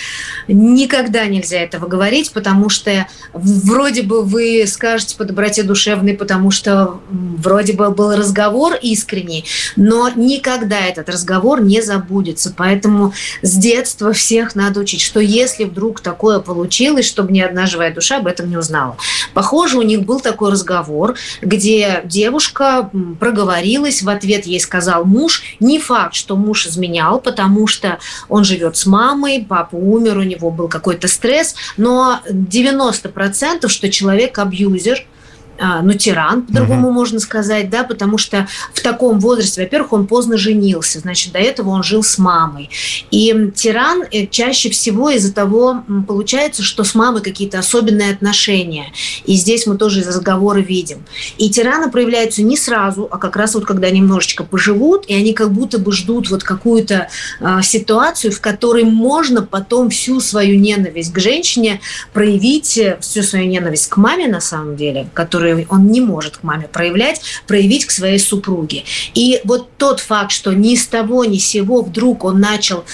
никогда 0.49 1.24
нельзя 1.24 1.62
этого 1.62 1.86
говорить, 1.86 2.30
потому 2.32 2.68
что 2.68 3.07
вроде 3.32 4.03
бы 4.03 4.22
вы 4.22 4.64
скажете 4.66 5.16
по 5.16 5.24
доброте 5.24 5.62
душевной, 5.62 6.12
потому 6.12 6.51
что 6.51 7.01
вроде 7.11 7.72
бы 7.72 7.91
был 7.91 8.14
разговор 8.14 8.74
искренний, 8.82 9.47
но 9.76 10.11
никогда 10.14 10.78
этот 10.78 11.09
разговор 11.09 11.62
не 11.62 11.80
забудется. 11.80 12.53
Поэтому 12.55 13.14
с 13.41 13.57
детства 13.57 14.12
всех 14.12 14.55
надо 14.55 14.80
учить, 14.80 15.01
что 15.01 15.20
если 15.20 15.64
вдруг 15.64 16.03
такое 16.03 16.41
получилось, 16.41 17.07
чтобы 17.07 17.30
ни 17.31 17.41
одна 17.41 17.66
живая 17.66 17.93
душа 17.93 18.18
об 18.18 18.26
этом 18.26 18.51
не 18.51 18.57
узнала. 18.57 18.97
Похоже, 19.35 19.78
у 19.78 19.83
них 19.83 20.03
был 20.03 20.20
такой 20.20 20.51
разговор, 20.53 21.16
где 21.41 22.03
девушка 22.05 22.91
проговорилась, 23.18 24.03
в 24.03 24.09
ответ 24.09 24.47
ей 24.47 24.61
сказал 24.61 25.05
муж. 25.05 25.43
Не 25.61 25.78
факт, 25.78 26.14
что 26.14 26.37
муж 26.37 26.66
изменял, 26.66 27.20
потому 27.20 27.66
что 27.66 27.99
он 28.28 28.45
живет 28.45 28.76
с 28.76 28.87
мамой, 28.87 29.45
папа 29.49 29.76
умер, 29.76 30.18
у 30.18 30.22
него 30.22 30.51
был 30.51 30.68
какой-то 30.68 31.09
стресс, 31.09 31.55
но 31.76 32.20
90% 32.28 33.68
что 33.68 33.91
человек 33.91 34.39
абьюзер– 34.39 35.07
ну, 35.61 35.92
тиран, 35.92 36.42
по-другому 36.42 36.88
угу. 36.88 36.94
можно 36.94 37.20
сказать, 37.20 37.68
да, 37.68 37.84
потому 37.84 38.18
что 38.18 38.48
в 38.72 38.80
таком 38.80 39.20
возрасте, 39.20 39.62
во-первых, 39.62 39.92
он 39.92 40.06
поздно 40.06 40.36
женился, 40.36 41.00
значит, 41.00 41.32
до 41.32 41.38
этого 41.38 41.70
он 41.70 41.82
жил 41.82 42.02
с 42.02 42.18
мамой. 42.18 42.70
И 43.11 43.50
тиран 43.54 44.04
э, 44.11 44.26
чаще 44.26 44.70
всего 44.70 45.11
из-за 45.11 45.32
того 45.32 45.82
получается, 46.08 46.62
что 46.62 46.84
с 46.84 46.94
мамой 46.94 47.22
какие-то 47.22 47.58
особенные 47.58 48.12
отношения. 48.12 48.92
И 49.24 49.34
здесь 49.34 49.66
мы 49.66 49.76
тоже 49.76 50.00
из 50.00 50.08
разговора 50.08 50.61
видим. 50.61 51.04
И 51.38 51.50
тираны 51.50 51.90
проявляются 51.90 52.42
не 52.42 52.56
сразу, 52.56 53.08
а 53.11 53.18
как 53.18 53.36
раз 53.36 53.54
вот 53.54 53.64
когда 53.64 53.90
немножечко 53.90 54.44
поживут, 54.44 55.04
и 55.08 55.14
они 55.14 55.32
как 55.32 55.52
будто 55.52 55.78
бы 55.78 55.92
ждут 55.92 56.30
вот 56.30 56.42
какую-то 56.42 57.08
э, 57.40 57.58
ситуацию, 57.62 58.32
в 58.32 58.40
которой 58.40 58.84
можно 58.84 59.42
потом 59.42 59.90
всю 59.90 60.20
свою 60.20 60.58
ненависть 60.58 61.12
к 61.12 61.18
женщине 61.18 61.80
проявить, 62.12 62.78
э, 62.78 62.98
всю 63.00 63.22
свою 63.22 63.46
ненависть 63.46 63.88
к 63.88 63.96
маме 63.96 64.28
на 64.28 64.40
самом 64.40 64.76
деле, 64.76 65.08
которая 65.14 65.49
который 65.51 65.66
он 65.68 65.90
не 65.90 66.01
может 66.01 66.38
к 66.38 66.42
маме 66.42 66.68
проявлять, 66.68 67.20
проявить 67.46 67.84
к 67.86 67.90
своей 67.90 68.18
супруге. 68.18 68.84
И 69.14 69.40
вот 69.44 69.68
тот 69.76 70.01
факт, 70.01 70.30
что 70.30 70.53
ни 70.53 70.74
с 70.74 70.86
того, 70.86 71.24
ни 71.24 71.38
с 71.38 71.46
сего 71.46 71.82
вдруг 71.82 72.24
он 72.24 72.40
начал 72.40 72.84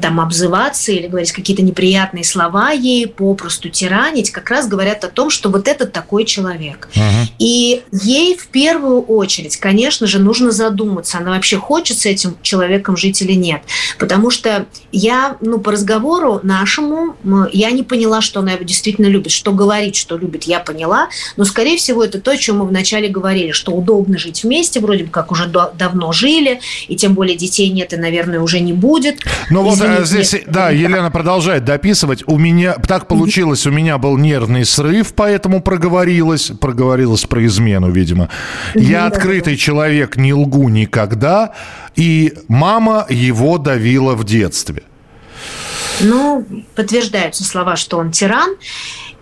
там 0.00 0.20
обзываться 0.20 0.92
или 0.92 1.06
говорить 1.06 1.32
какие-то 1.32 1.62
неприятные 1.62 2.24
слова 2.24 2.70
ей, 2.70 3.06
попросту 3.06 3.68
тиранить, 3.68 4.30
как 4.30 4.50
раз 4.50 4.68
говорят 4.68 5.04
о 5.04 5.08
том, 5.08 5.30
что 5.30 5.50
вот 5.50 5.68
этот 5.68 5.92
такой 5.92 6.24
человек. 6.24 6.88
Uh-huh. 6.94 7.26
И 7.38 7.82
ей 7.92 8.36
в 8.36 8.46
первую 8.48 9.02
очередь, 9.02 9.56
конечно 9.56 10.06
же, 10.06 10.18
нужно 10.18 10.50
задуматься, 10.50 11.18
она 11.18 11.32
вообще 11.32 11.58
хочет 11.58 11.98
с 11.98 12.06
этим 12.06 12.36
человеком 12.42 12.96
жить 12.96 13.20
или 13.22 13.32
нет. 13.32 13.62
Потому 13.98 14.30
что 14.30 14.66
я, 14.92 15.36
ну, 15.40 15.58
по 15.58 15.72
разговору 15.72 16.40
нашему, 16.42 17.16
я 17.52 17.70
не 17.70 17.82
поняла, 17.82 18.20
что 18.20 18.40
она 18.40 18.52
его 18.52 18.64
действительно 18.64 19.06
любит. 19.06 19.32
Что 19.32 19.52
говорит, 19.52 19.96
что 19.96 20.16
любит, 20.16 20.44
я 20.44 20.60
поняла. 20.60 21.08
Но, 21.36 21.44
скорее 21.44 21.76
всего, 21.76 22.05
это 22.06 22.20
то, 22.20 22.30
о 22.30 22.36
чем 22.36 22.58
мы 22.58 22.66
вначале 22.66 23.08
говорили, 23.08 23.52
что 23.52 23.72
удобно 23.72 24.18
жить 24.18 24.42
вместе, 24.44 24.80
вроде 24.80 25.04
бы 25.04 25.10
как 25.10 25.30
уже 25.32 25.46
давно 25.46 26.12
жили, 26.12 26.60
и 26.88 26.96
тем 26.96 27.14
более 27.14 27.36
детей 27.36 27.70
нет 27.70 27.92
и, 27.92 27.96
наверное, 27.96 28.40
уже 28.40 28.60
не 28.60 28.72
будет. 28.72 29.18
Ну 29.50 29.62
вот 29.62 29.80
э, 29.80 30.04
здесь, 30.04 30.32
нет, 30.32 30.44
да, 30.46 30.70
Елена 30.70 31.10
продолжает 31.10 31.64
дописывать. 31.64 32.22
У 32.26 32.38
меня, 32.38 32.74
так 32.74 33.08
получилось, 33.08 33.66
у 33.66 33.70
меня 33.70 33.98
был 33.98 34.16
нервный 34.16 34.64
срыв, 34.64 35.14
поэтому 35.14 35.60
проговорилась, 35.60 36.52
проговорилась 36.60 37.24
про 37.24 37.44
измену, 37.46 37.90
видимо. 37.90 38.28
Я 38.74 39.06
открытый 39.06 39.56
человек, 39.56 40.16
не 40.16 40.32
лгу 40.32 40.68
никогда, 40.68 41.52
и 41.94 42.34
мама 42.48 43.06
его 43.08 43.58
давила 43.58 44.14
в 44.14 44.24
детстве. 44.24 44.82
Ну, 46.00 46.46
подтверждаются 46.74 47.44
слова, 47.44 47.76
что 47.76 47.98
он 47.98 48.10
тиран. 48.10 48.56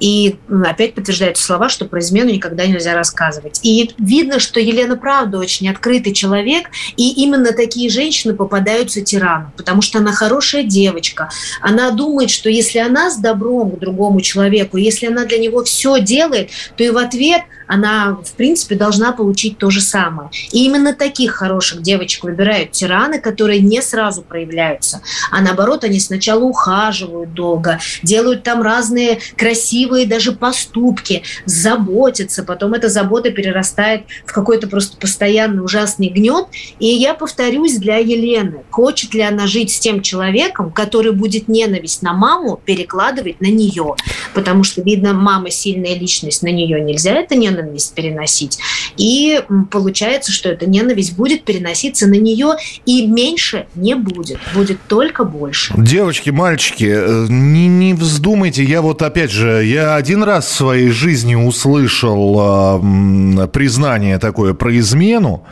И 0.01 0.37
опять 0.67 0.95
подтверждаются 0.95 1.45
слова, 1.45 1.69
что 1.69 1.85
про 1.85 2.01
измену 2.01 2.31
никогда 2.31 2.67
нельзя 2.67 2.95
рассказывать. 2.95 3.61
И 3.63 3.93
видно, 3.99 4.41
что 4.41 4.59
Елена 4.59 4.97
правда 4.97 5.39
очень 5.39 5.69
открытый 5.69 6.13
человек, 6.13 6.69
и 6.97 7.13
именно 7.23 7.53
такие 7.53 7.89
женщины 7.89 8.35
попадаются 8.35 9.03
тирану, 9.03 9.53
потому 9.57 9.83
что 9.83 9.99
она 9.99 10.13
хорошая 10.13 10.65
девочка. 10.65 11.31
Она 11.61 11.91
думает, 11.93 12.31
что 12.31 12.51
если 12.51 12.81
она 12.81 13.11
с 13.11 13.19
добром 13.19 13.71
к 13.71 13.79
другому 13.79 14.21
человеку, 14.21 14.77
если 14.77 15.07
она 15.07 15.25
для 15.25 15.39
него 15.39 15.63
все 15.63 16.01
делает, 16.01 16.51
то 16.77 16.83
и 16.83 16.91
в 16.91 16.99
ответ 16.99 17.43
она, 17.67 18.19
в 18.25 18.33
принципе, 18.33 18.75
должна 18.75 19.13
получить 19.13 19.59
то 19.59 19.71
же 19.71 19.81
самое. 19.81 20.31
И 20.53 20.65
именно 20.65 20.95
таких 20.95 21.33
хороших 21.33 21.83
девочек 21.83 22.25
выбирают 22.25 22.73
тираны, 22.73 23.21
которые 23.21 23.61
не 23.61 23.83
сразу 23.83 24.23
проявляются, 24.23 25.03
а 25.31 25.41
наоборот, 25.41 25.85
они 25.85 26.01
сначала 26.01 26.45
ухаживают 26.45 27.35
долго, 27.35 27.79
делают 28.03 28.43
там 28.43 28.63
разные 28.63 29.19
красивые 29.37 30.07
даже 30.07 30.33
поступки, 30.33 31.23
заботятся, 31.45 32.43
потом 32.43 32.75
эта 32.75 32.89
забота 32.89 33.31
перерастает 33.31 34.05
в 34.27 34.33
какой-то 34.33 34.67
просто 34.67 34.97
постоянный 34.97 35.65
ужасный 35.65 36.09
гнет. 36.09 36.47
И 36.79 36.87
я 36.87 37.15
повторюсь 37.15 37.77
для 37.77 37.97
Елены, 37.97 38.65
хочет 38.71 39.15
ли 39.15 39.23
она 39.23 39.47
жить 39.47 39.73
с 39.73 39.79
тем 39.79 40.03
человеком, 40.03 40.71
который 40.71 41.13
будет 41.13 41.49
ненависть 41.49 42.03
на 42.03 42.13
маму 42.13 42.61
перекладывать 42.65 43.41
на 43.41 43.47
нее, 43.47 43.97
потому 44.35 44.65
что, 44.65 44.83
видно, 44.83 45.13
мама 45.13 45.51
сильная 45.51 45.95
личность, 45.95 46.43
на 46.43 46.49
нее 46.49 46.81
нельзя 46.81 47.13
эту 47.13 47.35
ненависть 47.55 47.95
переносить. 47.95 48.59
И 48.97 49.43
получается, 49.71 50.33
что 50.33 50.49
эта 50.49 50.67
ненависть 50.67 51.17
будет 51.17 51.45
переноситься 51.45 52.07
на 52.07 52.15
нее, 52.15 52.57
и 52.87 53.07
меньше 53.07 53.67
не 53.75 53.95
будет, 53.95 54.39
будет 54.55 54.79
только 54.89 55.25
больше. 55.25 55.75
Девочки, 55.77 56.31
мальчики, 56.31 56.91
э, 56.91 57.27
не, 57.29 57.69
не 57.69 57.95
вздумайте, 57.95 58.65
я 58.65 58.83
вот 58.83 59.03
опять 59.03 59.31
же, 59.31 59.65
я 59.65 59.97
один 59.97 60.23
раз 60.23 60.47
в 60.47 60.55
своей 60.55 60.91
жизни 60.91 61.35
услышал 61.35 62.81
э, 62.83 63.49
признание 63.49 64.19
такое 64.19 64.55
про 64.55 64.77
измену, 64.79 65.45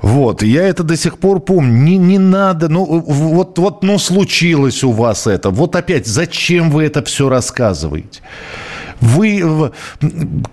вот, 0.00 0.42
я 0.42 0.62
это 0.62 0.84
до 0.84 0.96
сих 0.96 1.18
пор 1.18 1.40
помню. 1.40 1.72
Не, 1.72 1.96
не 1.96 2.18
надо, 2.18 2.68
ну 2.68 2.84
вот, 2.84 3.58
вот, 3.58 3.82
ну 3.82 3.98
случилось 3.98 4.84
у 4.84 4.92
вас 4.92 5.26
это. 5.26 5.50
Вот 5.50 5.74
опять, 5.74 6.06
зачем 6.06 6.70
вы 6.70 6.84
это 6.84 7.02
все 7.02 7.28
рассказываете? 7.28 8.20
Вы 9.00 9.72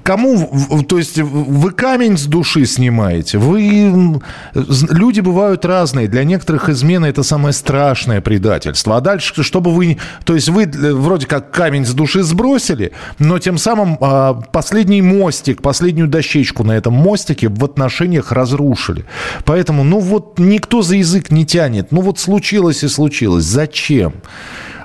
кому, 0.03 0.83
то 0.87 0.97
есть 0.97 1.17
вы 1.17 1.71
камень 1.71 2.17
с 2.17 2.25
души 2.25 2.65
снимаете. 2.65 3.37
Вы 3.37 4.19
люди 4.53 5.19
бывают 5.19 5.65
разные. 5.65 6.07
Для 6.07 6.23
некоторых 6.23 6.69
измена 6.69 7.05
это 7.05 7.23
самое 7.23 7.53
страшное 7.53 8.21
предательство. 8.21 8.97
А 8.97 9.01
дальше, 9.01 9.43
чтобы 9.43 9.71
вы, 9.71 9.97
то 10.23 10.35
есть 10.35 10.49
вы 10.49 10.65
вроде 10.65 11.27
как 11.27 11.51
камень 11.51 11.85
с 11.85 11.93
души 11.93 12.23
сбросили, 12.23 12.91
но 13.19 13.39
тем 13.39 13.57
самым 13.57 13.97
а, 14.01 14.33
последний 14.33 15.01
мостик, 15.01 15.61
последнюю 15.61 16.07
дощечку 16.07 16.63
на 16.63 16.73
этом 16.73 16.93
мостике 16.93 17.49
в 17.49 17.63
отношениях 17.63 18.31
разрушили. 18.31 19.05
Поэтому, 19.45 19.83
ну 19.83 19.99
вот 19.99 20.39
никто 20.39 20.81
за 20.81 20.97
язык 20.97 21.31
не 21.31 21.45
тянет. 21.45 21.91
Ну 21.91 22.01
вот 22.01 22.19
случилось 22.19 22.83
и 22.83 22.87
случилось. 22.87 23.45
Зачем? 23.45 24.13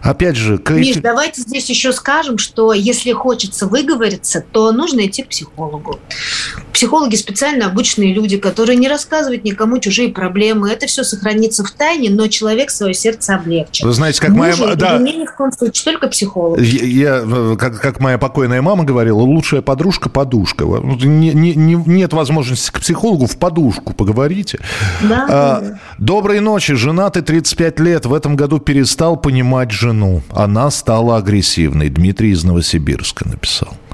Опять 0.02 0.36
же... 0.36 0.58
Миш, 0.70 0.96
давайте 0.96 1.42
здесь 1.42 1.68
еще 1.68 1.92
скажем, 1.92 2.38
что 2.38 2.72
если 2.72 3.12
хочется 3.12 3.49
выговориться, 3.66 4.44
то 4.52 4.72
нужно 4.72 5.06
идти 5.06 5.22
к 5.22 5.28
психологу. 5.28 5.98
Психологи 6.72 7.16
специально 7.16 7.66
обычные 7.66 8.14
люди, 8.14 8.36
которые 8.38 8.76
не 8.76 8.88
рассказывают 8.88 9.44
никому 9.44 9.78
чужие 9.78 10.08
проблемы. 10.08 10.70
Это 10.70 10.86
все 10.86 11.04
сохранится 11.04 11.64
в 11.64 11.70
тайне, 11.72 12.10
но 12.10 12.28
человек 12.28 12.70
свое 12.70 12.94
сердце 12.94 13.34
облегчит. 13.34 13.84
Вы 13.84 13.92
знаете, 13.92 14.20
как 14.20 14.30
Мужа 14.30 14.64
моя... 14.64 14.74
Да. 14.76 14.98
ни 14.98 15.26
в 15.26 15.34
коем 15.34 15.52
случае, 15.52 15.84
только 15.84 16.08
психолог. 16.08 16.60
Я, 16.60 17.18
я, 17.20 17.56
как, 17.56 17.80
как 17.80 18.00
моя 18.00 18.18
покойная 18.18 18.62
мама 18.62 18.84
говорила, 18.84 19.18
лучшая 19.18 19.62
подружка– 19.62 20.08
подушка. 20.10 20.64
Не, 20.64 21.32
не, 21.32 21.54
не, 21.54 21.74
нет 21.86 22.12
возможности 22.12 22.70
к 22.70 22.80
психологу, 22.80 23.26
в 23.26 23.38
подушку 23.38 23.94
поговорите. 23.94 24.58
Да, 25.02 25.26
а, 25.28 25.60
да. 25.60 25.80
Доброй 25.98 26.40
ночи. 26.40 26.74
Женатый 26.74 27.22
35 27.22 27.80
лет. 27.80 28.06
В 28.06 28.14
этом 28.14 28.36
году 28.36 28.58
перестал 28.58 29.16
понимать 29.16 29.70
жену. 29.70 30.22
Она 30.30 30.70
стала 30.70 31.16
агрессивной. 31.16 31.88
Дмитрий 31.88 32.30
из 32.30 32.44
Новосибирска 32.44 33.28
decepção. 33.40 33.89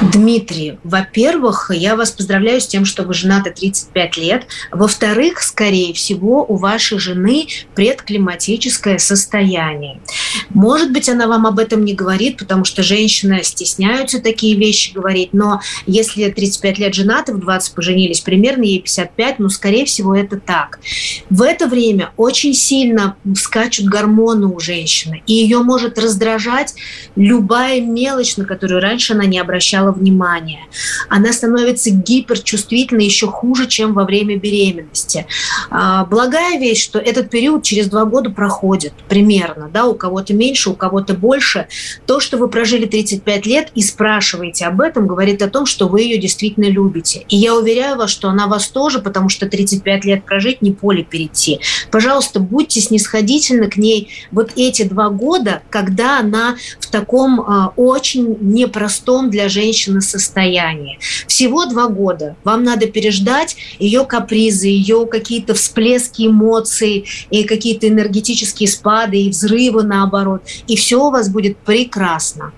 Дмитрий, 0.00 0.78
во-первых, 0.82 1.70
я 1.74 1.94
вас 1.94 2.10
поздравляю 2.10 2.60
с 2.62 2.66
тем, 2.66 2.86
что 2.86 3.02
вы 3.02 3.12
женаты 3.12 3.50
35 3.50 4.16
лет. 4.16 4.46
Во-вторых, 4.70 5.42
скорее 5.42 5.92
всего, 5.92 6.42
у 6.42 6.56
вашей 6.56 6.98
жены 6.98 7.48
предклиматическое 7.74 8.96
состояние. 8.96 10.00
Может 10.48 10.92
быть, 10.92 11.08
она 11.10 11.26
вам 11.26 11.46
об 11.46 11.58
этом 11.58 11.84
не 11.84 11.92
говорит, 11.94 12.38
потому 12.38 12.64
что 12.64 12.82
женщины 12.82 13.42
стесняются 13.42 14.22
такие 14.22 14.56
вещи 14.56 14.94
говорить, 14.94 15.34
но 15.34 15.60
если 15.86 16.30
35 16.30 16.78
лет 16.78 16.94
женаты, 16.94 17.34
в 17.34 17.40
20 17.40 17.74
поженились, 17.74 18.20
примерно 18.20 18.62
ей 18.62 18.80
55, 18.80 19.38
ну, 19.38 19.50
скорее 19.50 19.84
всего, 19.84 20.14
это 20.14 20.40
так. 20.40 20.80
В 21.28 21.42
это 21.42 21.66
время 21.66 22.12
очень 22.16 22.54
сильно 22.54 23.16
скачут 23.36 23.86
гормоны 23.86 24.46
у 24.46 24.60
женщины, 24.60 25.22
и 25.26 25.34
ее 25.34 25.58
может 25.58 25.98
раздражать 25.98 26.74
любая 27.16 27.82
мелочь, 27.82 28.38
на 28.38 28.46
которую 28.46 28.80
раньше 28.80 29.12
она 29.12 29.26
не 29.26 29.38
обращала 29.38 29.89
обращала 29.90 29.92
внимание. 29.92 30.60
Она 31.08 31.32
становится 31.32 31.90
гиперчувствительной 31.90 33.04
еще 33.04 33.26
хуже, 33.26 33.66
чем 33.66 33.92
во 33.92 34.04
время 34.04 34.36
беременности. 34.36 35.26
А, 35.70 36.04
благая 36.04 36.58
вещь, 36.58 36.82
что 36.82 36.98
этот 36.98 37.30
период 37.30 37.62
через 37.62 37.88
два 37.88 38.04
года 38.04 38.30
проходит 38.30 38.92
примерно. 39.08 39.68
Да, 39.72 39.86
у 39.86 39.94
кого-то 39.94 40.34
меньше, 40.34 40.70
у 40.70 40.74
кого-то 40.74 41.14
больше. 41.14 41.66
То, 42.06 42.20
что 42.20 42.38
вы 42.38 42.48
прожили 42.48 42.86
35 42.86 43.46
лет 43.46 43.68
и 43.74 43.82
спрашиваете 43.82 44.66
об 44.66 44.80
этом, 44.80 45.06
говорит 45.06 45.42
о 45.42 45.48
том, 45.48 45.66
что 45.66 45.88
вы 45.88 46.02
ее 46.02 46.18
действительно 46.18 46.70
любите. 46.70 47.24
И 47.28 47.36
я 47.36 47.54
уверяю 47.54 47.96
вас, 47.96 48.10
что 48.10 48.28
она 48.28 48.46
вас 48.46 48.68
тоже, 48.68 49.00
потому 49.00 49.28
что 49.28 49.46
35 49.46 50.04
лет 50.04 50.24
прожить 50.24 50.62
не 50.62 50.72
поле 50.72 51.02
перейти. 51.02 51.60
Пожалуйста, 51.90 52.40
будьте 52.40 52.80
снисходительны 52.80 53.68
к 53.68 53.76
ней 53.76 54.08
вот 54.32 54.52
эти 54.56 54.84
два 54.84 55.10
года, 55.10 55.62
когда 55.70 56.20
она 56.20 56.56
в 56.78 56.86
таком 56.86 57.40
э, 57.40 57.68
очень 57.76 58.36
непростом 58.40 59.30
для 59.30 59.48
женщин 59.48 59.79
женщины 59.80 60.00
состояние. 60.00 60.98
Всего 61.26 61.66
два 61.66 61.88
года. 61.88 62.36
Вам 62.44 62.64
надо 62.64 62.86
переждать 62.86 63.56
ее 63.78 64.04
капризы, 64.04 64.68
ее 64.68 65.06
какие-то 65.06 65.54
всплески 65.54 66.26
эмоций, 66.26 67.06
и 67.30 67.44
какие-то 67.44 67.88
энергетические 67.88 68.68
спады, 68.68 69.18
и 69.22 69.30
взрывы 69.30 69.82
наоборот. 69.82 70.42
И 70.66 70.76
все 70.76 70.96
у 70.96 71.10
вас 71.10 71.28
будет 71.28 71.56
прекрасно. 71.58 72.52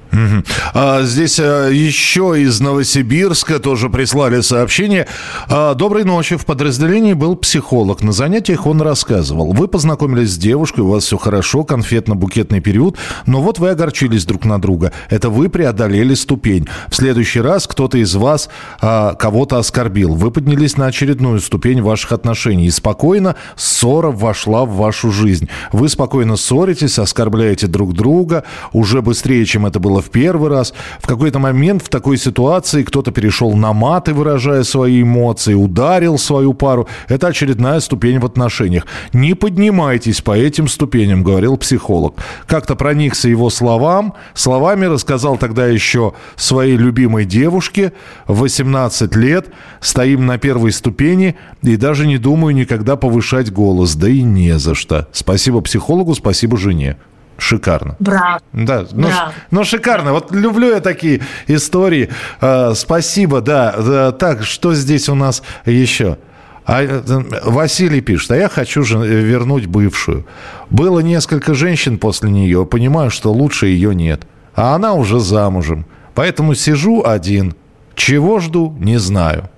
А, 0.74 1.02
здесь 1.02 1.40
а, 1.40 1.68
еще 1.68 2.34
из 2.36 2.60
Новосибирска 2.60 3.58
тоже 3.58 3.88
прислали 3.88 4.40
сообщение. 4.40 5.06
А, 5.48 5.74
Доброй 5.74 6.04
ночи. 6.04 6.36
В 6.36 6.44
подразделении 6.44 7.14
был 7.14 7.34
психолог. 7.34 8.02
На 8.02 8.12
занятиях 8.12 8.66
он 8.66 8.82
рассказывал. 8.82 9.52
Вы 9.52 9.68
познакомились 9.68 10.32
с 10.32 10.36
девушкой, 10.36 10.80
у 10.80 10.88
вас 10.88 11.04
все 11.04 11.16
хорошо, 11.16 11.60
конфетно-букетный 11.60 12.60
период, 12.60 12.98
но 13.26 13.40
вот 13.40 13.58
вы 13.58 13.70
огорчились 13.70 14.26
друг 14.26 14.44
на 14.44 14.60
друга. 14.60 14.92
Это 15.08 15.30
вы 15.30 15.48
преодолели 15.48 16.14
ступень. 16.14 16.68
В 16.88 16.96
следующий 16.96 17.40
раз 17.40 17.66
кто-то 17.66 17.96
из 17.96 18.14
вас 18.14 18.50
а, 18.80 19.14
кого-то 19.14 19.58
оскорбил. 19.58 20.14
Вы 20.14 20.30
поднялись 20.30 20.76
на 20.76 20.86
очередную 20.86 21.40
ступень 21.40 21.80
ваших 21.80 22.12
отношений. 22.12 22.66
И 22.66 22.70
спокойно 22.70 23.36
ссора 23.56 24.10
вошла 24.10 24.66
в 24.66 24.74
вашу 24.74 25.10
жизнь. 25.10 25.48
Вы 25.72 25.88
спокойно 25.88 26.36
ссоритесь, 26.36 26.98
оскорбляете 26.98 27.66
друг 27.66 27.94
друга 27.94 28.44
уже 28.72 29.00
быстрее, 29.00 29.44
чем 29.46 29.66
это 29.66 29.80
было 29.80 30.01
в 30.03 30.11
первый 30.11 30.50
раз. 30.50 30.74
В 31.00 31.07
какой-то 31.07 31.38
момент 31.38 31.82
в 31.82 31.88
такой 31.88 32.18
ситуации 32.18 32.82
кто-то 32.82 33.11
перешел 33.11 33.55
на 33.55 33.72
маты, 33.72 34.12
выражая 34.12 34.64
свои 34.64 35.03
эмоции, 35.03 35.55
ударил 35.55 36.18
свою 36.18 36.53
пару. 36.53 36.86
Это 37.09 37.28
очередная 37.28 37.80
ступень 37.80 38.18
в 38.18 38.26
отношениях. 38.26 38.86
Не 39.14 39.34
поднимайтесь 39.34 40.20
по 40.20 40.36
этим 40.36 40.68
ступеням, 40.68 41.22
говорил 41.22 41.57
психолог. 41.57 42.16
Как-то 42.46 42.76
проникся 42.76 43.28
его 43.28 43.48
словам. 43.48 44.14
Словами 44.34 44.84
рассказал 44.84 45.38
тогда 45.38 45.66
еще 45.66 46.12
своей 46.36 46.76
любимой 46.76 47.24
девушке. 47.24 47.92
18 48.26 49.16
лет. 49.16 49.46
Стоим 49.80 50.26
на 50.26 50.36
первой 50.38 50.72
ступени 50.72 51.36
и 51.62 51.76
даже 51.76 52.07
не 52.07 52.18
думаю 52.18 52.55
никогда 52.55 52.96
повышать 52.96 53.50
голос. 53.53 53.94
Да 53.94 54.09
и 54.09 54.22
не 54.22 54.59
за 54.59 54.74
что. 54.74 55.09
Спасибо 55.12 55.61
психологу, 55.61 56.14
спасибо 56.14 56.57
жене. 56.57 56.96
Шикарно. 57.43 57.97
Браво. 57.99 58.40
Да, 58.53 58.86
ну, 58.93 59.09
Браво. 59.09 59.32
ну 59.51 59.64
шикарно. 59.64 60.12
Вот 60.12 60.30
люблю 60.30 60.68
я 60.68 60.80
такие 60.80 61.22
истории. 61.49 62.09
Э, 62.40 62.72
спасибо, 62.76 63.40
да. 63.40 63.74
да. 63.76 64.12
Так, 64.12 64.45
что 64.45 64.74
здесь 64.74 65.09
у 65.09 65.16
нас 65.16 65.43
еще? 65.66 66.18
А, 66.64 66.82
э, 66.82 67.03
Василий 67.45 68.01
пишет, 68.01 68.30
а 68.30 68.36
я 68.36 68.49
хочу 68.49 68.84
же 68.84 68.97
вернуть 68.99 69.66
бывшую. 69.66 70.24
Было 70.70 71.01
несколько 71.01 71.55
женщин 71.55 71.99
после 71.99 72.30
нее, 72.30 72.64
понимаю, 72.64 73.11
что 73.11 73.32
лучше 73.32 73.66
ее 73.66 73.93
нет. 73.93 74.22
А 74.55 74.76
она 74.76 74.95
уже 74.95 75.18
замужем. 75.18 75.84
Поэтому 76.14 76.55
сижу 76.55 77.03
один. 77.05 77.57
Чего 77.97 78.38
жду, 78.38 78.76
не 78.78 78.99
знаю. 78.99 79.51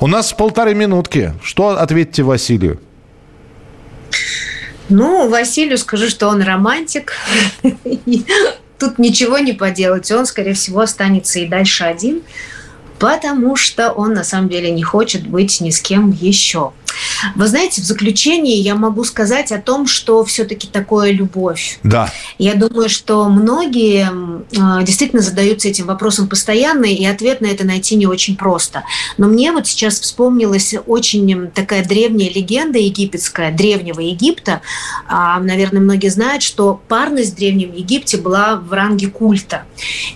У 0.00 0.06
нас 0.06 0.32
полторы 0.32 0.74
минутки. 0.74 1.34
Что 1.42 1.78
ответьте 1.78 2.22
Василию? 2.22 2.80
Ну, 4.90 5.28
Василию 5.28 5.78
скажу, 5.78 6.08
что 6.08 6.28
он 6.28 6.42
романтик. 6.42 7.12
Тут 8.78 8.98
ничего 8.98 9.38
не 9.38 9.52
поделать. 9.52 10.10
Он, 10.10 10.26
скорее 10.26 10.54
всего, 10.54 10.80
останется 10.80 11.38
и 11.38 11.46
дальше 11.46 11.84
один, 11.84 12.22
потому 12.98 13.56
что 13.56 13.92
он 13.92 14.14
на 14.14 14.24
самом 14.24 14.48
деле 14.48 14.70
не 14.70 14.82
хочет 14.82 15.26
быть 15.26 15.60
ни 15.60 15.70
с 15.70 15.80
кем 15.80 16.10
еще. 16.10 16.72
Вы 17.34 17.46
знаете, 17.46 17.82
в 17.82 17.84
заключении 17.84 18.56
я 18.56 18.74
могу 18.74 19.04
сказать 19.04 19.52
о 19.52 19.58
том, 19.58 19.86
что 19.86 20.24
все-таки 20.24 20.66
такое 20.66 21.12
любовь. 21.12 21.78
Да. 21.82 22.10
Я 22.38 22.54
думаю, 22.54 22.88
что 22.88 23.28
многие 23.28 24.08
э, 24.10 24.84
действительно 24.84 25.22
задаются 25.22 25.68
этим 25.68 25.86
вопросом 25.86 26.28
постоянно, 26.28 26.86
и 26.86 27.04
ответ 27.04 27.40
на 27.40 27.46
это 27.46 27.64
найти 27.64 27.96
не 27.96 28.06
очень 28.06 28.36
просто. 28.36 28.84
Но 29.18 29.28
мне 29.28 29.52
вот 29.52 29.66
сейчас 29.66 30.00
вспомнилась 30.00 30.74
очень 30.86 31.50
такая 31.50 31.84
древняя 31.84 32.30
легенда 32.30 32.78
египетская, 32.78 33.52
древнего 33.52 34.00
Египта. 34.00 34.62
А, 35.06 35.38
наверное, 35.40 35.80
многие 35.80 36.08
знают, 36.08 36.42
что 36.42 36.80
парность 36.88 37.32
в 37.32 37.36
Древнем 37.36 37.72
Египте 37.72 38.16
была 38.16 38.56
в 38.56 38.72
ранге 38.72 39.08
культа. 39.08 39.64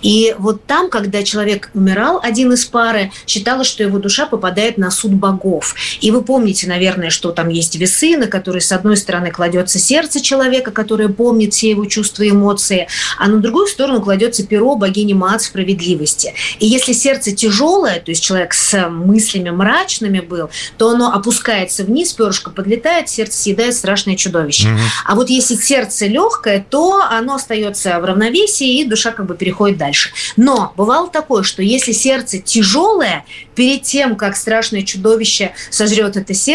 И 0.01 0.35
вот 0.37 0.65
там, 0.65 0.89
когда 0.89 1.23
человек 1.23 1.69
умирал, 1.73 2.19
один 2.21 2.53
из 2.53 2.65
пары, 2.65 3.11
считалось, 3.27 3.67
что 3.67 3.83
его 3.83 3.99
душа 3.99 4.25
попадает 4.25 4.77
на 4.77 4.91
суд 4.91 5.11
богов. 5.13 5.75
И 6.01 6.11
вы 6.11 6.21
помните, 6.21 6.64
наверное, 6.65 7.09
что 7.09 7.31
там 7.31 7.49
есть 7.49 7.75
весы, 7.75 8.17
на 8.17 8.27
которые 8.27 8.61
с 8.61 8.71
одной 8.71 8.97
стороны 8.97 9.31
кладется 9.31 9.79
сердце 9.79 10.21
человека, 10.21 10.71
которое 10.71 11.09
помнит 11.09 11.53
все 11.53 11.69
его 11.69 11.85
чувства 11.85 12.23
и 12.23 12.31
эмоции, 12.31 12.87
а 13.17 13.27
на 13.27 13.37
другую 13.37 13.67
сторону 13.67 14.01
кладется 14.01 14.45
перо 14.45 14.75
богини 14.75 15.13
Маат 15.13 15.41
справедливости. 15.41 16.33
И 16.59 16.65
если 16.65 16.93
сердце 16.93 17.31
тяжелое, 17.31 17.99
то 17.99 18.11
есть 18.11 18.23
человек 18.23 18.53
с 18.53 18.89
мыслями 18.89 19.49
мрачными 19.49 20.19
был, 20.19 20.49
то 20.77 20.89
оно 20.89 21.13
опускается 21.13 21.83
вниз, 21.83 22.13
перышко 22.13 22.51
подлетает, 22.51 23.09
сердце 23.09 23.37
съедает 23.39 23.75
страшное 23.75 24.15
чудовище. 24.15 24.67
Mm-hmm. 24.67 24.79
А 25.05 25.15
вот 25.15 25.29
если 25.29 25.55
сердце 25.55 26.07
легкое, 26.07 26.65
то 26.69 27.01
оно 27.01 27.35
остается 27.35 27.99
в 27.99 28.05
равновесии, 28.05 28.79
и 28.79 28.85
душа 28.85 29.11
как 29.11 29.25
бы 29.25 29.35
переходит 29.35 29.77
дальше. 29.77 30.09
Но 30.37 30.73
бывало 30.75 31.09
такое, 31.09 31.43
что 31.43 31.61
если 31.61 31.91
сердце 31.91 32.39
тяжелое, 32.39 33.25
перед 33.55 33.83
тем, 33.83 34.15
как 34.15 34.35
страшное 34.35 34.83
чудовище 34.83 35.53
сожрет 35.69 36.17
это 36.17 36.33
сердце, 36.33 36.54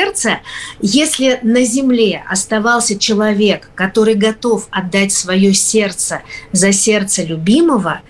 если 0.81 1.39
на 1.43 1.65
земле 1.65 2.25
оставался 2.29 2.99
человек, 2.99 3.71
который 3.75 4.15
готов 4.15 4.67
отдать 4.71 5.13
свое 5.13 5.55
сердце 5.55 6.23
за 6.53 6.73
сердце 6.73 7.23
любимого, 7.23 8.01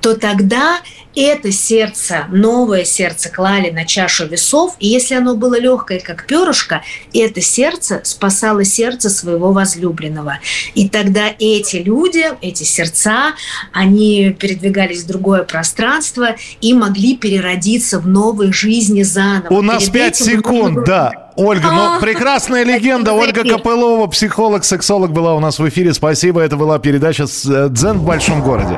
то 0.00 0.14
тогда 0.14 0.80
это 1.16 1.50
сердце, 1.50 2.26
новое 2.30 2.84
сердце 2.84 3.30
клали 3.30 3.70
на 3.70 3.86
чашу 3.86 4.26
весов, 4.26 4.76
и 4.78 4.86
если 4.86 5.14
оно 5.14 5.34
было 5.34 5.58
легкое, 5.58 5.98
как 5.98 6.26
перышко, 6.26 6.82
это 7.12 7.40
сердце 7.40 8.02
спасало 8.04 8.64
сердце 8.64 9.08
своего 9.08 9.52
возлюбленного. 9.52 10.38
И 10.74 10.88
тогда 10.88 11.32
эти 11.38 11.76
люди, 11.76 12.24
эти 12.42 12.64
сердца, 12.64 13.34
они 13.72 14.36
передвигались 14.38 15.02
в 15.02 15.06
другое 15.06 15.42
пространство 15.42 16.36
и 16.60 16.74
могли 16.74 17.16
переродиться 17.16 17.98
в 17.98 18.06
новой 18.06 18.52
жизни 18.52 19.02
заново. 19.02 19.52
У 19.52 19.62
нас 19.62 19.88
пять 19.88 20.16
секунд, 20.16 20.84
да. 20.84 21.25
Ольга, 21.36 21.70
ну 21.70 22.00
прекрасная 22.00 22.64
легенда. 22.64 23.12
Ольга 23.12 23.44
Копылова, 23.44 24.06
психолог, 24.06 24.64
сексолог 24.64 25.12
была 25.12 25.34
у 25.34 25.40
нас 25.40 25.58
в 25.58 25.68
эфире. 25.68 25.92
Спасибо. 25.92 26.40
Это 26.40 26.56
была 26.56 26.78
передача 26.78 27.24
э, 27.24 27.68
«Дзен 27.70 27.98
в 27.98 28.04
большом 28.04 28.42
городе». 28.42 28.76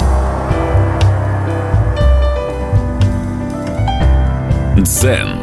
Дзен 4.76 5.38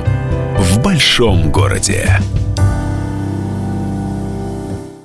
в 0.57 0.81
большом 0.81 1.51
городе. 1.51 2.19